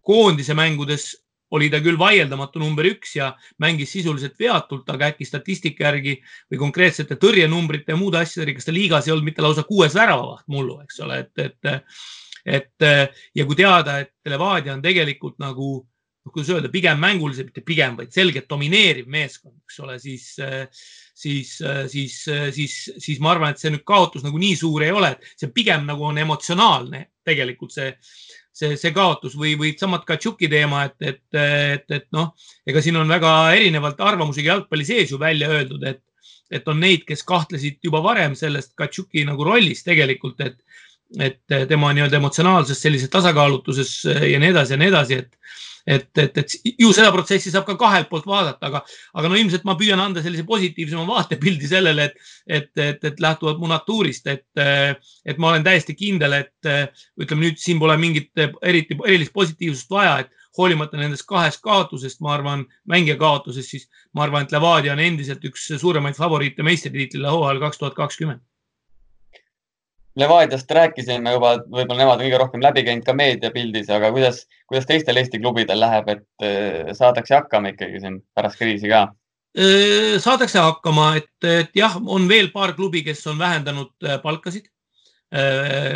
koondise 0.07 0.57
mängudes 0.59 1.13
oli 1.57 1.71
ta 1.71 1.81
küll 1.83 1.99
vaieldamatu 1.99 2.63
number 2.63 2.87
üks 2.91 3.17
ja 3.19 3.33
mängis 3.63 3.93
sisuliselt 3.97 4.39
veatult, 4.39 4.89
aga 4.93 5.11
äkki 5.11 5.27
statistika 5.27 5.89
järgi 5.89 6.17
või 6.51 6.63
konkreetsete 6.63 7.19
tõrjenumbrite 7.21 7.95
ja 7.95 8.01
muude 8.01 8.21
asjadega, 8.23 8.59
kas 8.61 8.69
ta 8.69 8.75
liigas 8.75 9.09
ei 9.09 9.15
olnud 9.15 9.31
mitte 9.31 9.45
lausa 9.45 9.67
kuues 9.69 9.97
väravavaht 9.97 10.47
mullu, 10.53 10.81
eks 10.85 11.01
ole, 11.07 11.21
et, 11.25 11.45
et, 11.47 11.95
et 12.59 12.91
ja 13.35 13.47
kui 13.47 13.59
teada, 13.59 14.01
et 14.05 14.31
Levadia 14.31 14.77
on 14.77 14.85
tegelikult 14.85 15.41
nagu 15.43 15.73
noh, 15.81 16.33
kuidas 16.33 16.51
öelda, 16.55 16.71
pigem 16.73 17.01
mänguliselt, 17.01 17.51
mitte 17.51 17.65
pigem, 17.67 17.97
vaid 17.99 18.13
selgelt 18.15 18.49
domineeriv 18.51 19.09
meeskond, 19.11 19.57
eks 19.65 19.81
ole, 19.85 19.97
siis, 20.03 20.27
siis, 21.17 21.55
siis, 21.93 22.19
siis, 22.55 22.77
siis 22.99 23.23
ma 23.23 23.35
arvan, 23.35 23.55
et 23.55 23.63
see 23.63 23.73
nüüd 23.73 23.87
kaotus 23.89 24.25
nagu 24.27 24.41
nii 24.41 24.59
suur 24.61 24.85
ei 24.87 24.93
ole, 24.95 25.15
see 25.41 25.51
pigem 25.55 25.89
nagu 25.89 26.07
on 26.11 26.21
emotsionaalne 26.21 27.07
tegelikult 27.27 27.75
see, 27.75 27.91
see, 28.53 28.77
see 28.81 28.93
kaotus 28.97 29.37
või, 29.39 29.55
või 29.59 29.73
samad 29.79 30.05
Katšuki 30.09 30.51
teema, 30.51 30.85
et, 30.89 30.97
et, 31.01 31.41
et, 31.41 31.87
et 32.01 32.07
noh, 32.17 32.33
ega 32.67 32.83
siin 32.85 32.99
on 33.01 33.11
väga 33.11 33.33
erinevalt 33.57 34.01
arvamusi 34.05 34.45
jalgpalli 34.47 34.87
sees 34.87 35.13
ju 35.13 35.21
välja 35.21 35.51
öeldud, 35.53 35.85
et, 35.89 36.03
et 36.51 36.69
on 36.69 36.81
neid, 36.83 37.07
kes 37.09 37.25
kahtlesid 37.27 37.81
juba 37.85 38.03
varem 38.05 38.37
sellest 38.39 38.75
Katšuki 38.79 39.25
nagu 39.29 39.47
rollis 39.47 39.85
tegelikult, 39.87 40.41
et, 40.45 40.59
et 41.19 41.59
tema 41.71 41.95
nii-öelda 41.95 42.21
emotsionaalses 42.21 42.81
sellises 42.83 43.11
tasakaalutuses 43.11 43.97
ja 44.07 44.39
nii 44.39 44.55
edasi 44.55 44.77
ja 44.77 44.81
nii 44.83 44.93
edasi, 44.93 45.23
et 45.25 45.70
et, 45.87 46.09
et, 46.19 46.39
et 46.39 46.57
ju 46.79 46.91
seda 46.97 47.13
protsessi 47.15 47.53
saab 47.53 47.67
ka 47.69 47.77
kahelt 47.81 48.11
poolt 48.11 48.27
vaadata, 48.29 48.71
aga, 48.71 48.83
aga 49.15 49.31
no 49.31 49.39
ilmselt 49.39 49.65
ma 49.69 49.77
püüan 49.81 50.01
anda 50.03 50.23
sellise 50.25 50.45
positiivsema 50.49 51.07
vaatepildi 51.09 51.71
sellele, 51.71 52.11
et, 52.11 52.35
et, 52.47 52.71
et, 52.85 53.07
et 53.13 53.23
lähtuvalt 53.23 53.61
mu 53.63 53.71
natuurist, 53.71 54.27
et, 54.31 54.45
et 54.61 55.41
ma 55.41 55.53
olen 55.53 55.65
täiesti 55.67 55.97
kindel, 55.99 56.37
et 56.41 56.71
ütleme 57.21 57.47
nüüd 57.47 57.63
siin 57.63 57.81
pole 57.83 57.97
mingit 58.01 58.45
eriti 58.63 58.99
erilist 59.07 59.35
positiivsust 59.37 59.91
vaja, 59.93 60.21
et 60.25 60.37
hoolimata 60.59 60.99
nendest 60.99 61.27
kahest 61.31 61.63
kaotusest, 61.63 62.21
ma 62.25 62.35
arvan, 62.35 62.67
mängija 62.91 63.17
kaotusest, 63.21 63.77
siis 63.77 63.89
ma 64.15 64.27
arvan, 64.27 64.47
et 64.47 64.55
Levadia 64.55 64.97
on 64.97 65.03
endiselt 65.03 65.45
üks 65.47 65.71
suuremaid 65.79 66.19
favoriite 66.19 66.67
meistritiitlile 66.67 67.31
hooajal 67.31 67.63
kaks 67.69 67.83
tuhat 67.83 67.99
kakskümmend 67.99 68.43
Levadiast 70.19 70.71
rääkisime 70.75 71.37
juba, 71.37 71.53
võib-olla 71.71 72.03
nemad 72.03 72.19
on 72.19 72.25
kõige 72.25 72.39
rohkem 72.41 72.63
läbi 72.65 72.83
käinud 72.87 73.07
ka 73.07 73.15
meediapildis, 73.15 73.91
aga 73.95 74.11
kuidas, 74.11 74.43
kuidas 74.67 74.89
teistel 74.89 75.21
Eesti 75.21 75.39
klubidel 75.39 75.79
läheb, 75.79 76.09
et 76.11 76.47
äh, 76.47 76.91
saadakse 76.99 77.37
hakkama 77.37 77.71
ikkagi 77.71 78.03
siin 78.03 78.17
pärast 78.35 78.59
kriisi 78.59 78.91
ka? 78.91 79.05
Äh, 79.55 80.19
saadakse 80.23 80.65
hakkama, 80.65 81.13
et, 81.21 81.31
et 81.47 81.79
jah, 81.79 81.95
on 82.03 82.27
veel 82.31 82.51
paar 82.51 82.75
klubi, 82.75 83.05
kes 83.07 83.23
on 83.31 83.39
vähendanud 83.39 83.95
äh, 84.07 84.19
palkasid. 84.23 84.71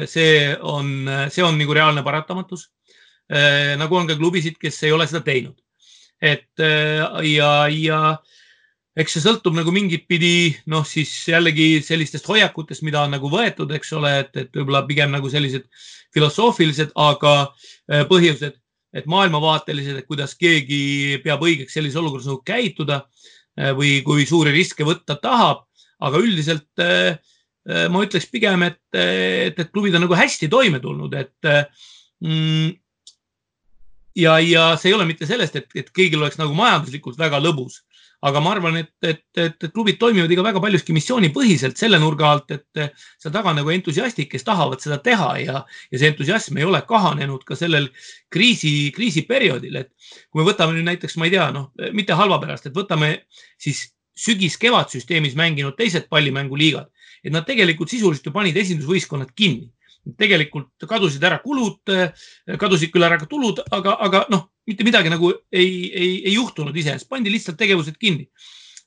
see 0.06 0.34
on, 0.62 1.08
see 1.26 1.42
on 1.42 1.56
nagu 1.58 1.74
reaalne 1.74 2.04
paratamatus. 2.06 2.68
nagu 3.80 3.96
on 3.96 4.06
ka 4.06 4.14
klubisid, 4.14 4.54
kes 4.62 4.78
ei 4.86 4.92
ole 4.94 5.08
seda 5.10 5.24
teinud. 5.26 5.56
et 6.22 6.62
ja, 7.26 7.48
ja 7.66 7.98
eks 8.98 9.16
see 9.16 9.22
sõltub 9.24 9.56
nagu 9.56 9.72
mingit 9.74 10.06
pidi 10.10 10.54
noh, 10.70 10.84
siis 10.86 11.10
jällegi 11.26 11.80
sellistest 11.82 12.28
hoiakutest, 12.30 12.84
mida 12.86 13.02
on 13.02 13.14
nagu 13.16 13.30
võetud, 13.30 13.72
eks 13.74 13.90
ole, 13.98 14.12
et, 14.22 14.30
et 14.38 14.54
võib-olla 14.54 14.84
pigem 14.86 15.10
nagu 15.14 15.30
sellised 15.30 15.66
filosoofilised, 16.14 16.92
aga 17.02 17.34
äh, 17.42 18.04
põhjused, 18.10 18.54
et 18.94 19.08
maailmavaatelised, 19.10 19.98
et 19.98 20.06
kuidas 20.06 20.36
keegi 20.38 21.18
peab 21.24 21.42
õigeks 21.42 21.74
sellises 21.74 21.98
olukorras 21.98 22.28
nagu 22.30 22.42
käituda 22.46 23.00
äh, 23.02 23.72
või 23.74 23.96
kui 24.06 24.26
suuri 24.30 24.54
riske 24.54 24.86
võtta 24.86 25.18
tahab. 25.22 25.66
aga 26.04 26.18
üldiselt 26.20 26.82
äh, 26.82 27.16
ma 27.64 28.02
ütleks 28.04 28.26
pigem, 28.28 28.62
et, 28.62 28.80
et, 28.92 29.58
et 29.58 29.70
klubid 29.72 29.94
on 29.96 30.04
nagu 30.04 30.14
hästi 30.14 30.50
toime 30.52 30.78
tulnud, 30.84 31.14
et 31.16 31.48
mm, 32.20 32.74
ja, 34.20 34.34
ja 34.44 34.64
see 34.76 34.90
ei 34.90 34.96
ole 34.98 35.06
mitte 35.08 35.26
sellest, 35.26 35.56
et, 35.56 35.70
et 35.74 35.88
kõigil 35.94 36.20
oleks 36.20 36.36
nagu 36.36 36.52
majanduslikult 36.54 37.16
väga 37.18 37.40
lõbus 37.40 37.80
aga 38.24 38.40
ma 38.40 38.52
arvan, 38.54 38.78
et, 38.80 38.92
et, 39.04 39.24
et, 39.36 39.66
klubid 39.74 39.98
toimivad 40.00 40.32
ikka 40.32 40.44
väga 40.46 40.62
paljuski 40.64 40.94
missioonipõhiselt 40.96 41.80
selle 41.80 41.98
nurga 42.00 42.30
alt, 42.30 42.54
et 42.56 42.82
seal 43.20 43.34
taga 43.34 43.52
nagu 43.56 43.72
entusiastid, 43.74 44.30
kes 44.30 44.46
tahavad 44.46 44.80
seda 44.80 44.98
teha 45.04 45.30
ja, 45.42 45.64
ja 45.92 46.00
see 46.00 46.12
entusiasm 46.12 46.60
ei 46.60 46.68
ole 46.68 46.80
kahanenud 46.88 47.44
ka 47.44 47.58
sellel 47.58 47.90
kriisi, 48.32 48.92
kriisiperioodil, 48.96 49.76
et 49.82 49.92
kui 50.30 50.40
me 50.40 50.48
võtame 50.48 50.76
nüüd 50.76 50.88
näiteks, 50.88 51.18
ma 51.20 51.28
ei 51.28 51.34
tea, 51.36 51.50
noh, 51.54 51.70
mitte 51.96 52.16
halva 52.16 52.40
pärast, 52.42 52.70
et 52.70 52.76
võtame 52.76 53.12
siis 53.60 53.90
sügis-kevad 54.14 54.92
süsteemis 54.94 55.36
mänginud 55.36 55.76
teised 55.76 56.08
pallimänguliigad, 56.08 56.88
et 57.24 57.32
nad 57.34 57.46
tegelikult 57.46 57.92
sisuliselt 57.92 58.30
ju 58.30 58.34
panid 58.34 58.56
esindusvõistkonnad 58.60 59.34
kinni. 59.36 59.70
Tegelikult 60.20 60.84
kadusid 60.88 61.22
ära 61.24 61.38
kulud, 61.40 61.80
kadusid 62.60 62.90
küll 62.92 63.06
ära 63.06 63.16
ka 63.16 63.28
tulud, 63.28 63.62
aga, 63.72 63.94
aga 64.04 64.26
noh, 64.32 64.50
mitte 64.68 64.86
midagi 64.86 65.12
nagu 65.12 65.30
ei, 65.52 65.90
ei, 65.90 66.12
ei 66.24 66.34
juhtunud 66.34 66.76
iseenesest, 66.76 67.08
pandi 67.10 67.32
lihtsalt 67.32 67.58
tegevused 67.60 67.98
kinni. 68.00 68.28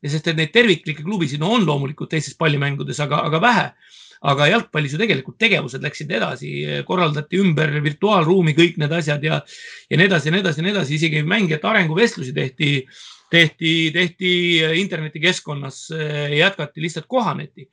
sest, 0.08 0.28
et 0.30 0.38
neid 0.38 0.52
terviklikke 0.54 1.04
klubisid 1.04 1.42
no, 1.42 1.50
on 1.58 1.66
loomulikult 1.66 2.12
teistes 2.12 2.38
pallimängudes, 2.38 3.00
aga, 3.04 3.24
aga 3.28 3.42
vähe. 3.42 3.70
aga 4.28 4.48
jalgpallis 4.50 4.94
ju 4.96 4.98
tegelikult 4.98 5.36
tegevused 5.38 5.84
läksid 5.84 6.12
edasi, 6.18 6.52
korraldati 6.88 7.38
ümber 7.38 7.76
virtuaalruumi 7.86 8.56
kõik 8.58 8.80
need 8.82 8.96
asjad 8.98 9.22
ja, 9.22 9.36
ja 9.90 10.00
nii 10.00 10.08
edasi 10.10 10.30
ja 10.30 10.34
nii 10.34 10.42
edasi 10.42 10.62
ja 10.62 10.66
nii 10.66 10.74
edasi, 10.74 10.96
isegi 10.98 11.22
mängijate 11.22 11.70
arenguvestlusi 11.70 12.34
tehti, 12.34 12.72
tehti, 13.30 13.74
tehti 13.94 14.32
internetikeskkonnas, 14.82 15.84
jätkati 16.34 16.82
lihtsalt 16.82 17.06
kohaneti. 17.08 17.70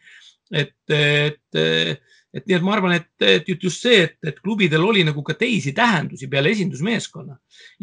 et, 0.52 0.76
et 0.90 1.64
et 2.35 2.47
nii 2.49 2.57
et 2.57 2.64
ma 2.66 2.72
arvan, 2.74 2.97
et, 2.97 3.09
et 3.22 3.49
just 3.62 3.85
see, 3.85 4.01
et, 4.09 4.16
et 4.26 4.41
klubidel 4.43 4.82
oli 4.82 5.05
nagu 5.07 5.22
ka 5.22 5.37
teisi 5.39 5.72
tähendusi 5.76 6.26
peale 6.30 6.51
esindusmeeskonna. 6.51 7.37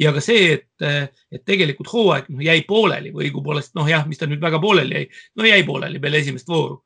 Ja 0.03 0.11
ka 0.11 0.23
see, 0.23 0.57
et, 0.57 1.13
et 1.31 1.45
tegelikult 1.47 1.91
hooaeg 1.93 2.27
noh, 2.29 2.43
jäi 2.43 2.65
pooleli 2.67 3.13
või 3.15 3.29
õigupoolest 3.29 3.77
noh, 3.79 3.87
jah, 3.87 4.03
mis 4.09 4.19
ta 4.19 4.27
nüüd 4.27 4.43
väga 4.43 4.59
pooleli 4.59 4.97
jäi, 4.97 5.07
no 5.39 5.47
jäi 5.47 5.63
pooleli 5.67 6.01
peale 6.03 6.19
esimest 6.19 6.51
vooru. 6.51 6.81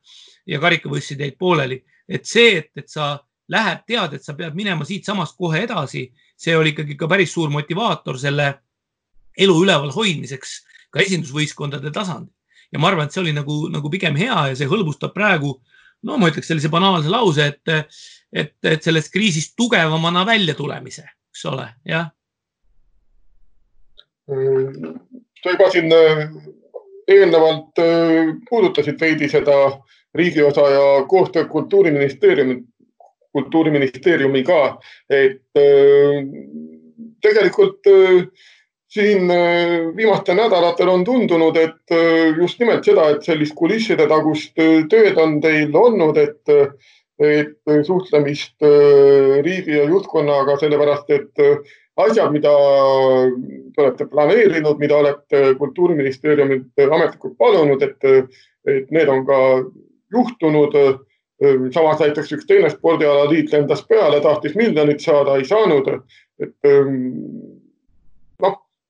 Ja 0.46 0.62
karikavõistlused 0.62 1.24
jäid 1.26 1.40
pooleli, 1.42 1.80
et 2.06 2.30
see, 2.30 2.60
et, 2.62 2.70
et 2.78 2.90
sa 2.92 3.16
lähed, 3.50 3.82
tead, 3.90 4.14
et 4.14 4.24
sa 4.24 4.38
pead 4.38 4.54
minema 4.58 4.86
siitsamast 4.86 5.38
kohe 5.38 5.64
edasi, 5.66 6.06
see 6.38 6.54
oli 6.58 6.76
ikkagi 6.76 6.98
ka 7.00 7.10
päris 7.10 7.34
suur 7.34 7.50
motivaator 7.50 8.20
selle 8.22 8.52
elu 9.42 9.56
üleval 9.64 9.90
hoidmiseks 9.96 10.60
ka 10.94 11.02
esindusvõistkondade 11.02 11.92
tasandil. 11.92 12.34
Ja 12.74 12.82
ma 12.82 12.90
arvan, 12.90 13.08
et 13.08 13.16
see 13.16 13.22
oli 13.22 13.34
nagu, 13.34 13.66
nagu 13.72 13.90
pigem 13.94 14.18
hea 14.20 14.52
ja 14.52 14.56
see 14.58 14.70
hõlbustab 14.70 15.14
praegu 15.16 15.58
no 16.06 16.20
ma 16.22 16.30
ütleks 16.32 16.50
sellise 16.52 16.72
banaalse 16.72 17.12
lause, 17.12 17.50
et, 17.52 17.96
et, 18.34 18.54
et 18.64 18.86
sellest 18.86 19.12
kriisist 19.14 19.56
tugevamana 19.60 20.26
välja 20.28 20.56
tulemise, 20.58 21.06
eks 21.34 21.46
ole, 21.52 21.68
jah. 21.90 22.12
sa 24.26 25.52
juba 25.54 25.68
siin 25.74 25.92
äh, 25.94 26.24
eelnevalt 27.08 27.82
äh, 27.82 28.32
puudutasid 28.50 29.02
veidi 29.02 29.30
seda 29.30 29.58
riigiosa 30.16 30.64
ja 30.72 30.88
koostöö 31.10 31.46
kultuuriministeeriumi, 31.52 32.64
kultuuriministeeriumiga, 33.36 34.62
et 35.10 35.62
äh, 35.62 36.26
tegelikult 37.22 37.86
siin 38.96 39.28
viimastel 39.96 40.38
nädalatel 40.40 40.88
on 40.88 41.02
tundunud, 41.04 41.58
et 41.60 41.96
just 42.40 42.60
nimelt 42.62 42.86
seda, 42.88 43.10
et 43.12 43.26
sellist 43.28 43.56
kulisside 43.60 44.06
tagust 44.08 44.56
tööd 44.56 45.18
on 45.20 45.42
teil 45.44 45.76
olnud, 45.76 46.16
et 46.22 46.54
et 47.20 47.86
suhtlemist 47.88 48.64
äh, 48.64 49.42
riigi 49.44 49.78
ja 49.78 49.86
juhtkonnaga, 49.88 50.58
sellepärast 50.60 51.10
et 51.16 51.40
äh, 51.40 51.76
asjad, 51.96 52.32
mida 52.34 52.52
te 53.76 53.84
olete 53.84 54.08
planeerinud, 54.12 54.80
mida 54.80 54.98
olete 55.00 55.44
Kultuuriministeeriumilt 55.60 56.84
ametlikult 56.84 57.38
palunud, 57.40 57.82
et, 57.82 58.32
et 58.68 58.92
need 58.92 59.12
on 59.12 59.26
ka 59.26 59.42
juhtunud. 60.12 60.80
samas 61.76 62.00
näiteks 62.00 62.30
üks 62.32 62.46
teine 62.48 62.70
spordialaliit 62.72 63.52
lendas 63.52 63.82
peale, 63.84 64.22
tahtis 64.24 64.54
miljonit 64.56 65.02
saada, 65.04 65.36
ei 65.36 65.44
saanud. 65.46 65.90
et 66.40 66.56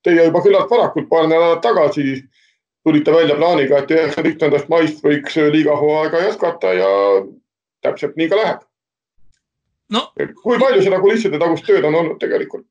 teie 0.06 0.28
juba 0.28 0.42
küllalt 0.44 0.70
varakult, 0.70 1.08
paar 1.10 1.26
nädalat 1.30 1.62
tagasi 1.64 2.22
tulite 2.86 3.12
välja 3.12 3.34
plaaniga, 3.38 3.82
et 3.82 3.90
üheksateistkümnendast 3.90 4.70
maist 4.70 5.02
võiks 5.04 5.36
liiga 5.52 5.74
hooaega 5.78 6.22
jätkata 6.28 6.72
ja 6.78 6.90
täpselt 7.82 8.16
nii 8.18 8.30
ka 8.30 8.40
läheb 8.40 8.64
no,. 9.94 10.08
kui 10.42 10.58
palju 10.62 10.84
seda 10.86 11.02
kulisside 11.02 11.40
tagust 11.42 11.66
tööd 11.66 11.86
on 11.88 11.98
olnud 12.02 12.20
tegelikult? 12.22 12.66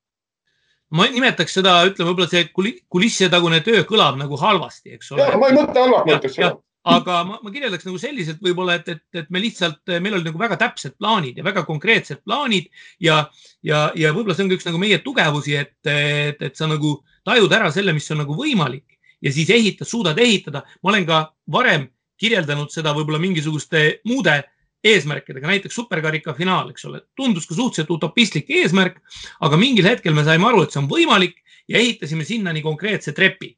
ma 0.95 1.09
nimetaks 1.11 1.57
seda, 1.59 1.81
ütleme 1.89 2.11
võib-olla 2.11 2.31
see 2.31 2.47
kulisside 2.53 3.31
tagune 3.33 3.59
töö 3.65 3.83
kõlab 3.89 4.19
nagu 4.21 4.39
halvasti, 4.39 4.95
eks 4.95 5.11
ole. 5.15 5.27
ma 5.35 5.51
ei 5.51 5.57
mõtle 5.57 5.83
halvas 5.83 6.07
mõttes 6.07 6.37
seda 6.37 6.55
aga 6.85 7.21
ma, 7.25 7.39
ma 7.41 7.51
kirjeldaks 7.53 7.87
nagu 7.87 7.99
selliselt 8.01 8.43
võib-olla, 8.45 8.77
et, 8.79 8.89
et, 8.93 9.03
et 9.23 9.29
me 9.33 9.41
lihtsalt, 9.41 9.81
meil 10.03 10.17
olid 10.17 10.29
nagu 10.29 10.41
väga 10.41 10.57
täpsed 10.61 10.95
plaanid 10.99 11.39
ja 11.39 11.45
väga 11.45 11.65
konkreetsed 11.65 12.21
plaanid 12.23 12.69
ja, 13.01 13.23
ja, 13.65 13.87
ja 13.97 14.13
võib-olla 14.13 14.37
see 14.37 14.45
on 14.45 14.51
ka 14.53 14.59
üks 14.59 14.67
nagu 14.69 14.81
meie 14.81 14.99
tugevusi, 15.03 15.57
et, 15.57 15.75
et, 15.89 16.45
et 16.45 16.57
sa 16.57 16.69
nagu 16.69 16.99
tajud 17.25 17.53
ära 17.53 17.71
selle, 17.73 17.93
mis 17.93 18.09
on 18.13 18.21
nagu 18.23 18.37
võimalik 18.37 18.97
ja 19.21 19.31
siis 19.33 19.49
ehitad, 19.49 19.87
suudad 19.89 20.19
ehitada. 20.21 20.63
ma 20.83 20.91
olen 20.91 21.05
ka 21.05 21.21
varem 21.51 21.87
kirjeldanud 22.21 22.71
seda 22.71 22.93
võib-olla 22.95 23.19
mingisuguste 23.19 24.01
muude 24.05 24.43
eesmärkidega, 24.85 25.47
näiteks 25.49 25.75
superkarika 25.75 26.33
finaal, 26.37 26.69
eks 26.69 26.85
ole, 26.85 27.01
tundus 27.17 27.47
ka 27.49 27.55
suhteliselt 27.57 27.89
utopistlik 27.91 28.49
eesmärk, 28.53 29.01
aga 29.41 29.57
mingil 29.57 29.87
hetkel 29.89 30.13
me 30.13 30.23
saime 30.23 30.45
aru, 30.47 30.63
et 30.63 30.75
see 30.75 30.81
on 30.83 30.89
võimalik 30.91 31.39
ja 31.67 31.81
ehitasime 31.81 32.25
sinnani 32.27 32.61
konkreetse 32.61 33.15
trepi 33.17 33.55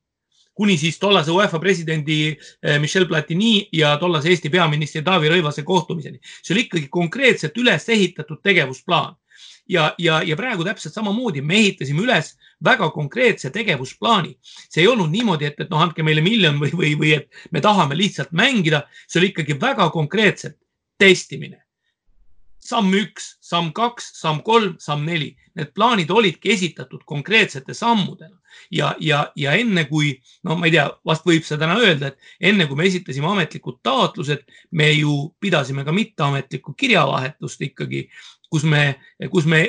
kuni 0.57 0.77
siis 0.77 0.97
tollase 0.97 1.31
UEFA 1.31 1.59
presidendi 1.61 2.31
eh, 2.31 2.79
Michel 2.81 3.05
Platini 3.05 3.67
ja 3.73 3.93
tollase 4.01 4.31
Eesti 4.33 4.49
peaministri 4.49 5.03
Taavi 5.05 5.29
Rõivase 5.29 5.63
kohtumiseni. 5.63 6.17
see 6.41 6.55
oli 6.55 6.65
ikkagi 6.65 6.87
konkreetselt 6.89 7.57
üles 7.61 7.85
ehitatud 7.93 8.41
tegevusplaan 8.43 9.13
ja, 9.69 9.91
ja, 9.97 10.21
ja 10.25 10.35
praegu 10.39 10.65
täpselt 10.65 10.95
samamoodi 10.97 11.43
me 11.45 11.59
ehitasime 11.61 12.01
üles 12.07 12.33
väga 12.63 12.89
konkreetse 12.91 13.49
tegevusplaani. 13.53 14.37
see 14.69 14.81
ei 14.81 14.87
olnud 14.87 15.11
niimoodi, 15.11 15.45
et, 15.45 15.59
et 15.59 15.69
noh, 15.69 15.81
andke 15.81 16.03
meile 16.03 16.21
miljon 16.21 16.59
või, 16.59 16.71
või, 16.73 16.95
või 16.99 17.13
et 17.19 17.29
me 17.51 17.61
tahame 17.61 17.97
lihtsalt 17.97 18.31
mängida, 18.31 18.83
see 19.07 19.21
oli 19.21 19.31
ikkagi 19.33 19.59
väga 19.61 19.89
konkreetselt 19.89 20.57
testimine. 20.97 21.63
samm 22.67 22.91
üks, 22.99 23.37
samm 23.39 23.71
kaks, 23.71 24.09
samm 24.19 24.41
kolm, 24.43 24.75
samm 24.79 25.05
neli, 25.05 25.29
need 25.55 25.71
plaanid 25.73 26.09
olidki 26.11 26.51
esitatud 26.51 27.05
konkreetsete 27.05 27.73
sammudena 27.73 28.35
ja, 28.71 28.95
ja, 28.99 29.31
ja 29.35 29.53
enne 29.55 29.85
kui, 29.85 30.11
no 30.43 30.57
ma 30.57 30.67
ei 30.67 30.73
tea, 30.75 30.87
vast 31.05 31.25
võib 31.27 31.45
seda 31.47 31.65
täna 31.65 31.77
öelda, 31.79 32.11
et 32.11 32.51
enne 32.51 32.67
kui 32.67 32.75
me 32.79 32.87
esitasime 32.89 33.29
ametlikud 33.31 33.79
taotlused, 33.85 34.43
me 34.71 34.91
ju 34.91 35.17
pidasime 35.39 35.85
ka 35.87 35.95
mitteametlikku 35.95 36.73
kirjavahetust 36.77 37.61
ikkagi, 37.69 38.07
kus 38.51 38.65
me, 38.67 38.97
kus 39.31 39.47
me 39.49 39.63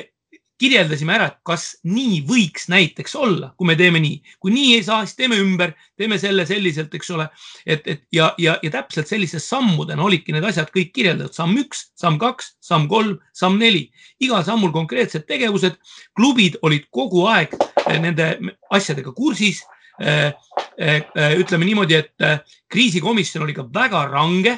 kirjeldasime 0.59 1.13
ära, 1.15 1.29
et 1.31 1.37
kas 1.47 1.69
nii 1.87 2.19
võiks 2.27 2.67
näiteks 2.71 3.15
olla, 3.15 3.53
kui 3.57 3.69
me 3.69 3.77
teeme 3.79 4.01
nii, 4.03 4.19
kui 4.43 4.51
nii 4.51 4.75
ei 4.75 4.83
saa, 4.83 5.05
siis 5.07 5.15
teeme 5.15 5.37
ümber, 5.39 5.71
teeme 5.97 6.17
selle 6.19 6.43
selliselt, 6.49 6.93
eks 6.95 7.11
ole. 7.15 7.29
et, 7.65 7.87
et 7.87 8.03
ja, 8.15 8.33
ja, 8.41 8.57
ja 8.63 8.71
täpselt 8.73 9.07
sellise 9.07 9.39
sammudena 9.43 10.03
olidki 10.03 10.35
need 10.35 10.47
asjad 10.49 10.71
kõik 10.75 10.91
kirjeldatud, 10.95 11.35
samm 11.35 11.55
üks, 11.61 11.85
samm 11.99 12.19
kaks, 12.19 12.53
samm 12.65 12.89
kolm, 12.91 13.17
samm 13.35 13.59
neli, 13.61 13.85
igal 14.19 14.43
sammul 14.47 14.73
konkreetsed 14.75 15.27
tegevused. 15.29 15.77
klubid 16.15 16.57
olid 16.61 16.89
kogu 16.91 17.25
aeg 17.31 17.55
eh, 17.55 17.99
nende 17.99 18.31
asjadega 18.75 19.13
kursis. 19.15 19.63
Eh, 19.99 20.31
eh, 20.79 21.03
ütleme 21.39 21.67
niimoodi, 21.67 21.95
et 21.95 22.43
kriisikomisjon 22.71 23.43
oli 23.43 23.55
ka 23.55 23.65
väga 23.67 24.05
range, 24.11 24.57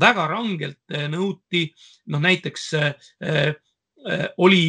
väga 0.00 0.26
rangelt 0.28 0.96
nõuti, 1.12 1.66
noh 2.08 2.20
näiteks 2.20 2.70
oli 4.40 4.62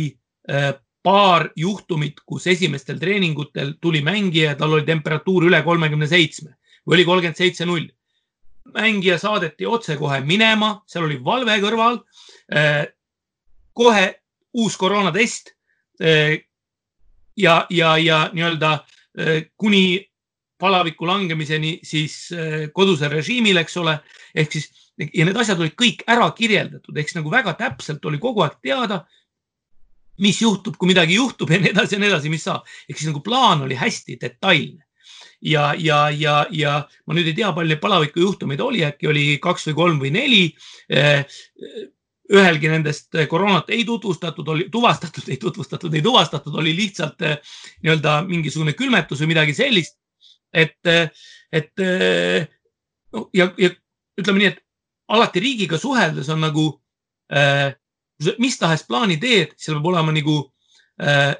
paar 1.03 1.49
juhtumit, 1.55 2.21
kus 2.25 2.47
esimestel 2.47 2.99
treeningutel 2.99 3.75
tuli 3.81 4.01
mängija, 4.01 4.55
tal 4.55 4.77
oli 4.77 4.85
temperatuur 4.87 5.49
üle 5.49 5.59
kolmekümne 5.63 6.07
seitsme 6.07 6.55
või 6.87 6.97
oli 6.97 7.05
kolmkümmend 7.07 7.39
seitse 7.39 7.67
null. 7.67 7.87
mängija 8.73 9.17
saadeti 9.19 9.65
otsekohe 9.67 10.21
minema, 10.23 10.83
seal 10.87 11.03
oli 11.03 11.19
valve 11.23 11.57
kõrval. 11.59 11.99
Äh, 12.55 12.87
kohe 13.73 14.21
uus 14.53 14.77
koroonatest. 14.77 15.51
Äh, 16.01 16.39
ja, 17.37 17.65
ja, 17.69 17.97
ja 17.97 18.29
nii-öelda 18.33 18.79
kuni 19.57 20.09
palaviku 20.57 21.05
langemiseni 21.05 21.79
siis 21.85 22.31
kodusel 22.73 23.11
režiimil, 23.11 23.57
eks 23.61 23.77
ole, 23.77 23.99
ehk 24.33 24.55
siis 24.55 24.71
ja 24.97 25.25
need 25.25 25.37
asjad 25.37 25.59
olid 25.61 25.75
kõik 25.77 26.01
ära 26.09 26.29
kirjeldatud, 26.33 26.97
ehk 26.97 27.09
siis 27.09 27.19
nagu 27.19 27.31
väga 27.33 27.53
täpselt 27.59 28.05
oli 28.09 28.17
kogu 28.21 28.41
aeg 28.45 28.57
teada 28.61 29.03
mis 30.21 30.41
juhtub, 30.41 30.77
kui 30.77 30.91
midagi 30.91 31.17
juhtub 31.17 31.49
ja 31.49 31.59
nii 31.61 31.71
edasi 31.73 31.95
ja 31.95 32.01
nii 32.01 32.11
edasi, 32.11 32.31
mis 32.33 32.43
saab. 32.45 32.67
ehk 32.89 32.99
siis 32.99 33.09
nagu 33.09 33.23
plaan 33.25 33.63
oli 33.65 33.77
hästi 33.77 34.17
detailne. 34.21 34.85
ja, 35.41 35.73
ja, 35.77 36.09
ja, 36.09 36.45
ja 36.51 36.75
ma 37.07 37.17
nüüd 37.17 37.31
ei 37.31 37.35
tea, 37.39 37.51
palju 37.53 37.73
neid 37.73 37.81
palaviku 37.81 38.21
juhtumeid 38.21 38.61
oli, 38.61 38.85
äkki 38.85 39.09
oli 39.11 39.25
kaks 39.43 39.67
või 39.71 39.75
kolm 39.79 39.99
või 39.99 40.13
neli. 40.15 40.45
Eh, 40.89 41.25
ühelgi 42.33 42.69
nendest 42.71 43.11
koroonat 43.29 43.67
ei 43.75 43.83
tutvustatud, 43.85 44.47
oli 44.47 44.69
tuvastatud, 44.71 45.27
ei 45.33 45.37
tutvustatud, 45.37 45.93
ei 45.93 46.01
tuvastatud, 46.01 46.55
oli 46.55 46.75
lihtsalt 46.77 47.21
eh, 47.27 47.37
nii-öelda 47.83 48.21
mingisugune 48.29 48.73
külmetus 48.77 49.23
või 49.23 49.33
midagi 49.33 49.57
sellist. 49.57 49.97
et, 50.53 50.77
eh, 50.85 51.09
et 51.51 51.71
no, 53.13 53.29
ja, 53.33 53.49
ja 53.57 53.69
ütleme 54.19 54.39
nii, 54.39 54.51
et 54.53 54.61
alati 55.13 55.41
riigiga 55.43 55.77
suheldes 55.81 56.29
on 56.33 56.41
nagu 56.43 56.65
äh, 57.33 57.73
kui 58.17 58.29
sa 58.29 58.35
mis 58.39 58.59
tahes 58.59 58.85
plaani 58.87 59.17
teed, 59.21 59.55
seal 59.57 59.79
peab 59.79 59.91
olema 59.93 60.13
nagu 60.15 60.37
äh,, 61.01 61.33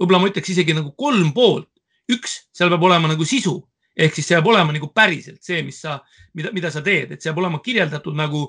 võib-olla 0.00 0.22
ma 0.22 0.30
ütleks 0.30 0.52
isegi 0.54 0.76
nagu 0.76 0.94
kolm 0.98 1.32
poolt. 1.36 1.68
üks, 2.10 2.40
seal 2.52 2.72
peab 2.72 2.82
olema 2.88 3.10
nagu 3.10 3.24
sisu 3.24 3.58
ehk 4.00 4.16
siis 4.16 4.30
see 4.30 4.38
peab 4.38 4.48
olema 4.52 4.74
nagu 4.74 4.90
päriselt 4.94 5.42
see, 5.44 5.60
mis 5.66 5.80
sa, 5.82 5.98
mida, 6.38 6.52
mida 6.56 6.70
sa 6.72 6.82
teed, 6.84 7.12
et 7.12 7.22
see 7.22 7.30
peab 7.30 7.42
olema 7.42 7.60
kirjeldatud 7.64 8.16
nagu 8.16 8.46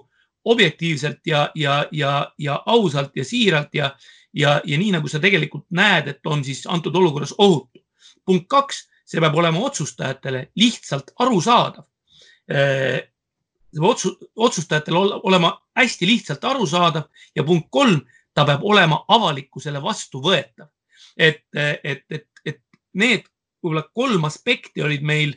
objektiivselt 0.52 1.22
ja, 1.28 1.46
ja, 1.56 1.84
ja, 1.94 2.14
ja 2.42 2.58
ausalt 2.74 3.16
ja 3.16 3.26
siiralt 3.26 3.76
ja, 3.78 3.92
ja, 4.34 4.58
ja 4.66 4.80
nii 4.82 4.96
nagu 4.96 5.10
sa 5.12 5.22
tegelikult 5.22 5.68
näed, 5.78 6.10
et 6.16 6.30
on 6.30 6.44
siis 6.46 6.64
antud 6.66 6.96
olukorras 6.98 7.36
ohutu. 7.38 7.84
punkt 8.26 8.48
kaks, 8.50 8.86
see 9.06 9.22
peab 9.22 9.36
olema 9.38 9.60
otsustajatele 9.68 10.48
lihtsalt 10.56 11.14
arusaadav 11.20 11.86
äh, 12.52 13.02
otsustajatel 13.80 14.98
olema 15.24 15.54
hästi 15.78 16.08
lihtsalt 16.08 16.44
arusaadav 16.46 17.04
ja 17.36 17.44
punkt 17.44 17.70
kolm, 17.72 18.02
ta 18.34 18.46
peab 18.48 18.64
olema 18.64 19.04
avalikkusele 19.08 19.82
vastuvõetav. 19.84 20.68
et, 21.18 21.44
et, 21.84 22.06
et, 22.10 22.28
et 22.46 22.60
need 22.94 23.28
võib-olla 23.62 23.84
kolm 23.94 24.26
aspekti 24.26 24.82
olid 24.82 25.04
meil 25.06 25.36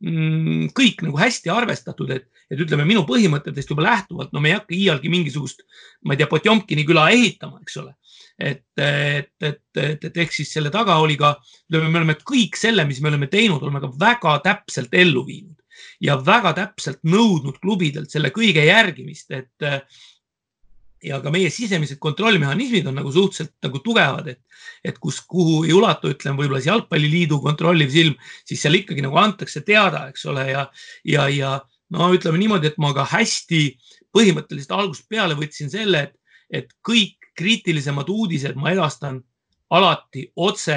mm, 0.00 0.70
kõik 0.76 1.04
nagu 1.06 1.20
hästi 1.20 1.52
arvestatud, 1.52 2.10
et, 2.10 2.26
et 2.50 2.60
ütleme 2.60 2.86
minu 2.88 3.04
põhimõtetest 3.06 3.70
juba 3.70 3.84
lähtuvalt, 3.86 4.32
no 4.32 4.40
me 4.40 4.50
ei 4.50 4.56
hakka 4.58 4.74
iialgi 4.74 5.12
mingisugust, 5.12 5.62
ma 6.04 6.14
ei 6.14 6.20
tea, 6.22 6.30
Potjomkini 6.30 6.86
küla 6.88 7.10
ehitama, 7.14 7.60
eks 7.62 7.76
ole. 7.82 7.94
et, 8.40 8.64
et, 8.80 9.32
et, 9.44 9.62
et, 9.76 10.04
et 10.08 10.20
ehk 10.24 10.32
siis 10.32 10.50
selle 10.52 10.70
taga 10.72 10.96
oli 10.98 11.18
ka, 11.20 11.34
ütleme, 11.68 11.92
me 11.92 12.00
oleme 12.00 12.18
kõik 12.24 12.56
selle, 12.56 12.86
mis 12.88 13.00
me 13.04 13.12
oleme 13.12 13.28
teinud, 13.28 13.62
oleme 13.62 13.82
ka 13.84 13.92
väga 14.00 14.38
täpselt 14.46 14.94
ellu 14.96 15.26
viinud 15.26 15.59
ja 16.00 16.16
väga 16.24 16.54
täpselt 16.56 17.02
nõudnud 17.06 17.60
klubidelt 17.62 18.10
selle 18.10 18.32
kõige 18.34 18.64
järgimist, 18.66 19.30
et 19.30 19.66
äh, 19.66 19.80
ja 21.04 21.20
ka 21.24 21.32
meie 21.32 21.50
sisemised 21.52 21.98
kontrollmehhanismid 22.02 22.88
on 22.90 22.98
nagu 23.00 23.12
suhteliselt 23.12 23.54
nagu 23.64 23.80
tugevad, 23.84 24.28
et, 24.34 24.40
et 24.84 24.98
kus, 25.00 25.20
kuhu 25.28 25.62
ei 25.64 25.72
ulatu, 25.76 26.12
ütleme 26.12 26.42
võib-olla 26.42 26.60
see 26.60 26.70
jalgpalliliidu 26.70 27.40
kontrolliv 27.44 27.92
silm, 27.92 28.16
siis 28.48 28.60
seal 28.62 28.76
ikkagi 28.80 29.04
nagu 29.04 29.16
antakse 29.20 29.64
teada, 29.66 30.06
eks 30.12 30.26
ole, 30.30 30.46
ja, 30.50 30.66
ja, 31.08 31.28
ja 31.32 31.54
no 31.96 32.10
ütleme 32.14 32.40
niimoodi, 32.40 32.70
et 32.70 32.78
ma 32.82 32.92
ka 32.96 33.06
hästi 33.14 33.62
põhimõtteliselt 34.14 34.74
algusest 34.76 35.08
peale 35.10 35.38
võtsin 35.38 35.72
selle, 35.72 36.08
et, 36.08 36.16
et 36.62 36.76
kõik 36.86 37.30
kriitilisemad 37.38 38.10
uudised 38.12 38.58
ma 38.60 38.74
edastan 38.74 39.22
alati 39.72 40.26
otse 40.36 40.76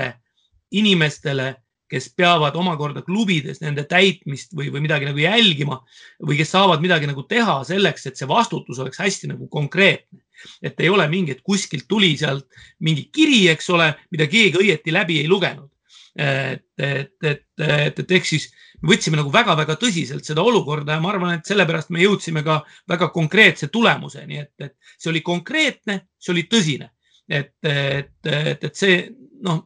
inimestele, 0.73 1.49
kes 1.93 2.09
peavad 2.17 2.55
omakorda 2.57 3.03
klubides 3.05 3.61
nende 3.61 3.85
täitmist 3.89 4.55
või, 4.57 4.71
või 4.73 4.83
midagi 4.87 5.05
nagu 5.05 5.21
jälgima 5.21 5.77
või 6.25 6.39
kes 6.39 6.53
saavad 6.55 6.81
midagi 6.81 7.09
nagu 7.09 7.25
teha 7.29 7.59
selleks, 7.67 8.07
et 8.09 8.19
see 8.19 8.29
vastutus 8.29 8.81
oleks 8.81 9.01
hästi 9.03 9.33
nagu 9.33 9.47
konkreetne. 9.51 10.19
et 10.61 10.79
ei 10.79 10.89
ole 10.89 11.05
mingi, 11.07 11.31
et 11.31 11.41
kuskilt 11.41 11.85
tuli 11.87 12.17
sealt 12.17 12.47
mingi 12.79 13.05
kiri, 13.13 13.47
eks 13.53 13.69
ole, 13.69 13.93
mida 14.11 14.27
keegi 14.27 14.59
õieti 14.59 14.91
läbi 14.91 15.19
ei 15.21 15.27
lugenud. 15.27 15.69
et, 16.15 16.65
et, 16.77 17.13
et, 17.23 17.45
et, 17.57 17.99
et 17.99 18.11
ehk 18.11 18.25
siis 18.25 18.49
me 18.81 18.91
võtsime 18.91 19.17
nagu 19.17 19.31
väga-väga 19.33 19.77
tõsiselt 19.81 20.27
seda 20.27 20.43
olukorda 20.43 20.97
ja 20.97 21.01
ma 21.01 21.13
arvan, 21.13 21.37
et 21.37 21.47
sellepärast 21.47 21.89
me 21.89 22.03
jõudsime 22.03 22.43
ka 22.43 22.59
väga 22.89 23.09
konkreetse 23.15 23.69
tulemuseni, 23.73 24.43
et, 24.43 24.53
et 24.59 24.75
see 24.97 25.09
oli 25.09 25.23
konkreetne, 25.25 25.99
see 26.19 26.33
oli 26.35 26.43
tõsine, 26.51 26.89
et, 27.29 27.53
et, 27.63 28.13
et, 28.27 28.67
et 28.69 28.75
see 28.75 29.07
noh, 29.47 29.63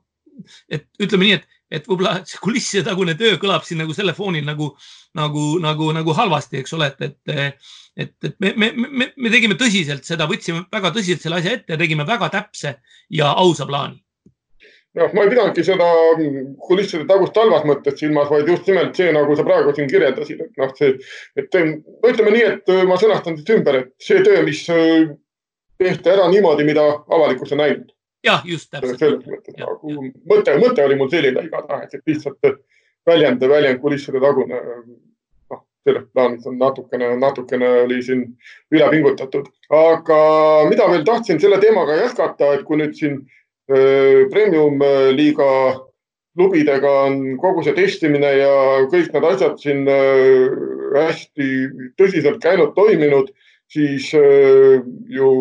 et 0.70 0.86
ütleme 1.02 1.26
nii, 1.26 1.38
et, 1.40 1.57
et 1.72 1.88
võib-olla 1.90 2.22
see 2.30 2.42
kulisside 2.44 2.86
tagune 2.88 3.18
töö 3.20 3.36
kõlab 3.42 3.66
siin 3.68 3.82
nagu 3.84 3.96
selle 3.98 4.16
foonil 4.18 4.48
nagu, 4.48 4.72
nagu, 5.18 5.46
nagu, 5.64 5.92
nagu 5.96 6.18
halvasti, 6.18 6.64
eks 6.64 6.76
ole, 6.78 6.92
et, 6.94 7.22
et, 7.28 7.70
et, 7.98 8.16
et 8.32 8.36
me, 8.44 8.54
me, 8.56 8.74
me, 8.88 9.12
me 9.16 9.34
tegime 9.34 9.60
tõsiselt 9.60 10.08
seda, 10.08 10.30
võtsime 10.30 10.66
väga 10.74 10.94
tõsiselt 10.96 11.24
selle 11.26 11.42
asja 11.42 11.58
ette 11.58 11.76
ja 11.76 11.80
tegime 11.80 12.08
väga 12.08 12.32
täpse 12.34 12.78
ja 13.14 13.32
ausa 13.36 13.68
plaani 13.70 14.00
noh, 14.98 15.14
ma 15.14 15.24
ei 15.24 15.32
pidanudki 15.32 15.64
seda 15.66 15.88
kulisside 16.68 17.06
tagust 17.10 17.38
halvas 17.38 17.66
mõttes 17.70 18.00
silmas, 18.00 18.30
vaid 18.32 18.50
just 18.50 18.68
nimelt 18.70 18.98
see, 18.98 19.12
nagu 19.14 19.36
sa 19.38 19.46
praegu 19.48 19.74
siin 19.76 19.90
kirjeldasid, 19.92 20.42
et 20.48 20.62
noh, 20.62 20.74
see, 20.78 20.96
et 21.38 21.58
no 21.60 22.10
ütleme 22.12 22.34
nii, 22.34 22.48
et 22.54 22.74
ma 22.90 22.98
sõnastan 23.00 23.38
siis 23.38 23.54
ümber, 23.58 23.82
et 23.84 23.94
see 24.02 24.24
töö, 24.26 24.42
mis 24.48 24.64
äh, 24.74 25.12
tehti 25.78 26.14
ära 26.14 26.28
niimoodi, 26.32 26.66
mida 26.68 26.86
avalikkus 27.06 27.54
on 27.54 27.64
näinud. 27.64 27.94
Jah, 28.26 28.42
just 28.46 28.72
täpselt. 28.72 29.00
selles 29.00 29.26
mõttes 29.26 29.58
nagu 29.60 29.98
mõte, 30.30 30.56
mõte 30.62 30.86
oli 30.86 30.98
mul 31.00 31.12
selline 31.12 31.44
igatahes, 31.48 31.94
et 31.94 32.04
lihtsalt 32.08 32.58
väljend, 33.08 33.44
väljend 33.50 33.82
kulisside 33.82 34.22
tagune. 34.24 34.62
noh, 35.52 35.64
selles 35.88 36.06
plaanis 36.14 36.48
on 36.50 36.58
natukene, 36.60 37.16
natukene 37.22 37.70
oli 37.86 38.02
siin 38.04 38.24
üle 38.74 38.90
pingutatud, 38.92 39.50
aga 39.70 40.22
mida 40.70 40.90
veel 40.92 41.06
tahtsin 41.08 41.40
selle 41.40 41.60
teemaga 41.64 41.96
jätkata, 42.02 42.54
et 42.58 42.64
kui 42.68 42.80
nüüd 42.82 42.96
siin 42.98 43.22
premium-liiga 43.68 45.50
klubidega 46.38 46.92
on 47.08 47.38
kogu 47.42 47.64
see 47.66 47.76
testimine 47.76 48.30
ja 48.38 48.52
kõik 48.92 49.10
need 49.14 49.26
asjad 49.32 49.58
siin 49.60 49.82
hästi 50.96 51.48
tõsiselt 52.00 52.40
käinud, 52.44 52.76
toiminud, 52.78 53.34
siis 53.74 54.12
ju 54.14 55.32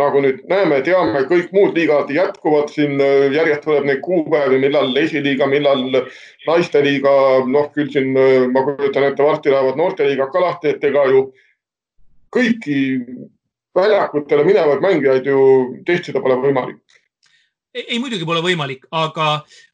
nagu 0.00 0.20
nüüd 0.24 0.40
näeme, 0.50 0.80
teame, 0.86 1.22
kõik 1.30 1.52
muud 1.54 1.76
liigad 1.78 2.10
jätkuvad 2.10 2.72
siin, 2.74 2.98
järjest 3.34 3.62
tuleb 3.66 3.86
neid 3.86 4.00
kuupäevi, 4.02 4.58
millal 4.62 4.90
esiliiga, 4.98 5.46
millal 5.50 5.84
naisteliiga, 6.48 7.12
noh 7.46 7.70
küll 7.76 7.92
siin 7.94 8.10
ma 8.52 8.64
kujutan 8.66 9.06
ette, 9.06 9.22
varsti 9.22 9.54
lähevad 9.54 9.78
noorteliigad 9.78 10.32
ka 10.34 10.42
lahti, 10.42 10.74
et 10.74 10.84
ega 10.90 11.06
ju 11.12 11.28
kõiki 12.34 12.80
väljakutele 13.74 14.46
minevaid 14.46 14.82
mängijaid 14.82 15.30
ju 15.30 15.40
testida 15.86 16.22
pole 16.22 16.40
võimalik. 16.42 16.82
Ei, 17.74 17.98
muidugi 17.98 18.26
pole 18.26 18.40
võimalik, 18.44 18.86
aga, 18.94 19.28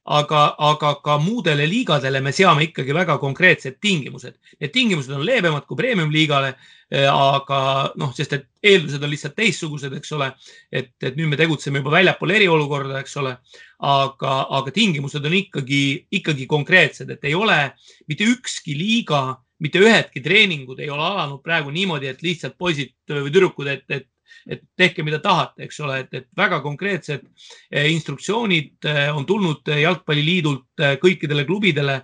aga, 0.09 0.42
aga 0.70 0.92
ka 1.05 1.16
muudele 1.20 1.66
liigadele 1.68 2.22
me 2.24 2.32
seame 2.32 2.64
ikkagi 2.68 2.94
väga 2.96 3.18
konkreetsed 3.20 3.76
tingimused. 3.82 4.38
Need 4.61 4.72
tingimused 4.74 5.12
on 5.12 5.24
leebemad 5.26 5.66
kui 5.68 5.76
premium-liigale, 5.78 6.55
eh, 6.90 7.09
aga 7.11 7.61
noh, 8.01 8.14
sest 8.16 8.38
et 8.38 8.46
eeldused 8.72 9.05
on 9.05 9.12
lihtsalt 9.12 9.36
teistsugused, 9.36 9.92
eks 10.01 10.16
ole. 10.16 10.30
et, 10.72 10.94
et 11.03 11.18
nüüd 11.18 11.28
me 11.28 11.40
tegutseme 11.40 11.82
juba 11.82 11.92
väljapool 11.98 12.32
eriolukorda, 12.38 13.05
eks 13.05 13.16
ole. 13.20 13.36
aga, 13.80 14.32
aga 14.57 14.72
tingimused 14.76 15.24
on 15.24 15.36
ikkagi, 15.36 15.84
ikkagi 16.12 16.46
konkreetsed, 16.46 17.11
et 17.11 17.24
ei 17.24 17.34
ole 17.34 17.62
mitte 18.09 18.26
ükski 18.28 18.76
liiga 18.76 19.38
mitte 19.61 19.80
ühedki 19.80 20.22
treeningud 20.24 20.80
ei 20.80 20.88
ole 20.92 21.05
alanud 21.05 21.42
praegu 21.44 21.72
niimoodi, 21.72 22.09
et 22.09 22.22
lihtsalt 22.24 22.57
poisid 22.59 22.94
või 23.12 23.32
tüdrukud, 23.32 23.68
et, 23.68 23.84
et, 23.92 24.07
et 24.50 24.62
tehke, 24.76 25.04
mida 25.06 25.20
tahate, 25.22 25.64
eks 25.66 25.80
ole, 25.84 26.00
et, 26.04 26.12
et 26.14 26.26
väga 26.36 26.60
konkreetsed 26.64 27.22
eh, 27.24 27.90
instruktsioonid 27.92 28.88
eh, 28.88 29.06
on 29.14 29.26
tulnud 29.28 29.70
Jalgpalliliidult 29.80 30.84
eh, 30.84 30.96
kõikidele 31.02 31.46
klubidele, 31.48 32.00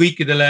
kõikidele, 0.00 0.46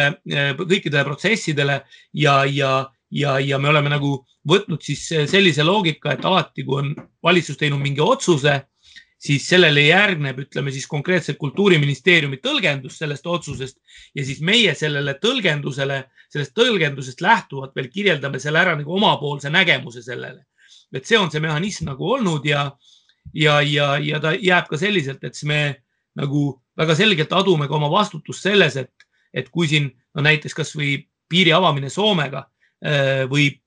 kõikidele 0.60 1.04
protsessidele 1.08 1.80
ja, 2.14 2.34
ja, 2.46 2.74
ja, 3.10 3.38
ja 3.42 3.58
me 3.58 3.70
oleme 3.72 3.90
nagu 3.90 4.12
võtnud 4.46 4.84
siis 4.84 5.08
sellise 5.26 5.64
loogika, 5.66 6.12
et 6.14 6.26
alati, 6.28 6.62
kui 6.62 6.78
on 6.78 6.92
valitsus 7.24 7.58
teinud 7.58 7.82
mingi 7.82 8.04
otsuse 8.04 8.60
siis 9.20 9.44
sellele 9.48 9.82
järgneb, 9.84 10.38
ütleme 10.46 10.72
siis 10.72 10.86
konkreetselt 10.88 11.38
kultuuriministeeriumi 11.40 12.40
tõlgendus 12.40 12.96
sellest 13.02 13.26
otsusest 13.28 13.76
ja 14.16 14.24
siis 14.24 14.40
meie 14.40 14.72
sellele 14.74 15.16
tõlgendusele, 15.20 16.02
sellest 16.32 16.54
tõlgendusest 16.56 17.20
lähtuvalt 17.24 17.76
veel 17.76 17.90
kirjeldame 17.92 18.40
selle 18.40 18.62
ära 18.62 18.76
nagu 18.78 18.96
omapoolse 18.96 19.52
nägemuse 19.52 20.02
sellele. 20.02 20.46
Et 20.94 21.06
see 21.06 21.18
on 21.18 21.30
see 21.30 21.42
mehhanism 21.42 21.88
nagu 21.90 22.12
olnud 22.16 22.46
ja, 22.46 22.70
ja, 23.34 23.60
ja, 23.60 23.94
ja 23.98 24.20
ta 24.20 24.34
jääb 24.34 24.68
ka 24.70 24.78
selliselt, 24.80 25.24
et 25.24 25.36
siis 25.38 25.48
me 25.50 25.60
nagu 26.18 26.60
väga 26.78 26.96
selgelt 26.98 27.32
adume 27.36 27.68
ka 27.68 27.76
oma 27.76 27.90
vastutust 27.92 28.46
selles, 28.46 28.76
et, 28.80 29.06
et 29.34 29.50
kui 29.52 29.68
siin 29.70 29.90
no 30.14 30.24
näiteks 30.26 30.56
kasvõi 30.56 30.96
piiri 31.30 31.52
avamine 31.54 31.90
Soomega 31.92 32.44
äh, 32.82 33.26
võib 33.30 33.60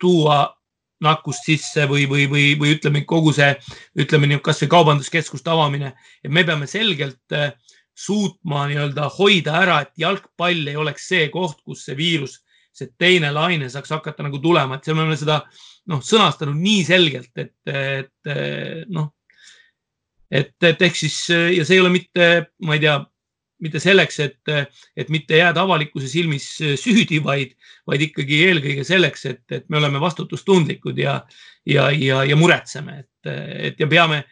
tuua 0.00 0.46
nakkust 1.04 1.46
sisse 1.48 1.86
või, 1.88 2.04
või, 2.08 2.26
või, 2.28 2.44
või 2.60 2.74
ütleme 2.76 3.02
kogu 3.08 3.32
see, 3.36 3.54
ütleme 4.00 4.28
nii, 4.28 4.40
kasvõi 4.44 4.68
kaubanduskeskuste 4.74 5.52
avamine, 5.52 5.94
et 6.24 6.32
me 6.32 6.44
peame 6.44 6.68
selgelt 6.68 7.36
äh, 7.36 7.52
suutma 7.96 8.66
nii-öelda 8.68 9.08
hoida 9.16 9.56
ära, 9.62 9.80
et 9.84 9.92
jalgpall 10.00 10.68
ei 10.68 10.76
oleks 10.80 11.08
see 11.10 11.28
koht, 11.32 11.60
kus 11.64 11.86
see 11.88 11.96
viirus, 11.96 12.40
see 12.76 12.90
teine 12.98 13.32
laine 13.34 13.68
saaks 13.70 13.90
hakata 13.96 14.24
nagu 14.26 14.38
tulema, 14.42 14.76
et 14.76 14.86
seal 14.86 14.96
me 14.98 15.04
oleme 15.04 15.18
seda 15.18 15.40
noh, 15.90 16.02
sõnastanud 16.04 16.58
nii 16.60 16.84
selgelt, 16.86 17.32
et, 17.40 17.54
et 17.66 18.90
noh, 18.94 19.10
et, 20.30 20.54
et 20.62 20.84
ehk 20.86 20.98
siis 20.98 21.16
ja 21.30 21.64
see 21.66 21.78
ei 21.78 21.82
ole 21.82 21.92
mitte, 21.94 22.28
ma 22.66 22.76
ei 22.76 22.84
tea, 22.84 22.98
mitte 23.60 23.80
selleks, 23.82 24.18
et, 24.24 24.52
et 24.96 25.10
mitte 25.12 25.36
jääda 25.36 25.64
avalikkuse 25.66 26.08
silmis 26.08 26.46
süüdi, 26.80 27.20
vaid, 27.24 27.52
vaid 27.88 28.04
ikkagi 28.08 28.42
eelkõige 28.48 28.84
selleks, 28.88 29.26
et, 29.28 29.42
et 29.52 29.66
me 29.68 29.80
oleme 29.80 30.00
vastutustundlikud 30.00 30.98
ja, 31.00 31.18
ja, 31.68 31.90
ja, 31.92 32.22
ja 32.24 32.38
muretseme, 32.40 33.02
et, 33.04 33.32
et 33.70 33.82
ja 33.82 33.88
peame, 33.90 34.22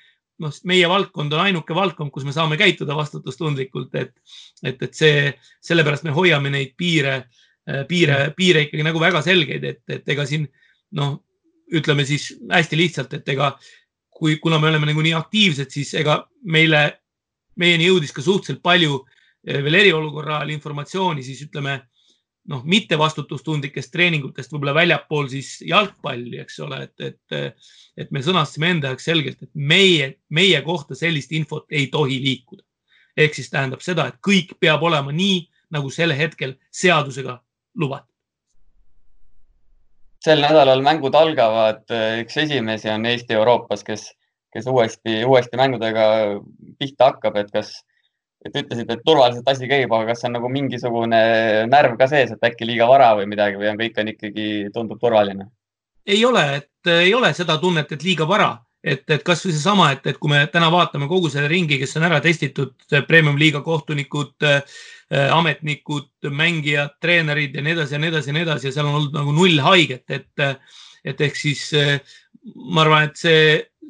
noh, 0.43 0.55
meie 0.71 0.89
valdkond 0.89 1.35
on 1.35 1.45
ainuke 1.45 1.77
valdkond, 1.77 2.13
kus 2.15 2.25
me 2.25 2.33
saame 2.33 2.57
käituda 2.61 2.97
vastutustundlikult, 2.97 3.95
et, 4.01 4.15
et, 4.63 4.81
et 4.81 4.97
see, 4.97 5.29
sellepärast 5.65 6.09
me 6.09 6.17
hoiame 6.17 6.53
neid 6.55 6.73
piire, 6.79 7.21
piire, 7.89 8.31
piire 8.37 8.65
ikkagi 8.67 8.87
nagu 8.87 9.01
väga 9.03 9.23
selgeid, 9.25 9.65
et, 9.65 9.83
et 9.93 10.15
ega 10.15 10.27
siin 10.29 10.47
noh, 10.97 11.19
ütleme 11.75 12.07
siis 12.09 12.31
hästi 12.49 12.79
lihtsalt, 12.81 13.19
et 13.19 13.29
ega 13.35 13.53
kui, 14.19 14.39
kuna 14.43 14.59
me 14.59 14.71
oleme 14.71 14.89
nagu 14.89 15.05
nii 15.05 15.15
aktiivsed, 15.19 15.71
siis 15.71 15.93
ega 16.01 16.23
meile, 16.51 16.83
meieni 17.61 17.91
jõudis 17.91 18.15
ka 18.15 18.25
suhteliselt 18.25 18.63
palju 18.65 19.03
veel 19.49 19.79
eriolukorra 19.79 20.41
ajal 20.41 20.55
informatsiooni, 20.57 21.23
siis 21.23 21.45
ütleme 21.47 21.79
noh, 22.49 22.63
mitte 22.65 22.97
vastutustundlikest 22.99 23.93
treeningutest 23.93 24.53
võib-olla 24.53 24.75
väljapool 24.81 25.29
siis 25.31 25.59
jalgpalli, 25.69 26.41
eks 26.43 26.59
ole, 26.65 26.81
et, 26.89 27.11
et, 27.11 27.69
et 28.05 28.15
me 28.15 28.23
sõnastasime 28.25 28.73
enda 28.75 28.93
jaoks 28.93 29.09
selgelt, 29.11 29.43
et 29.45 29.53
meie, 29.53 30.15
meie 30.35 30.63
kohta 30.67 30.97
sellist 30.99 31.33
infot 31.37 31.69
ei 31.71 31.87
tohi 31.93 32.19
liikuda. 32.25 32.65
ehk 33.19 33.35
siis 33.35 33.51
tähendab 33.51 33.83
seda, 33.83 34.07
et 34.09 34.19
kõik 34.23 34.55
peab 34.61 34.83
olema 34.83 35.13
nii, 35.13 35.43
nagu 35.75 35.91
sel 35.91 36.15
hetkel 36.17 36.55
seadusega 36.73 37.37
lubatud. 37.79 38.15
sel 40.25 40.41
nädalal 40.43 40.83
mängud 40.83 41.15
algavad, 41.15 41.85
üks 42.21 42.37
esimesi 42.43 42.91
on 42.91 43.07
Eesti 43.07 43.37
Euroopas, 43.39 43.85
kes, 43.87 44.09
kes 44.53 44.67
uuesti, 44.67 45.23
uuesti 45.25 45.57
mängudega 45.57 46.09
pihta 46.79 47.13
hakkab, 47.13 47.39
et 47.39 47.53
kas 47.55 47.77
et 48.47 48.55
ütlesid, 48.55 48.91
et 48.91 49.03
turvaliselt 49.07 49.49
asi 49.51 49.69
käib, 49.71 49.93
aga 49.93 50.13
kas 50.13 50.25
on 50.27 50.37
nagu 50.37 50.51
mingisugune 50.53 51.21
närv 51.71 51.97
ka 51.99 52.07
sees, 52.11 52.33
et 52.35 52.45
äkki 52.51 52.67
liiga 52.69 52.87
vara 52.91 53.13
või 53.19 53.27
midagi 53.31 53.59
või 53.59 53.71
on 53.73 53.81
kõik 53.81 53.99
on 53.99 54.13
ikkagi, 54.15 54.49
tundub 54.75 55.01
turvaline? 55.03 55.49
ei 56.09 56.23
ole, 56.25 56.43
et 56.57 56.91
ei 56.93 57.13
ole 57.15 57.33
seda 57.37 57.59
tunnet, 57.61 57.91
et 57.93 58.05
liiga 58.05 58.25
vara, 58.29 58.55
et, 58.89 59.05
et 59.11 59.25
kasvõi 59.27 59.53
seesama, 59.53 59.91
et, 59.95 60.07
et 60.11 60.19
kui 60.21 60.31
me 60.33 60.43
täna 60.53 60.71
vaatame 60.73 61.09
kogu 61.11 61.31
selle 61.33 61.49
ringi, 61.51 61.79
kes 61.81 61.97
on 61.99 62.07
ära 62.09 62.21
testitud, 62.25 62.75
premium 63.09 63.39
liiga 63.41 63.63
kohtunikud 63.67 64.47
äh,, 64.49 64.83
ametnikud, 65.33 66.11
mängijad, 66.37 66.99
treenerid 67.01 67.55
ja 67.57 67.65
nii 67.65 67.75
edasi 67.77 67.97
ja 67.97 68.03
nii 68.03 68.11
edasi 68.13 68.29
ja 68.29 68.37
nii 68.37 68.45
edasi 68.45 68.69
ja 68.69 68.75
seal 68.77 68.91
on 68.91 68.99
olnud 68.99 69.15
nagu 69.17 69.33
null 69.37 69.63
haiget, 69.65 70.05
et, 70.13 70.45
et 71.09 71.23
ehk 71.25 71.39
siis 71.41 71.63
äh, 71.77 71.97
ma 72.55 72.85
arvan, 72.85 73.09
et 73.09 73.21
see, 73.21 73.41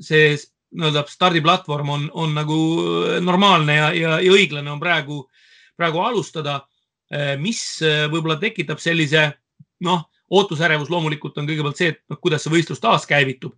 see 0.05 0.37
nii-öelda 0.79 1.07
stardiplatvorm 1.11 1.91
on, 1.95 2.07
on 2.13 2.37
nagu 2.37 2.59
normaalne 3.25 3.79
ja, 3.79 3.91
ja, 3.97 4.19
ja 4.23 4.35
õiglane 4.35 4.71
on 4.71 4.81
praegu, 4.83 5.25
praegu 5.79 6.05
alustada. 6.05 6.61
Äh, 7.09 7.35
mis 7.41 7.63
võib-olla 8.13 8.37
tekitab 8.39 8.83
sellise 8.85 9.31
noh, 9.87 10.05
ootusärevus 10.31 10.91
loomulikult 10.93 11.39
on 11.41 11.49
kõigepealt 11.49 11.81
see, 11.81 11.95
et 11.95 12.03
noh, 12.11 12.19
kuidas 12.21 12.45
see 12.45 12.53
võistlus 12.53 12.83
taaskäivitub. 12.85 13.55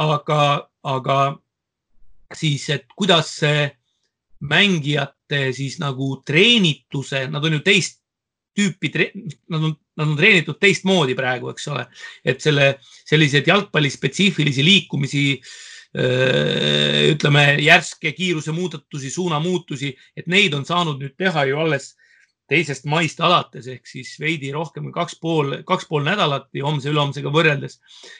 Aga, 0.00 0.68
aga 0.82 1.18
siis, 2.34 2.68
et 2.74 2.86
kuidas 2.96 3.30
see 3.40 3.68
mängijate 4.44 5.50
siis 5.56 5.78
nagu 5.80 6.18
treenituse, 6.26 7.26
nad 7.32 7.44
on 7.44 7.58
ju 7.58 7.62
teist 7.64 8.00
tüüpi, 8.54 8.90
nad 9.50 9.60
on, 9.60 9.76
nad 9.98 10.08
on 10.08 10.16
treenitud 10.18 10.58
teistmoodi 10.62 11.16
praegu, 11.18 11.50
eks 11.50 11.68
ole, 11.72 11.86
et 12.24 12.42
selle, 12.42 12.74
selliseid 13.08 13.48
jalgpallispetsiifilisi 13.50 14.64
liikumisi 14.64 15.24
ütleme 15.94 17.42
järske 17.62 18.10
kiiruse 18.16 18.50
muudatusi, 18.52 19.12
suunamuutusi, 19.14 19.92
et 20.16 20.26
neid 20.26 20.54
on 20.58 20.64
saanud 20.66 20.98
nüüd 20.98 21.14
teha 21.18 21.44
ju 21.46 21.60
alles 21.62 21.92
teisest 22.50 22.84
maist 22.90 23.20
alates 23.24 23.66
ehk 23.72 23.86
siis 23.88 24.14
veidi 24.20 24.50
rohkem 24.52 24.88
kui 24.88 24.94
kaks 24.94 25.16
pool, 25.20 25.54
kaks 25.66 25.88
pool 25.88 26.04
nädalat 26.04 26.48
ja 26.56 26.66
homse-ülehomsega 26.66 27.32
võrreldes. 27.32 27.78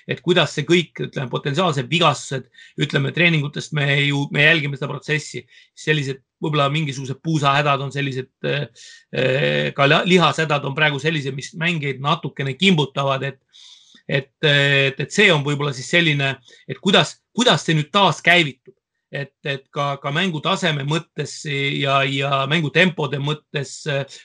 et 0.08 0.20
kuidas 0.24 0.54
see 0.56 0.64
kõik, 0.68 0.92
ütleme, 1.08 1.28
potentsiaalsed 1.32 1.90
vigastused, 1.90 2.48
ütleme 2.80 3.12
treeningutest 3.12 3.74
me 3.76 3.86
ju, 4.06 4.24
me 4.32 4.46
jälgime 4.46 4.78
seda 4.78 4.88
protsessi, 4.92 5.44
sellised 5.76 6.22
võib-olla 6.42 6.70
mingisugused 6.72 7.20
puusahädad 7.24 7.80
on 7.84 7.92
sellised, 7.92 8.30
eh, 8.44 9.72
ka 9.76 9.88
lihashädad 10.04 10.64
on 10.64 10.76
praegu 10.76 11.00
sellised, 11.00 11.36
mis 11.36 11.52
mängijaid 11.60 12.00
natukene 12.04 12.56
kimbutavad, 12.60 13.22
et 13.22 13.40
et, 14.08 14.28
et, 14.44 14.98
et 15.00 15.12
see 15.12 15.30
on 15.32 15.40
võib-olla 15.40 15.72
siis 15.72 15.88
selline, 15.88 16.34
et 16.68 16.76
kuidas, 16.76 17.14
kuidas 17.32 17.62
see 17.64 17.76
nüüd 17.78 17.88
taaskäivitub 17.88 18.74
et, 19.14 19.34
et 19.46 19.64
ka, 19.74 19.94
ka 20.02 20.10
mängutaseme 20.14 20.84
mõttes 20.88 21.36
ja, 21.46 22.00
ja 22.08 22.42
mängutempode 22.50 23.20
mõttes, 23.22 23.76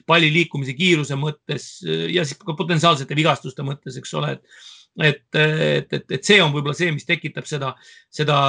palli 0.10 0.32
liikumise 0.34 0.76
kiiruse 0.78 1.18
mõttes 1.20 1.70
ja 1.86 2.26
siis 2.26 2.40
ka 2.42 2.58
potentsiaalsete 2.58 3.18
vigastuste 3.18 3.66
mõttes, 3.66 4.00
eks 4.02 4.18
ole, 4.20 4.36
et 4.38 4.60
et, 5.00 5.22
et, 5.36 5.94
et, 5.94 6.12
et 6.12 6.26
see 6.26 6.40
on 6.44 6.52
võib-olla 6.52 6.76
see, 6.76 6.92
mis 6.92 7.08
tekitab 7.08 7.48
seda, 7.48 7.72
seda 8.12 8.40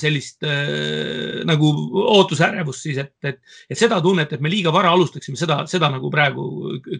sellist 0.00 0.44
äh, 0.46 1.42
nagu 1.48 1.72
ootusärevust 2.12 2.86
siis, 2.86 3.00
et, 3.02 3.14
et, 3.26 3.40
et 3.70 3.80
seda 3.80 3.98
tunnet, 4.04 4.32
et 4.32 4.44
me 4.44 4.52
liiga 4.52 4.72
vara 4.74 4.92
alustaksime, 4.94 5.38
seda, 5.40 5.62
seda 5.70 5.90
nagu 5.92 6.10
praegu 6.12 6.46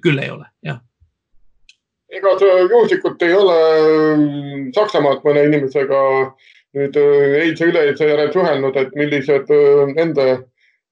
küll 0.02 0.22
ei 0.22 0.32
ole, 0.32 0.48
jah. 0.66 0.82
Ega 2.16 2.32
juhuslikult 2.38 3.22
ei 3.26 3.32
ole 3.34 3.54
Saksamaalt 4.74 5.24
mõne 5.26 5.42
inimesega 5.48 5.98
nüüd 6.76 6.96
äh, 7.00 7.36
eilse-üleeilse 7.44 8.08
järel 8.10 8.32
suhelnud, 8.32 8.76
et 8.76 8.96
millised 8.98 9.52
äh, 9.52 9.84
nende 9.96 10.26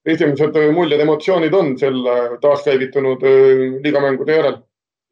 esimesed 0.05 0.57
äh, 0.57 0.69
muljed, 0.73 1.01
emotsioonid 1.01 1.53
on 1.57 1.75
selle 1.81 2.15
taaskäivitunud 2.41 3.25
liigamängude 3.83 4.39
järel? 4.39 4.63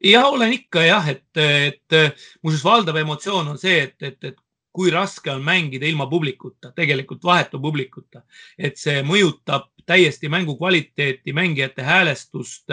ja 0.04 0.26
olen 0.28 0.52
ikka 0.52 0.82
jah, 0.84 1.06
et, 1.08 1.38
et 1.40 2.18
muuseas 2.42 2.64
valdav 2.64 2.98
emotsioon 3.00 3.54
on 3.54 3.60
see, 3.60 3.78
et, 3.86 3.94
et, 4.02 4.18
et 4.32 4.40
kui 4.74 4.90
raske 4.90 5.30
on 5.30 5.40
mängida 5.46 5.86
ilma 5.86 6.08
publikuta, 6.10 6.72
tegelikult 6.76 7.22
vahetu 7.24 7.60
publikuta, 7.62 8.24
et 8.58 8.76
see 8.76 9.04
mõjutab 9.06 9.70
täiesti 9.86 10.28
mängu 10.28 10.56
kvaliteeti, 10.58 11.32
mängijate 11.36 11.84
häälestust, 11.86 12.72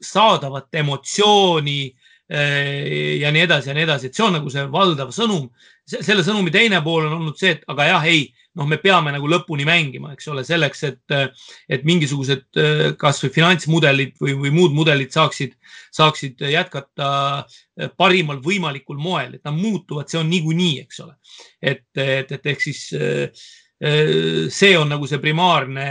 saadavat 0.00 0.74
emotsiooni 0.80 1.80
ja 3.20 3.32
nii 3.34 3.44
edasi 3.44 3.70
ja 3.70 3.76
nii 3.76 3.84
edasi, 3.86 4.08
et 4.08 4.18
see 4.18 4.26
on 4.26 4.38
nagu 4.38 4.50
see 4.50 4.64
valdav 4.72 5.12
sõnum 5.14 5.50
selle 5.86 6.24
sõnumi 6.26 6.52
teine 6.54 6.80
pool 6.84 7.06
on 7.06 7.20
olnud 7.20 7.38
see, 7.38 7.56
et 7.56 7.64
aga 7.70 7.86
jah, 7.90 8.06
ei, 8.10 8.24
noh, 8.56 8.66
me 8.66 8.78
peame 8.80 9.12
nagu 9.14 9.28
lõpuni 9.28 9.66
mängima, 9.68 10.14
eks 10.16 10.30
ole, 10.32 10.42
selleks, 10.48 10.82
et, 10.88 11.16
et 11.68 11.84
mingisugused 11.86 12.58
kasvõi 12.98 13.30
finantsmudelid 13.34 14.16
või, 14.22 14.34
või 14.40 14.52
muud 14.54 14.74
mudelid 14.74 15.12
saaksid, 15.14 15.52
saaksid 15.94 16.40
jätkata 16.50 17.10
parimal 18.00 18.40
võimalikul 18.42 18.98
moel, 18.98 19.36
et 19.36 19.44
nad 19.44 19.54
muutuvad, 19.54 20.08
see 20.10 20.18
on 20.22 20.32
niikuinii, 20.32 20.80
eks 20.86 21.04
ole. 21.04 21.14
et, 21.60 21.86
et, 22.00 22.32
et 22.32 22.50
ehk 22.54 22.64
siis 22.64 22.88
Äh, 22.96 23.46
see 23.78 24.76
on 24.78 24.88
nagu 24.88 25.04
see 25.08 25.20
primaarne, 25.20 25.86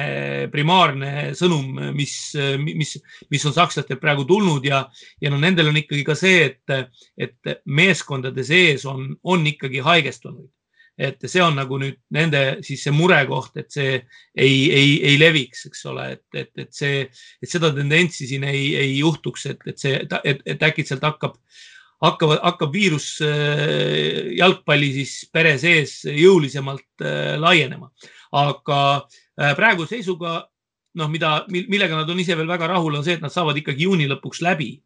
primaarne 0.49 1.11
sõnum, 1.37 1.93
mis, 1.93 2.15
mis, 2.57 2.95
mis 3.29 3.45
on 3.45 3.53
sakslastelt 3.53 4.01
praegu 4.01 4.25
tulnud 4.25 4.65
ja, 4.65 4.81
ja 5.21 5.29
no 5.29 5.37
nendel 5.37 5.69
on 5.69 5.77
ikkagi 5.77 6.01
ka 6.07 6.15
see, 6.17 6.47
et, 6.49 6.95
et 7.13 7.53
meeskondade 7.65 8.45
sees 8.45 8.87
on, 8.89 9.11
on 9.23 9.45
ikkagi 9.45 9.85
haigestunuid. 9.85 10.49
et 10.97 11.19
see 11.27 11.41
on 11.43 11.57
nagu 11.59 11.75
nüüd 11.75 11.97
nende 12.15 12.63
siis 12.63 12.85
see 12.87 12.93
murekoht, 12.95 13.57
et 13.59 13.69
see 13.69 13.97
ei, 14.33 14.71
ei, 14.71 14.91
ei 15.03 15.17
leviks, 15.19 15.65
eks 15.67 15.85
ole, 15.91 16.05
et, 16.15 16.25
et, 16.33 16.51
et 16.57 16.73
see, 16.73 17.01
et 17.43 17.51
seda 17.51 17.73
tendentsi 17.75 18.25
siin 18.29 18.47
ei, 18.47 18.69
ei 18.79 18.97
juhtuks, 18.97 19.45
et, 19.51 19.65
et 19.67 19.77
see, 19.77 19.99
et, 20.23 20.45
et 20.45 20.63
äkitselt 20.63 21.03
hakkab 21.03 21.35
hakkavad, 22.03 22.41
hakkab 22.43 22.73
viirus 22.73 23.07
äh, 23.23 24.33
jalgpalli 24.37 24.91
siis 24.99 25.13
pere 25.33 25.55
sees 25.61 26.01
jõulisemalt 26.09 27.05
äh, 27.05 27.35
laienema. 27.39 27.91
aga 28.35 28.79
äh, 29.39 29.53
praeguse 29.55 29.95
seisuga 29.95 30.41
noh, 30.95 31.09
mida, 31.11 31.45
millega 31.47 31.95
nad 31.95 32.09
on 32.09 32.19
ise 32.19 32.35
veel 32.35 32.47
väga 32.47 32.67
rahul, 32.71 32.95
on 32.95 33.03
see, 33.03 33.17
et 33.17 33.23
nad 33.23 33.31
saavad 33.31 33.57
ikkagi 33.59 33.87
juuni 33.87 34.07
lõpuks 34.07 34.41
läbi, 34.43 34.77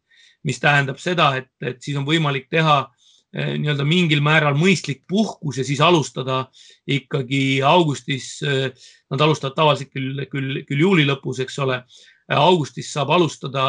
mis 0.46 0.58
tähendab 0.62 0.98
seda, 0.98 1.34
et, 1.38 1.52
et 1.62 1.78
siis 1.82 1.98
on 1.98 2.06
võimalik 2.06 2.48
teha 2.50 2.82
nii-öelda 3.30 3.84
mingil 3.86 4.18
määral 4.26 4.56
mõistlik 4.58 5.04
puhkus 5.06 5.60
ja 5.60 5.62
siis 5.62 5.78
alustada 5.86 6.48
ikkagi 6.90 7.60
augustis. 7.62 8.40
Nad 8.42 9.22
alustavad 9.22 9.54
tavaliselt 9.54 9.92
küll, 9.94 10.24
küll, 10.32 10.64
küll 10.66 10.82
juuli 10.82 11.04
lõpus, 11.06 11.38
eks 11.44 11.60
ole, 11.62 11.76
augustis 12.36 12.92
saab 12.92 13.10
alustada 13.10 13.64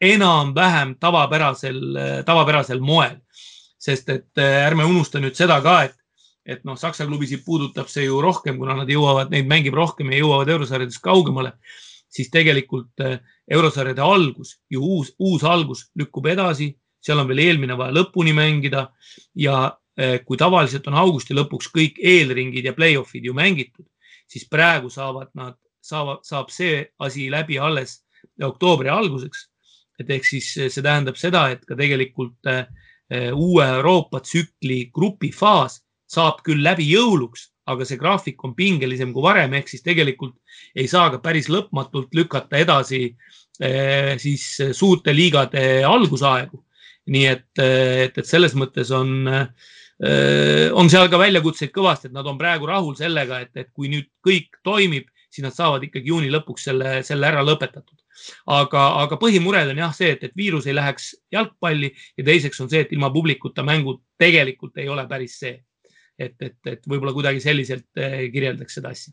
enam-vähem 0.00 0.96
tavapärasel, 1.00 1.80
tavapärasel 2.26 2.80
moel. 2.80 3.20
sest 3.84 4.08
et 4.08 4.38
äh, 4.40 4.62
ärme 4.64 4.86
unusta 4.88 5.20
nüüd 5.20 5.34
seda 5.36 5.58
ka, 5.60 5.82
et, 5.84 5.96
et 6.48 6.62
noh, 6.64 6.76
Saksa 6.80 7.04
klubisid 7.04 7.42
puudutab 7.44 7.90
see 7.92 8.06
ju 8.06 8.16
rohkem, 8.24 8.56
kuna 8.56 8.78
nad 8.78 8.88
jõuavad, 8.88 9.28
neid 9.28 9.44
mängib 9.44 9.76
rohkem 9.76 10.08
ja 10.08 10.22
jõuavad 10.22 10.48
eurosarjadest 10.54 11.02
kaugemale, 11.04 11.52
siis 12.08 12.30
tegelikult 12.32 13.04
äh, 13.04 13.18
eurosarjade 13.52 14.00
algus 14.00 14.54
ju 14.72 14.80
uus, 14.80 15.12
uus 15.18 15.44
algus 15.44 15.90
lükkub 16.00 16.30
edasi, 16.32 16.70
seal 17.04 17.20
on 17.20 17.28
veel 17.28 17.42
eelmine 17.44 17.76
vaja 17.76 17.92
lõpuni 17.98 18.32
mängida 18.32 18.86
ja 19.36 19.58
äh, 19.68 20.16
kui 20.24 20.40
tavaliselt 20.40 20.88
on 20.88 20.96
augusti 21.04 21.36
lõpuks 21.36 21.68
kõik 21.74 22.00
eelringid 22.00 22.64
ja 22.64 22.72
play-off'id 22.72 23.28
ju 23.28 23.36
mängitud, 23.36 23.84
siis 24.24 24.48
praegu 24.48 24.88
saavad 24.88 25.28
nad 25.36 25.58
saavad, 25.84 26.24
saab 26.24 26.52
see 26.52 26.84
asi 27.04 27.28
läbi 27.32 27.58
alles 27.60 28.00
oktoobri 28.42 28.88
alguseks. 28.92 29.48
et 30.00 30.08
ehk 30.10 30.24
siis 30.26 30.48
see 30.56 30.82
tähendab 30.82 31.14
seda, 31.14 31.44
et 31.54 31.60
ka 31.62 31.76
tegelikult 31.78 32.48
eh, 32.50 33.30
uue 33.30 33.62
Euroopa 33.76 34.18
tsükli 34.24 34.88
grupifaas 34.90 35.78
saab 36.10 36.40
küll 36.42 36.64
läbi 36.66 36.88
jõuluks, 36.88 37.52
aga 37.70 37.86
see 37.86 38.00
graafik 38.00 38.42
on 38.44 38.56
pingelisem 38.58 39.12
kui 39.14 39.22
varem, 39.22 39.54
ehk 39.54 39.70
siis 39.70 39.84
tegelikult 39.86 40.34
ei 40.74 40.88
saa 40.90 41.12
ka 41.14 41.22
päris 41.22 41.46
lõpmatult 41.46 42.10
lükata 42.10 42.58
edasi 42.58 43.04
eh, 43.62 44.16
siis 44.18 44.48
suurte 44.74 45.14
liigade 45.14 45.84
algusaegu. 45.86 46.64
nii 47.06 47.24
et, 47.28 47.50
et, 47.60 48.18
et 48.18 48.26
selles 48.26 48.54
mõttes 48.56 48.90
on, 48.96 49.28
eh, 49.30 50.70
on 50.72 50.88
seal 50.90 51.10
ka 51.12 51.20
väljakutseid 51.20 51.70
kõvasti, 51.70 52.08
et 52.08 52.16
nad 52.16 52.26
on 52.26 52.38
praegu 52.40 52.66
rahul 52.66 52.96
sellega, 52.96 53.44
et, 53.44 53.52
et 53.54 53.70
kui 53.70 53.92
nüüd 53.92 54.08
kõik 54.24 54.58
toimib, 54.64 55.06
siis 55.34 55.44
nad 55.44 55.54
saavad 55.54 55.82
ikkagi 55.86 56.12
juuni 56.12 56.30
lõpuks 56.30 56.68
selle, 56.68 56.94
selle 57.06 57.26
ära 57.26 57.42
lõpetatud. 57.46 57.98
aga, 58.54 58.82
aga 59.02 59.18
põhimured 59.18 59.72
on 59.72 59.80
jah 59.82 59.94
see, 59.96 60.12
et, 60.14 60.22
et 60.28 60.36
viirus 60.38 60.68
ei 60.70 60.76
läheks 60.76 61.10
jalgpalli 61.34 61.90
ja 62.18 62.24
teiseks 62.24 62.60
on 62.62 62.70
see, 62.70 62.84
et 62.84 62.92
ilma 62.94 63.10
publikuta 63.10 63.64
mängud 63.66 64.00
tegelikult 64.18 64.78
ei 64.78 64.88
ole 64.88 65.06
päris 65.10 65.38
see. 65.42 65.58
et, 66.18 66.36
et, 66.40 66.58
et 66.70 66.86
võib-olla 66.86 67.12
kuidagi 67.12 67.40
selliselt 67.42 67.98
eh, 67.98 68.30
kirjeldaks 68.30 68.78
seda 68.78 68.92
asja 68.94 69.12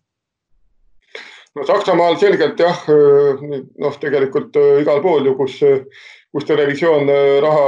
no 1.56 1.66
Saksamaal 1.66 2.20
selgelt 2.22 2.62
jah, 2.62 2.86
eh, 2.94 3.42
noh, 3.82 3.98
tegelikult 4.06 4.62
eh, 4.62 4.84
igal 4.86 5.02
pool 5.02 5.26
ju, 5.26 5.34
kus, 5.40 5.58
kus 6.32 6.46
televisioon 6.46 7.10
raha 7.42 7.66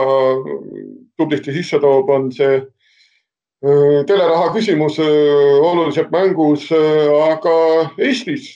tublisti 1.17 1.57
sisse 1.57 1.81
toob, 1.81 2.13
on 2.13 2.29
see 2.31 2.61
Äh, 2.61 2.73
teleraha 4.07 4.51
küsimus 4.53 4.97
oluliselt 4.99 6.11
mängus, 6.11 6.67
aga 6.71 7.55
Eestis 7.97 8.49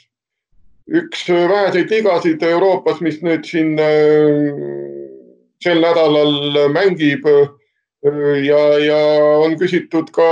üks 0.88 1.28
väheseid 1.30 1.92
ligasid 1.92 2.44
Euroopas, 2.44 3.00
mis 3.04 3.22
nüüd 3.24 3.48
siin 3.48 3.76
sel 5.64 5.80
nädalal 5.84 6.68
mängib 6.76 7.28
ja, 8.44 8.62
ja 8.84 9.02
on 9.44 9.56
küsitud 9.60 10.12
ka 10.16 10.28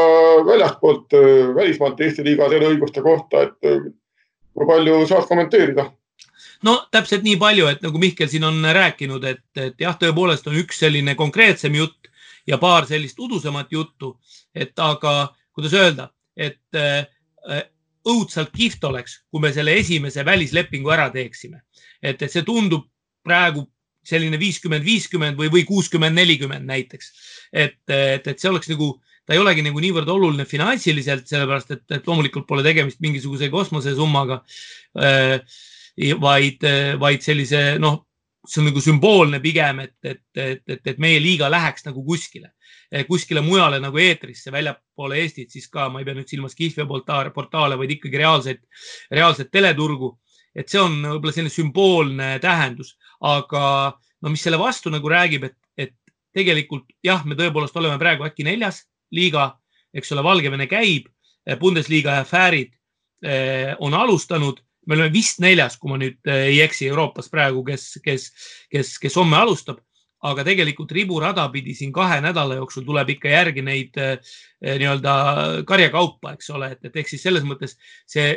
väljastpoolt 0.48 1.16
välismaalt 1.56 2.02
Eesti 2.02 2.26
liiga 2.28 2.50
teleõiguste 2.52 3.04
kohta, 3.04 3.48
et 3.48 3.94
kui 4.56 4.68
palju 4.68 5.06
saad 5.08 5.28
kommenteerida? 5.30 5.88
no 6.68 6.76
täpselt 6.92 7.24
nii 7.24 7.38
palju, 7.40 7.68
et 7.72 7.84
nagu 7.84 8.00
Mihkel 8.02 8.28
siin 8.32 8.44
on 8.48 8.60
rääkinud, 8.60 9.24
et, 9.24 9.46
et 9.56 9.80
jah, 9.80 9.96
tõepoolest 10.00 10.48
on 10.52 10.60
üks 10.60 10.84
selline 10.84 11.16
konkreetsem 11.16 11.76
jutt 11.80 12.12
ja 12.48 12.58
paar 12.62 12.88
sellist 12.88 13.20
udusemat 13.20 13.72
juttu, 13.72 14.16
et 14.56 14.80
aga 14.80 15.36
kuidas 15.56 15.74
öelda, 15.74 16.10
et 16.38 16.78
äh, 16.78 17.06
õudselt 18.06 18.52
kihvt 18.54 18.84
oleks, 18.86 19.20
kui 19.32 19.42
me 19.42 19.52
selle 19.54 19.74
esimese 19.80 20.26
välislepingu 20.26 20.92
ära 20.94 21.10
teeksime. 21.14 21.62
et, 22.02 22.22
et 22.22 22.32
see 22.32 22.44
tundub 22.46 22.86
praegu 23.26 23.66
selline 24.06 24.38
viiskümmend, 24.38 24.86
viiskümmend 24.86 25.40
või, 25.40 25.50
või 25.50 25.64
kuuskümmend, 25.66 26.14
nelikümmend 26.16 26.68
näiteks. 26.70 27.12
et, 27.52 27.80
et, 27.90 28.28
et 28.28 28.40
see 28.40 28.50
oleks 28.50 28.70
nagu, 28.70 28.92
ta 29.26 29.34
ei 29.34 29.42
olegi 29.42 29.64
nagu 29.66 29.82
niivõrd 29.82 30.10
oluline 30.12 30.46
finantsiliselt, 30.46 31.26
sellepärast 31.28 31.72
et, 31.74 31.86
et 31.98 32.08
loomulikult 32.08 32.46
pole 32.48 32.64
tegemist 32.64 33.02
mingisuguse 33.02 33.50
kosmosesummaga. 33.50 34.44
vaid, 36.22 36.66
vaid 37.00 37.24
sellise 37.24 37.64
noh, 37.80 38.04
see 38.48 38.62
on 38.62 38.70
nagu 38.70 38.82
sümboolne 38.84 39.40
pigem, 39.44 39.82
et, 39.86 39.96
et, 40.04 40.22
et, 40.38 40.62
et, 40.70 40.82
et 40.94 41.02
meie 41.02 41.20
liiga 41.22 41.50
läheks 41.52 41.86
nagu 41.88 42.04
kuskile, 42.06 42.52
kuskile 43.10 43.42
mujale 43.46 43.80
nagu 43.84 44.00
eetrisse 44.02 44.54
väljapoole 44.54 45.20
Eestit, 45.22 45.52
siis 45.52 45.68
ka 45.72 45.88
ma 45.90 46.02
ei 46.02 46.08
pea 46.08 46.18
nüüd 46.18 46.30
silmas 46.32 46.56
Kihvia 46.58 46.86
portaale, 46.86 47.78
vaid 47.80 47.96
ikkagi 47.98 48.22
reaalseid, 48.22 48.64
reaalset 49.12 49.52
teleturgu. 49.52 50.16
Et 50.56 50.70
see 50.72 50.80
on 50.80 51.02
võib-olla 51.04 51.36
selline 51.36 51.52
sümboolne 51.52 52.30
tähendus, 52.40 52.94
aga 53.28 53.64
no 54.24 54.32
mis 54.32 54.44
selle 54.46 54.60
vastu 54.62 54.92
nagu 54.94 55.10
räägib, 55.12 55.50
et, 55.50 55.58
et 55.76 55.96
tegelikult 56.36 56.88
jah, 57.04 57.26
me 57.28 57.36
tõepoolest 57.36 57.76
oleme 57.80 58.00
praegu 58.00 58.28
äkki 58.28 58.46
neljas 58.48 58.86
liiga, 59.16 59.52
eks 59.96 60.14
ole, 60.16 60.24
Valgevene 60.24 60.68
käib, 60.72 61.10
Bundesliga 61.60 62.20
ja 62.20 62.24
Fäärid 62.26 62.72
eh, 63.24 63.76
on 63.80 63.94
alustanud, 63.94 64.62
me 64.86 64.98
oleme 64.98 65.14
vist 65.14 65.42
neljas, 65.44 65.78
kui 65.82 65.92
ma 65.92 66.00
nüüd 66.02 66.20
eh, 66.30 66.48
ei 66.54 66.62
eksi 66.66 66.90
Euroopas 66.92 67.30
praegu, 67.32 67.64
kes, 67.68 67.98
kes, 68.06 68.32
kes, 68.72 68.96
kes 69.02 69.20
homme 69.22 69.38
alustab 69.40 69.82
aga 70.26 70.46
tegelikult 70.48 70.92
riburada 70.96 71.46
pidi 71.54 71.76
siin 71.78 71.92
kahe 71.94 72.18
nädala 72.24 72.58
jooksul 72.58 72.86
tuleb 72.88 73.12
ikka 73.14 73.30
järgi 73.30 73.64
neid 73.66 74.02
eh, 74.02 74.18
nii-öelda 74.66 75.16
karjakaupa, 75.70 76.34
eks 76.38 76.52
ole, 76.56 76.74
et, 76.76 76.86
et 76.90 77.02
ehk 77.02 77.12
siis 77.12 77.26
selles 77.28 77.46
mõttes 77.46 77.78
see 78.10 78.34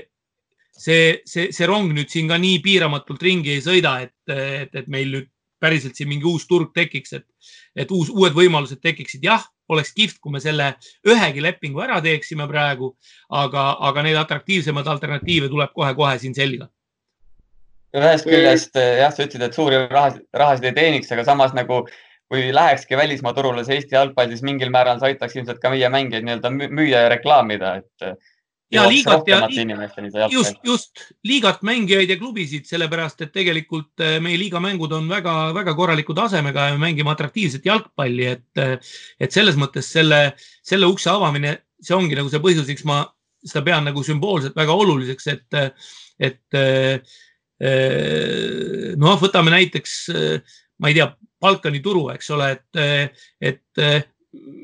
see, 0.79 1.19
see, 1.27 1.51
see 1.55 1.67
rong 1.67 1.91
nüüd 1.95 2.11
siin 2.13 2.31
ka 2.31 2.39
nii 2.39 2.61
piiramatult 2.63 3.23
ringi 3.27 3.57
ei 3.57 3.65
sõida, 3.65 3.99
et, 4.07 4.15
et, 4.31 4.75
et 4.79 4.91
meil 4.91 5.11
nüüd 5.17 5.31
päriselt 5.59 5.99
siin 5.99 6.11
mingi 6.11 6.29
uus 6.31 6.47
turg 6.47 6.71
tekiks, 6.77 7.17
et, 7.19 7.27
et 7.75 7.91
uus, 7.95 8.13
uued 8.15 8.37
võimalused 8.37 8.79
tekiksid. 8.85 9.25
jah, 9.27 9.43
oleks 9.69 9.93
kihvt, 9.97 10.19
kui 10.23 10.33
me 10.33 10.41
selle 10.41 10.73
ühegi 11.07 11.45
lepingu 11.45 11.83
ära 11.85 12.01
teeksime 12.05 12.49
praegu, 12.49 12.95
aga, 13.29 13.71
aga 13.91 14.05
neid 14.07 14.19
atraktiivsemaid 14.21 14.89
alternatiive 14.89 15.51
tuleb 15.53 15.73
kohe-kohe 15.77 16.19
siin 16.19 16.37
selga. 16.37 16.69
ühest 17.97 18.29
küljest 18.29 18.77
jah, 18.77 19.13
sa 19.13 19.25
ütlesid, 19.25 19.47
et 19.47 19.57
suuri 19.57 19.79
rahasid, 19.89 20.27
rahasid 20.37 20.69
ei 20.69 20.77
teeniks, 20.77 21.13
aga 21.13 21.25
samas 21.25 21.55
nagu 21.57 21.87
kui 22.29 22.51
lähekski 22.53 22.97
välismaa 22.97 23.33
turule 23.33 23.65
see 23.65 23.79
Eesti 23.79 23.97
jalgpall, 23.97 24.29
siis 24.29 24.45
mingil 24.45 24.69
määral 24.73 24.99
see 25.01 25.15
aitaks 25.15 25.37
ilmselt 25.39 25.63
ka 25.63 25.71
meie 25.73 25.89
mängijaid 25.89 26.27
nii-öelda 26.27 26.51
müüa 26.53 27.07
ja 27.07 27.13
reklaamida, 27.15 27.79
et 27.81 28.11
ja 28.73 28.85
liigat 28.89 29.29
ja 29.29 29.41
just, 30.31 30.59
just. 30.65 31.05
Liigat 31.25 31.63
mängijaid 31.67 32.11
ja 32.11 32.17
klubisid, 32.21 32.67
sellepärast 32.69 33.23
et 33.25 33.33
tegelikult 33.35 34.03
eh, 34.05 34.19
meie 34.25 34.39
liiga 34.41 34.61
mängud 34.63 34.93
on 34.97 35.09
väga-väga 35.11 35.75
korraliku 35.77 36.17
tasemega 36.17 36.69
ja 36.69 36.77
me 36.77 36.89
mängime 36.89 37.13
atraktiivset 37.13 37.67
jalgpalli, 37.69 38.27
et, 38.35 38.51
eh, 38.61 38.77
et 39.21 39.35
selles 39.35 39.57
mõttes 39.61 39.89
selle, 39.97 40.21
selle 40.67 40.91
ukse 40.91 41.11
avamine, 41.13 41.55
see 41.81 41.97
ongi 41.97 42.19
nagu 42.19 42.31
see 42.33 42.43
põhjus, 42.45 42.69
miks 42.69 42.85
ma 42.89 43.03
seda 43.45 43.65
pean 43.65 43.89
nagu 43.89 44.03
sümboolselt 44.05 44.57
väga 44.59 44.75
oluliseks, 44.75 45.31
et, 45.33 45.59
et 46.29 46.59
eh, 46.59 47.17
noh, 48.99 49.17
võtame 49.19 49.55
näiteks, 49.55 49.95
ma 50.79 50.91
ei 50.91 50.99
tea, 50.99 51.09
Balkani 51.39 51.79
turu, 51.83 52.09
eks 52.11 52.33
ole, 52.35 52.51
et, 52.57 53.15
et 53.39 53.83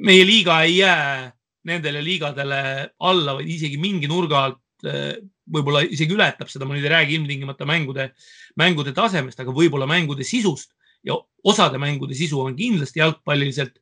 meie 0.02 0.24
liiga 0.26 0.56
ei 0.66 0.80
jää 0.80 1.30
nendele 1.68 2.02
liigadele 2.04 2.60
alla, 3.04 3.36
vaid 3.38 3.50
isegi 3.50 3.78
mingi 3.80 4.10
nurga 4.10 4.42
alt 4.48 4.88
eh, 4.88 5.16
võib-olla 5.44 5.84
isegi 5.84 6.16
ületab 6.16 6.48
seda, 6.52 6.66
ma 6.68 6.76
nüüd 6.76 6.86
ei 6.86 6.94
räägi 6.94 7.18
ilmtingimata 7.18 7.68
mängude, 7.68 8.10
mängude 8.60 8.94
tasemest, 8.96 9.40
aga 9.40 9.54
võib-olla 9.54 9.88
mängude 9.88 10.24
sisust 10.24 10.72
ja 11.04 11.16
osade 11.44 11.80
mängude 11.80 12.16
sisu 12.16 12.40
on 12.40 12.56
kindlasti 12.56 13.02
jalgpalliliselt 13.02 13.76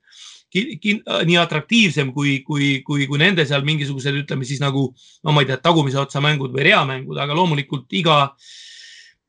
nii 0.53 1.39
atraktiivsem 1.41 2.11
kui, 2.12 2.41
kui, 2.45 2.83
kui, 2.85 3.07
kui 3.09 3.20
nende 3.20 3.47
seal 3.49 3.62
mingisugused, 3.64 4.18
ütleme 4.24 4.45
siis 4.45 4.61
nagu, 4.61 4.91
no 5.24 5.33
ma 5.33 5.41
ei 5.41 5.49
tea, 5.49 5.57
tagumise 5.62 5.97
otsa 6.03 6.20
mängud 6.20 6.53
või 6.53 6.66
reamängud, 6.66 7.16
aga 7.22 7.33
loomulikult 7.39 7.95
iga 7.97 8.18
äh, 8.26 8.51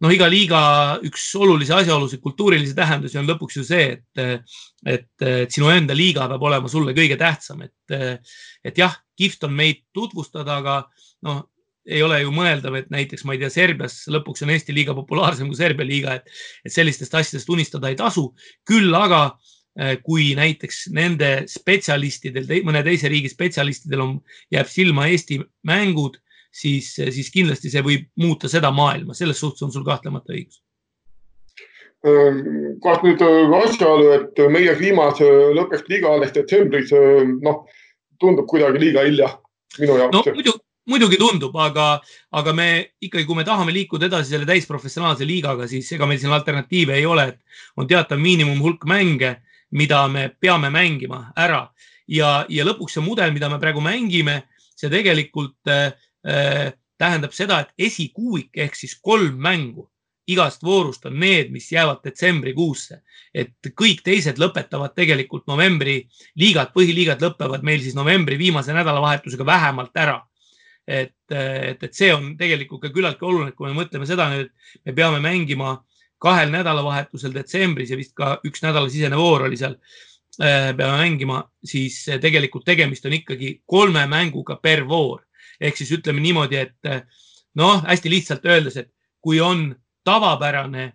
noh, 0.04 0.12
iga 0.12 0.28
liiga 0.28 0.60
üks 1.08 1.30
olulisi 1.40 1.74
asjaolusid, 1.76 2.22
kultuurilisi 2.24 2.76
tähendusi 2.76 3.20
on 3.22 3.30
lõpuks 3.30 3.62
ju 3.62 3.64
see, 3.68 3.86
et, 3.96 4.44
et, 4.86 5.10
et 5.24 5.56
sinu 5.56 5.72
enda 5.72 5.96
liiga 5.96 6.28
peab 6.32 6.44
olema 6.50 6.72
sulle 6.72 6.96
kõige 6.98 7.18
tähtsam, 7.20 7.64
et, 7.64 8.20
et 8.68 8.78
jah, 8.80 8.98
kihvt 9.20 9.48
on 9.48 9.56
meid 9.56 9.86
tutvustada, 9.96 10.60
aga 10.60 10.82
noh, 11.28 11.46
ei 11.86 12.04
ole 12.04 12.22
ju 12.22 12.32
mõeldav, 12.36 12.78
et 12.80 12.92
näiteks 12.94 13.26
ma 13.28 13.36
ei 13.36 13.42
tea, 13.42 13.52
Serbias 13.52 14.04
lõpuks 14.12 14.46
on 14.46 14.54
Eesti 14.54 14.76
liiga 14.76 14.96
populaarsem 14.96 15.50
kui 15.50 15.60
Serbia 15.60 15.88
liiga, 15.88 16.20
et, 16.20 16.44
et 16.64 16.74
sellistest 16.74 17.16
asjadest 17.20 17.50
unistada 17.52 17.92
ei 17.92 17.98
tasu. 18.00 18.30
küll 18.68 18.96
aga 18.96 19.24
eh, 19.80 19.98
kui 20.04 20.32
näiteks 20.40 20.86
nende 20.96 21.32
spetsialistidel, 21.52 22.48
mõne 22.68 22.84
teise 22.88 23.12
riigi 23.12 23.32
spetsialistidel 23.32 24.06
on, 24.06 24.18
jääb 24.54 24.72
silma 24.72 25.10
Eesti 25.12 25.42
mängud 25.68 26.20
siis, 26.54 26.94
siis 26.94 27.32
kindlasti 27.34 27.72
see 27.74 27.82
võib 27.86 28.10
muuta 28.22 28.50
seda 28.52 28.72
maailma, 28.74 29.16
selles 29.18 29.40
suhtes 29.42 29.66
on 29.66 29.74
sul 29.74 29.86
kahtlemata 29.88 30.36
õigus. 30.36 30.62
Ehm, 32.04 32.76
kas 32.84 33.00
nüüd 33.06 33.22
äh, 33.24 33.56
asjaolu, 33.64 34.12
et 34.18 34.44
meie 34.52 34.76
kliimas 34.76 35.22
äh, 35.24 35.54
lõpeks 35.56 35.88
liiga 35.88 36.12
alles 36.12 36.34
detsembris, 36.36 36.92
äh, 36.92 37.24
noh, 37.46 37.64
tundub 38.20 38.48
kuidagi 38.52 38.82
liiga 38.82 39.06
hilja 39.08 39.32
minu 39.80 39.96
jaoks 39.98 40.18
no,. 40.18 40.36
muidu, 40.36 40.54
muidugi 40.92 41.20
tundub, 41.22 41.56
aga, 41.64 41.88
aga 42.36 42.54
me 42.54 42.68
ikkagi, 43.00 43.24
kui 43.26 43.40
me 43.40 43.48
tahame 43.48 43.74
liikuda 43.76 44.12
edasi 44.12 44.36
selle 44.36 44.50
täisprofessionaalse 44.50 45.26
liigaga, 45.26 45.70
siis 45.72 45.90
ega 45.96 46.10
meil 46.10 46.20
siin 46.22 46.36
alternatiive 46.36 47.00
ei 47.00 47.08
ole, 47.08 47.30
et 47.32 47.80
on 47.80 47.88
teatav 47.88 48.20
miinimumhulk 48.20 48.84
mänge, 48.92 49.38
mida 49.74 50.04
me 50.12 50.28
peame 50.44 50.70
mängima 50.76 51.30
ära 51.40 51.64
ja, 52.06 52.44
ja 52.52 52.68
lõpuks 52.68 53.00
see 53.00 53.06
mudel, 53.08 53.32
mida 53.34 53.48
me 53.50 53.64
praegu 53.64 53.82
mängime, 53.82 54.42
see 54.76 54.92
tegelikult 54.92 55.72
äh, 55.72 55.88
Äh, 55.88 56.13
tähendab 56.24 57.34
seda, 57.36 57.60
et 57.60 57.90
esikuuik 57.90 58.56
ehk 58.64 58.78
siis 58.80 58.94
kolm 59.02 59.36
mängu 59.44 59.90
igast 60.28 60.64
voorust 60.64 61.06
on 61.06 61.18
need, 61.20 61.50
mis 61.52 61.72
jäävad 61.72 62.04
detsembrikuusse, 62.06 63.02
et 63.36 63.72
kõik 63.80 64.04
teised 64.06 64.40
lõpetavad 64.40 64.94
tegelikult 64.96 65.48
novembri 65.52 65.98
liigad, 66.40 66.72
põhiliigad 66.76 67.24
lõpevad 67.24 67.66
meil 67.66 67.82
siis 67.84 67.98
novembri 67.98 68.38
viimase 68.40 68.76
nädalavahetusega 68.76 69.46
vähemalt 69.46 69.98
ära. 69.98 70.22
et, 70.88 71.16
et, 71.32 71.84
et 71.84 71.94
see 71.96 72.10
on 72.12 72.34
tegelikult 72.36 72.82
ka 72.84 72.90
küllaltki 72.92 73.24
oluline, 73.26 73.54
kui 73.56 73.70
me 73.70 73.78
mõtleme 73.78 74.08
seda 74.08 74.26
nüüd, 74.34 74.50
me 74.84 74.94
peame 74.94 75.22
mängima 75.24 75.78
kahel 76.20 76.52
nädalavahetusel 76.52 77.32
detsembris 77.36 77.92
ja 77.92 77.98
vist 77.98 78.12
ka 78.16 78.38
üks 78.44 78.64
nädalasisene 78.64 79.16
voor 79.16 79.48
oli 79.48 79.60
seal. 79.60 79.78
Äh, 80.42 80.74
peame 80.76 80.98
mängima, 80.98 81.44
siis 81.64 82.02
tegelikult 82.20 82.66
tegemist 82.66 83.06
on 83.06 83.14
ikkagi 83.16 83.62
kolme 83.70 84.08
mänguga 84.12 84.58
per 84.60 84.84
voor 84.90 85.22
ehk 85.64 85.80
siis 85.80 85.94
ütleme 85.96 86.22
niimoodi, 86.24 86.60
et 86.60 86.90
eh, 86.90 87.02
noh, 87.60 87.82
hästi 87.88 88.12
lihtsalt 88.12 88.46
öeldes, 88.50 88.78
et 88.82 88.92
kui 89.24 89.40
on 89.42 89.70
tavapärane 90.06 90.86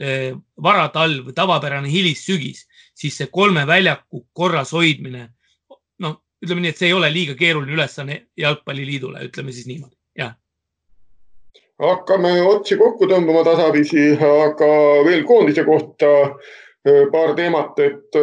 eh, 0.00 0.32
varatalv 0.62 1.32
tavapärane 1.36 1.90
hilissügis, 1.92 2.64
siis 2.96 3.20
see 3.20 3.30
kolme 3.32 3.66
väljaku 3.68 4.24
korras 4.32 4.72
hoidmine, 4.76 5.26
noh, 6.04 6.20
ütleme 6.40 6.64
nii, 6.64 6.74
et 6.74 6.80
see 6.80 6.90
ei 6.90 6.96
ole 6.96 7.12
liiga 7.12 7.36
keeruline 7.38 7.76
ülesanne 7.76 8.22
jalgpalliliidule, 8.40 9.26
ütleme 9.28 9.56
siis 9.56 9.68
niimoodi, 9.70 9.96
jah 10.18 10.36
hakkame 11.80 12.34
otsi 12.44 12.76
kokku 12.76 13.06
tõmbama 13.08 13.40
tasapisi, 13.40 14.10
aga 14.20 14.66
veel 15.06 15.22
koondise 15.24 15.62
kohta 15.64 16.10
eh, 16.84 17.06
paar 17.12 17.32
teemat, 17.38 17.78
et 17.80 18.18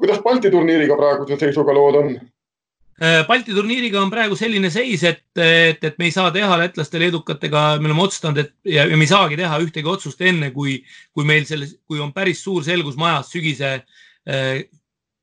kuidas 0.00 0.20
Balti 0.24 0.50
turniiriga 0.50 0.96
praeguse 0.96 1.36
seisuga 1.40 1.74
lood 1.76 1.98
on? 1.98 2.12
Äh, 3.02 3.26
Balti 3.26 3.54
turniiriga 3.56 3.96
on 4.02 4.10
praegu 4.12 4.36
selline 4.36 4.68
seis, 4.68 5.00
et, 5.08 5.22
et, 5.40 5.84
et 5.88 5.94
me 5.96 6.10
ei 6.10 6.12
saa 6.12 6.28
teha 6.34 6.58
lätlaste, 6.60 7.00
leedukatega, 7.00 7.62
me 7.80 7.88
oleme 7.88 8.04
otsustanud, 8.04 8.42
et 8.42 8.52
ja, 8.68 8.84
ja 8.84 8.98
me 9.00 9.06
ei 9.06 9.08
saagi 9.08 9.38
teha 9.40 9.60
ühtegi 9.64 9.88
otsust 9.88 10.20
enne, 10.20 10.50
kui, 10.52 10.74
kui 11.16 11.24
meil 11.24 11.46
selles, 11.48 11.72
kui 11.88 12.02
on 12.04 12.12
päris 12.12 12.44
suur 12.44 12.60
selgus 12.66 13.00
majas 13.00 13.32
sügise, 13.32 13.72
äh, 14.28 14.52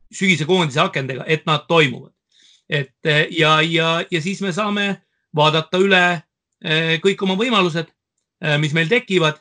sügise 0.09 0.49
koondise 0.49 0.81
akendega, 0.87 1.29
et 1.29 1.45
nad 1.45 1.69
toimuvad. 1.69 2.15
et 2.67 3.13
ja, 3.37 3.61
ja, 3.61 3.91
ja 4.11 4.21
siis 4.21 4.41
me 4.41 4.49
saame 4.51 4.89
vaadata 5.37 5.77
üle 5.77 6.03
äh, 6.17 6.97
kõik 7.05 7.21
oma 7.29 7.37
võimalused, 7.37 7.93
mis 8.57 8.73
meil 8.73 8.89
tekivad. 8.89 9.37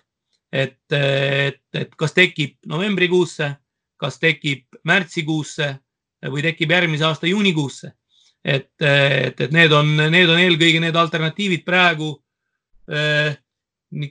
et, 0.53 0.78
et, 0.93 1.62
et 1.74 1.97
kas 1.97 2.12
tekib 2.12 2.59
novembrikuusse, 2.68 3.55
kas 3.97 4.20
tekib 4.20 4.76
märtsikuusse 4.84 5.76
või 6.30 6.45
tekib 6.45 6.70
järgmise 6.70 7.05
aasta 7.05 7.26
juunikuusse 7.26 7.97
et, 8.47 8.70
et, 8.78 9.40
et 9.40 9.55
need 9.55 9.74
on, 9.74 9.88
need 10.12 10.30
on 10.30 10.38
eelkõige 10.38 10.82
need 10.82 10.97
alternatiivid 10.97 11.64
praegu. 11.66 12.12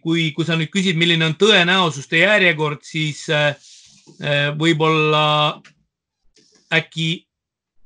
Kui, 0.04 0.26
kui 0.36 0.48
sa 0.48 0.58
nüüd 0.60 0.72
küsid, 0.74 0.98
milline 1.00 1.24
on 1.30 1.36
tõenäosuste 1.40 2.20
järjekord, 2.20 2.82
siis 2.84 3.22
võib-olla 4.60 5.22
äkki 6.76 7.08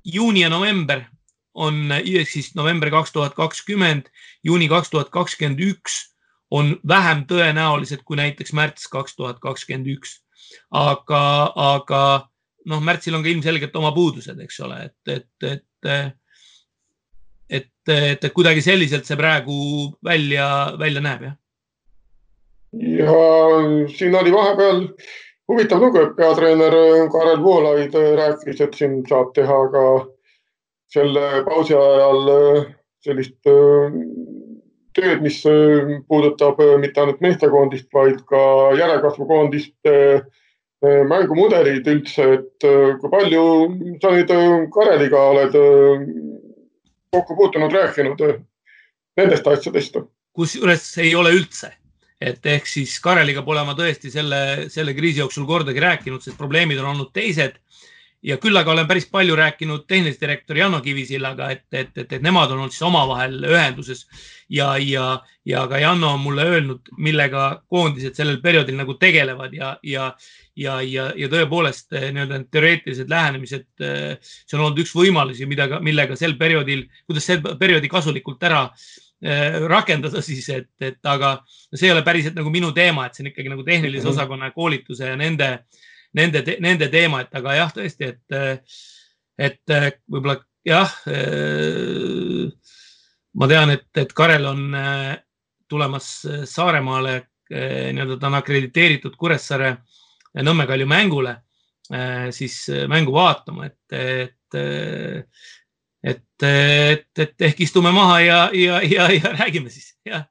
juuni 0.10 0.42
ja 0.42 0.50
november 0.50 1.04
on 1.54 1.94
siis 2.26 2.56
november 2.58 2.90
kaks 2.94 3.14
tuhat 3.14 3.36
kakskümmend, 3.38 4.10
juuni 4.46 4.70
kaks 4.72 4.90
tuhat 4.90 5.14
kakskümmend 5.14 5.62
üks 5.66 6.00
on 6.52 6.74
vähem 6.88 7.26
tõenäolised 7.30 8.04
kui 8.06 8.18
näiteks 8.18 8.54
märts 8.58 8.88
kaks 8.90 9.16
tuhat 9.16 9.40
kakskümmend 9.44 9.90
üks. 9.94 10.20
aga, 10.74 11.54
aga 11.56 12.02
noh, 12.66 12.82
märtsil 12.82 13.14
on 13.14 13.24
ka 13.24 13.30
ilmselgelt 13.30 13.76
oma 13.78 13.92
puudused, 13.94 14.40
eks 14.42 14.60
ole, 14.66 14.80
et, 14.90 15.14
et, 15.14 15.46
et, 15.46 16.16
et, 17.50 17.72
et, 17.88 18.24
et 18.24 18.34
kuidagi 18.34 18.62
selliselt 18.62 19.08
see 19.08 19.18
praegu 19.20 19.60
välja, 20.06 20.76
välja 20.80 21.04
näeb, 21.06 21.26
jah. 21.28 21.38
ja 23.00 23.18
siin 23.96 24.16
oli 24.16 24.34
vahepeal 24.34 24.86
huvitav 25.50 25.82
lugu, 25.82 26.04
et 26.04 26.16
peatreener 26.18 26.76
Karel 27.12 27.44
Voolaid 27.44 27.96
rääkis, 28.22 28.62
et 28.62 28.78
siin 28.78 29.02
saab 29.10 29.34
teha 29.38 29.62
ka 29.74 29.86
selle 30.94 31.26
pausi 31.46 31.78
ajal 31.78 32.30
sellist 33.06 33.50
tööd, 35.00 35.24
mis 35.24 35.40
äh, 35.48 35.96
puudutab 36.10 36.60
äh, 36.64 36.76
mitte 36.82 37.02
ainult 37.04 37.22
meestekoondist, 37.24 37.90
vaid 37.96 38.22
ka 38.30 38.42
järelkasvukoondiste 38.80 39.96
äh, 40.20 41.02
mängumudelid 41.10 41.88
üldse, 41.92 42.28
et 42.40 42.68
kui 43.02 43.12
palju 43.12 43.46
sa 44.02 44.14
nüüd 44.16 44.34
Kareliga 44.74 45.24
oled 45.34 45.58
kokku 47.12 47.36
puutunud, 47.36 47.74
rääkinud 47.74 48.22
nendest 49.18 49.48
asjadest? 49.48 49.98
kusjuures 50.34 50.86
ei 51.02 51.16
ole 51.18 51.32
üldse, 51.36 51.72
et 52.22 52.46
ehk 52.46 52.68
siis 52.70 52.94
Kareliga 53.04 53.42
pole 53.44 53.64
ma 53.68 53.74
tõesti 53.76 54.12
selle, 54.14 54.70
selle 54.72 54.94
kriisi 54.96 55.20
jooksul 55.24 55.48
kordagi 55.50 55.82
rääkinud, 55.84 56.24
sest 56.24 56.38
probleemid 56.38 56.80
on 56.80 56.94
olnud 56.94 57.12
teised 57.14 57.58
ja 58.24 58.36
küll 58.42 58.58
aga 58.60 58.74
olen 58.74 58.88
päris 58.88 59.08
palju 59.12 59.36
rääkinud 59.40 59.86
tehnilise 59.88 60.20
direktori 60.22 60.60
Janno 60.60 60.82
Kivisillaga, 60.84 61.50
et, 61.56 61.64
et, 61.72 61.92
et, 61.98 62.12
et 62.18 62.24
nemad 62.24 62.52
on 62.52 62.64
olnud 62.64 62.76
siis 62.76 62.84
omavahel 62.88 63.38
ühenduses 63.48 64.04
ja, 64.52 64.74
ja, 64.84 65.22
ja 65.48 65.64
ka 65.72 65.80
Janno 65.80 66.12
on 66.18 66.24
mulle 66.26 66.44
öelnud, 66.52 66.92
millega 66.98 67.50
koondised 67.72 68.20
sellel 68.20 68.42
perioodil 68.44 68.76
nagu 68.80 68.98
tegelevad 69.00 69.56
ja, 69.56 69.72
ja, 69.84 70.12
ja, 70.56 70.80
ja, 70.84 71.10
ja 71.16 71.32
tõepoolest 71.32 71.96
eh, 71.96 72.10
nii-öelda 72.16 72.44
teoreetilised 72.52 73.12
lähenemised, 73.12 73.70
eh, 73.88 74.18
see 74.20 74.60
on 74.60 74.66
olnud 74.68 74.84
üks 74.84 74.96
võimalusi, 75.00 75.48
mida, 75.48 75.70
millega 75.86 76.20
sel 76.20 76.36
perioodil, 76.40 76.90
kuidas 77.08 77.30
sel 77.32 77.44
perioodi 77.44 77.92
kasulikult 77.92 78.44
ära 78.50 78.66
eh, 79.24 79.62
rakendada 79.72 80.24
siis, 80.26 80.50
et, 80.52 80.74
et 80.84 81.00
aga 81.08 81.38
see 81.72 81.88
ei 81.88 81.96
ole 81.96 82.04
päriselt 82.04 82.36
nagu 82.36 82.52
minu 82.52 82.76
teema, 82.76 83.08
et 83.08 83.16
see 83.16 83.24
on 83.24 83.32
ikkagi 83.32 83.56
nagu 83.56 83.64
tehnilise 83.64 84.04
mhm. 84.04 84.18
osakonna 84.18 84.52
koolituse 84.52 85.08
ja 85.08 85.16
nende 85.20 85.54
äh, 85.56 85.86
nende, 86.18 86.44
nende 86.64 86.90
teema, 86.92 87.24
et 87.24 87.36
aga 87.40 87.56
jah, 87.58 87.74
tõesti, 87.76 88.10
et, 88.14 88.78
et 89.38 89.76
võib-olla 90.10 90.40
jah. 90.68 90.94
ma 93.34 93.50
tean, 93.52 93.74
et, 93.76 93.88
et 93.98 94.14
Karel 94.14 94.48
on 94.50 94.64
tulemas 95.70 96.10
Saaremaale, 96.50 97.16
nii-öelda 97.50 98.18
ta 98.20 98.30
on 98.30 98.40
akrediteeritud 98.40 99.16
Kuressaare 99.18 99.76
Nõmme 100.46 100.68
Kalju 100.70 100.86
mängule, 100.90 101.36
siis 102.36 102.62
mängu 102.90 103.14
vaatama, 103.16 103.70
et, 103.70 103.98
et 103.98 104.36
et, 106.04 106.44
et, 106.44 107.20
et 107.20 107.46
ehk 107.50 107.62
istume 107.66 107.92
maha 107.96 108.20
ja, 108.24 108.40
ja, 108.56 108.82
ja, 108.84 109.10
ja 109.12 109.34
räägime 109.36 109.70
siis, 109.70 109.92
jah. 110.08 110.26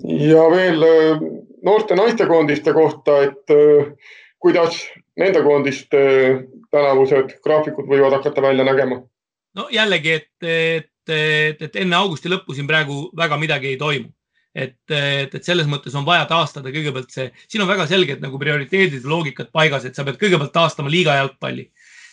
ja 0.00 0.46
veel 0.52 0.86
noorte 1.64 1.96
naistekoondiste 1.96 2.72
kohta, 2.72 3.22
et 3.28 3.54
äh, 3.54 3.92
kuidas 4.38 4.80
nende 5.20 5.42
koondiste 5.44 6.00
äh, 6.00 6.40
tänavused 6.70 7.36
graafikud 7.44 7.88
võivad 7.90 8.18
hakata 8.18 8.42
välja 8.42 8.64
nägema? 8.66 9.02
no 9.54 9.66
jällegi, 9.72 10.12
et, 10.20 10.32
et, 10.46 10.90
et, 11.10 11.62
et 11.66 11.76
enne 11.82 11.98
augusti 11.98 12.30
lõppu 12.30 12.54
siin 12.54 12.68
praegu 12.70 13.08
väga 13.16 13.38
midagi 13.40 13.72
ei 13.72 13.78
toimu. 13.80 14.12
et, 14.54 14.78
et, 14.90 15.34
et 15.34 15.44
selles 15.46 15.66
mõttes 15.70 15.94
on 15.94 16.06
vaja 16.06 16.24
taastada 16.26 16.72
kõigepealt 16.74 17.12
see, 17.14 17.28
siin 17.48 17.62
on 17.62 17.70
väga 17.70 17.86
selged 17.86 18.22
nagu 18.22 18.38
prioriteedid 18.38 19.02
ja 19.02 19.10
loogikad 19.10 19.50
paigas, 19.54 19.84
et 19.86 19.94
sa 19.94 20.04
pead 20.04 20.18
kõigepealt 20.18 20.52
taastama 20.54 20.90
liiga 20.90 21.14
jalgpalli, 21.20 21.68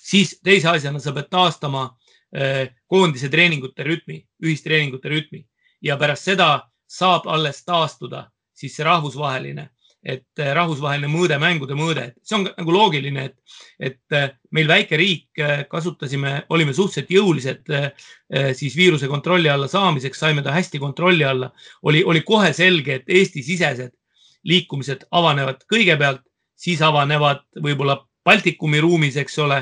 siis 0.06 0.36
teise 0.46 0.70
asjana 0.70 1.02
sa 1.02 1.14
pead 1.16 1.32
taastama 1.34 1.88
eh, 2.34 2.70
koondise 2.86 3.30
treeningute 3.34 3.86
rütmi, 3.86 4.20
ühistreeningute 4.46 5.10
rütmi 5.10 5.42
ja 5.82 5.98
pärast 5.98 6.30
seda 6.30 6.50
saab 6.88 7.26
alles 7.26 7.64
taastuda 7.66 8.28
siis 8.58 8.76
see 8.78 8.86
rahvusvaheline, 8.88 9.70
et 10.08 10.40
äh, 10.40 10.52
rahvusvaheline 10.56 11.10
mõõde, 11.12 11.38
mängude 11.42 11.76
mõõde, 11.78 12.06
see 12.26 12.38
on 12.38 12.46
nagu 12.48 12.74
loogiline, 12.74 13.26
et, 13.28 13.58
et 13.90 14.16
äh, 14.16 14.30
meil 14.56 14.70
väike 14.70 15.00
riik 15.00 15.42
äh, 15.44 15.64
kasutasime, 15.70 16.40
olime 16.54 16.76
suhteliselt 16.76 17.12
jõulised 17.12 17.72
siis 18.60 18.76
viiruse 18.76 19.08
kontrolli 19.08 19.50
alla 19.50 19.70
saamiseks, 19.72 20.20
saime 20.20 20.44
ta 20.44 20.52
hästi 20.56 20.80
kontrolli 20.84 21.24
alla. 21.24 21.52
oli, 21.84 22.04
oli 22.04 22.22
kohe 22.28 22.52
selge, 22.54 23.00
et 23.00 23.10
Eesti-sisesed 23.10 23.94
liikumised 24.48 25.08
avanevad 25.12 25.64
kõigepealt, 25.72 26.24
siis 26.58 26.82
avanevad 26.82 27.46
võib-olla 27.64 28.02
Baltikumi 28.28 28.82
ruumis, 28.84 29.16
eks 29.16 29.38
ole, 29.40 29.62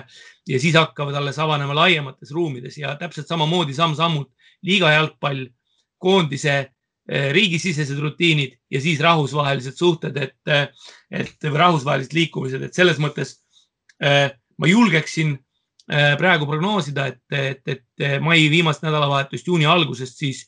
ja 0.49 0.59
siis 0.59 0.73
hakkavad 0.75 1.13
alles 1.19 1.37
avanema 1.39 1.75
laiemates 1.77 2.31
ruumides 2.33 2.77
ja 2.77 2.95
täpselt 2.97 3.29
samamoodi 3.29 3.75
samm-sammult 3.77 4.31
liiga 4.65 4.89
jalgpall, 4.95 5.45
koondise 6.01 6.55
Eh, 6.55 6.74
riigisisesed 7.07 7.99
rutiinid 8.01 8.55
ja 8.71 8.81
siis 8.81 8.99
rahvusvahelised 8.99 9.77
suhted, 9.77 10.17
et, 10.17 10.37
eh, 10.49 10.67
et 11.11 11.49
rahvusvahelised 11.53 12.13
liikumised, 12.17 12.63
et 12.65 12.73
selles 12.73 12.97
mõttes 13.01 13.37
eh, 14.01 14.31
ma 14.57 14.69
julgeksin 14.69 15.37
praegu 15.85 16.47
prognoosida, 16.49 17.03
et, 17.11 17.19
et, 17.29 17.59
et 17.69 18.21
mai 18.25 18.47
viimast 18.49 18.81
nädalavahetust, 18.81 19.45
juuni 19.45 19.67
algusest 19.69 20.17
siis 20.17 20.39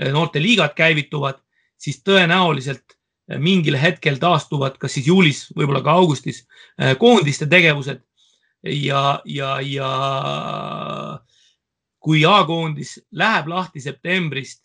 noorteliigad 0.00 0.72
käivituvad, 0.72 1.36
siis 1.76 1.98
tõenäoliselt 2.00 2.96
mingil 3.36 3.76
hetkel 3.76 4.16
taastuvad, 4.16 4.78
kas 4.80 4.96
siis 4.96 5.10
juulis, 5.10 5.42
võib-olla 5.52 5.82
ka 5.84 5.98
augustis 6.00 6.46
koondiste 6.96 7.44
tegevused. 7.44 8.00
Ja, 8.64 9.20
ja, 9.28 9.58
ja 9.60 9.90
kui 12.00 12.24
A-koondis 12.24 12.96
läheb 13.12 13.52
lahti 13.52 13.84
septembrist 13.84 14.62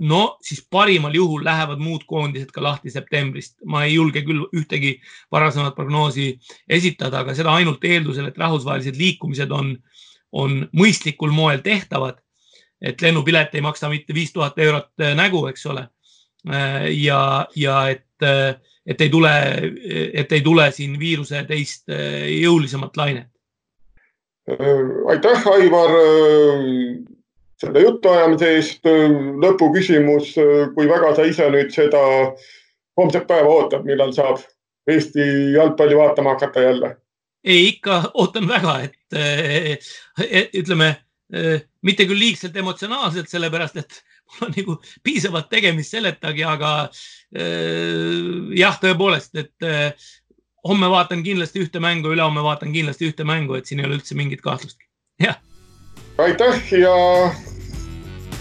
no 0.00 0.36
siis 0.42 0.66
parimal 0.70 1.14
juhul 1.14 1.44
lähevad 1.44 1.80
muud 1.80 2.04
koondised 2.06 2.50
ka 2.52 2.62
lahti 2.62 2.90
septembrist. 2.90 3.56
ma 3.64 3.84
ei 3.84 3.94
julge 3.94 4.22
küll 4.22 4.44
ühtegi 4.56 4.96
varasemat 5.32 5.74
prognoosi 5.74 6.38
esitada, 6.68 7.20
aga 7.20 7.34
seda 7.34 7.54
ainult 7.54 7.84
eeldusel, 7.84 8.28
et 8.28 8.38
rahvusvahelised 8.38 8.96
liikumised 8.96 9.50
on, 9.50 9.76
on 10.32 10.62
mõistlikul 10.76 11.32
moel 11.32 11.62
tehtavad. 11.64 12.20
et 12.80 13.00
lennupilet 13.00 13.54
ei 13.54 13.60
maksa 13.64 13.88
mitte 13.88 14.14
viis 14.14 14.32
tuhat 14.32 14.58
eurot 14.58 15.00
äh, 15.00 15.14
nägu, 15.16 15.46
eks 15.48 15.66
ole. 15.66 15.88
Äh, 16.52 16.90
ja, 16.92 17.46
ja 17.56 17.88
et, 17.88 18.04
äh, 18.22 18.60
et 18.86 19.00
ei 19.00 19.08
tule, 19.08 19.32
et 20.12 20.32
ei 20.32 20.40
tule 20.40 20.70
siin 20.72 20.98
viiruse 20.98 21.44
teist 21.48 21.88
jõulisemat 21.88 22.96
lainet. 22.96 23.32
aitäh, 25.08 25.46
Aivar 25.46 25.90
selle 27.60 27.82
jutuajamise 27.84 28.50
eest. 28.56 28.90
lõpuküsimus, 29.42 30.34
kui 30.74 30.88
väga 30.88 31.14
sa 31.16 31.24
ise 31.28 31.48
nüüd 31.52 31.72
seda 31.74 32.02
homset 33.00 33.26
päeva 33.28 33.48
ootad, 33.62 33.86
millal 33.88 34.12
saab 34.16 34.44
Eesti 34.86 35.24
jalgpalli 35.56 35.96
vaatama 35.98 36.36
hakata 36.36 36.62
jälle? 36.62 36.96
ei, 37.46 37.68
ikka 37.68 38.10
ootan 38.14 38.48
väga, 38.48 38.80
et 38.86 40.54
ütleme 40.54 40.96
mitte 41.82 42.06
küll 42.06 42.18
liigselt 42.18 42.56
emotsionaalselt, 42.56 43.30
sellepärast 43.30 43.80
et 43.82 43.98
mul 44.26 44.48
on 44.48 44.54
nagu 44.56 44.76
piisavalt 45.06 45.48
tegemist 45.50 45.94
seletagi, 45.94 46.44
aga 46.46 46.72
jah, 48.58 48.78
tõepoolest, 48.82 49.38
et 49.38 49.68
homme 50.66 50.90
vaatan 50.90 51.22
kindlasti 51.26 51.62
ühte 51.62 51.82
mängu, 51.82 52.10
ülehomme 52.14 52.42
vaatan 52.46 52.74
kindlasti 52.74 53.10
ühte 53.10 53.26
mängu, 53.26 53.58
et 53.58 53.66
siin 53.66 53.82
ei 53.82 53.88
ole 53.88 54.00
üldse 54.00 54.18
mingit 54.18 54.42
kahtlustki. 54.42 54.86
jah 55.22 55.38
aitäh 56.18 56.72
ja 56.72 56.96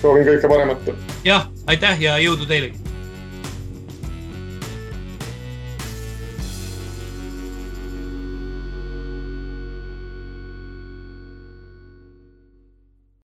soovin 0.02 0.26
kõike 0.28 0.48
paremat. 0.48 0.90
jah, 1.24 1.48
aitäh 1.68 2.02
ja 2.02 2.18
jõudu 2.24 2.48
teilegi 2.48 2.85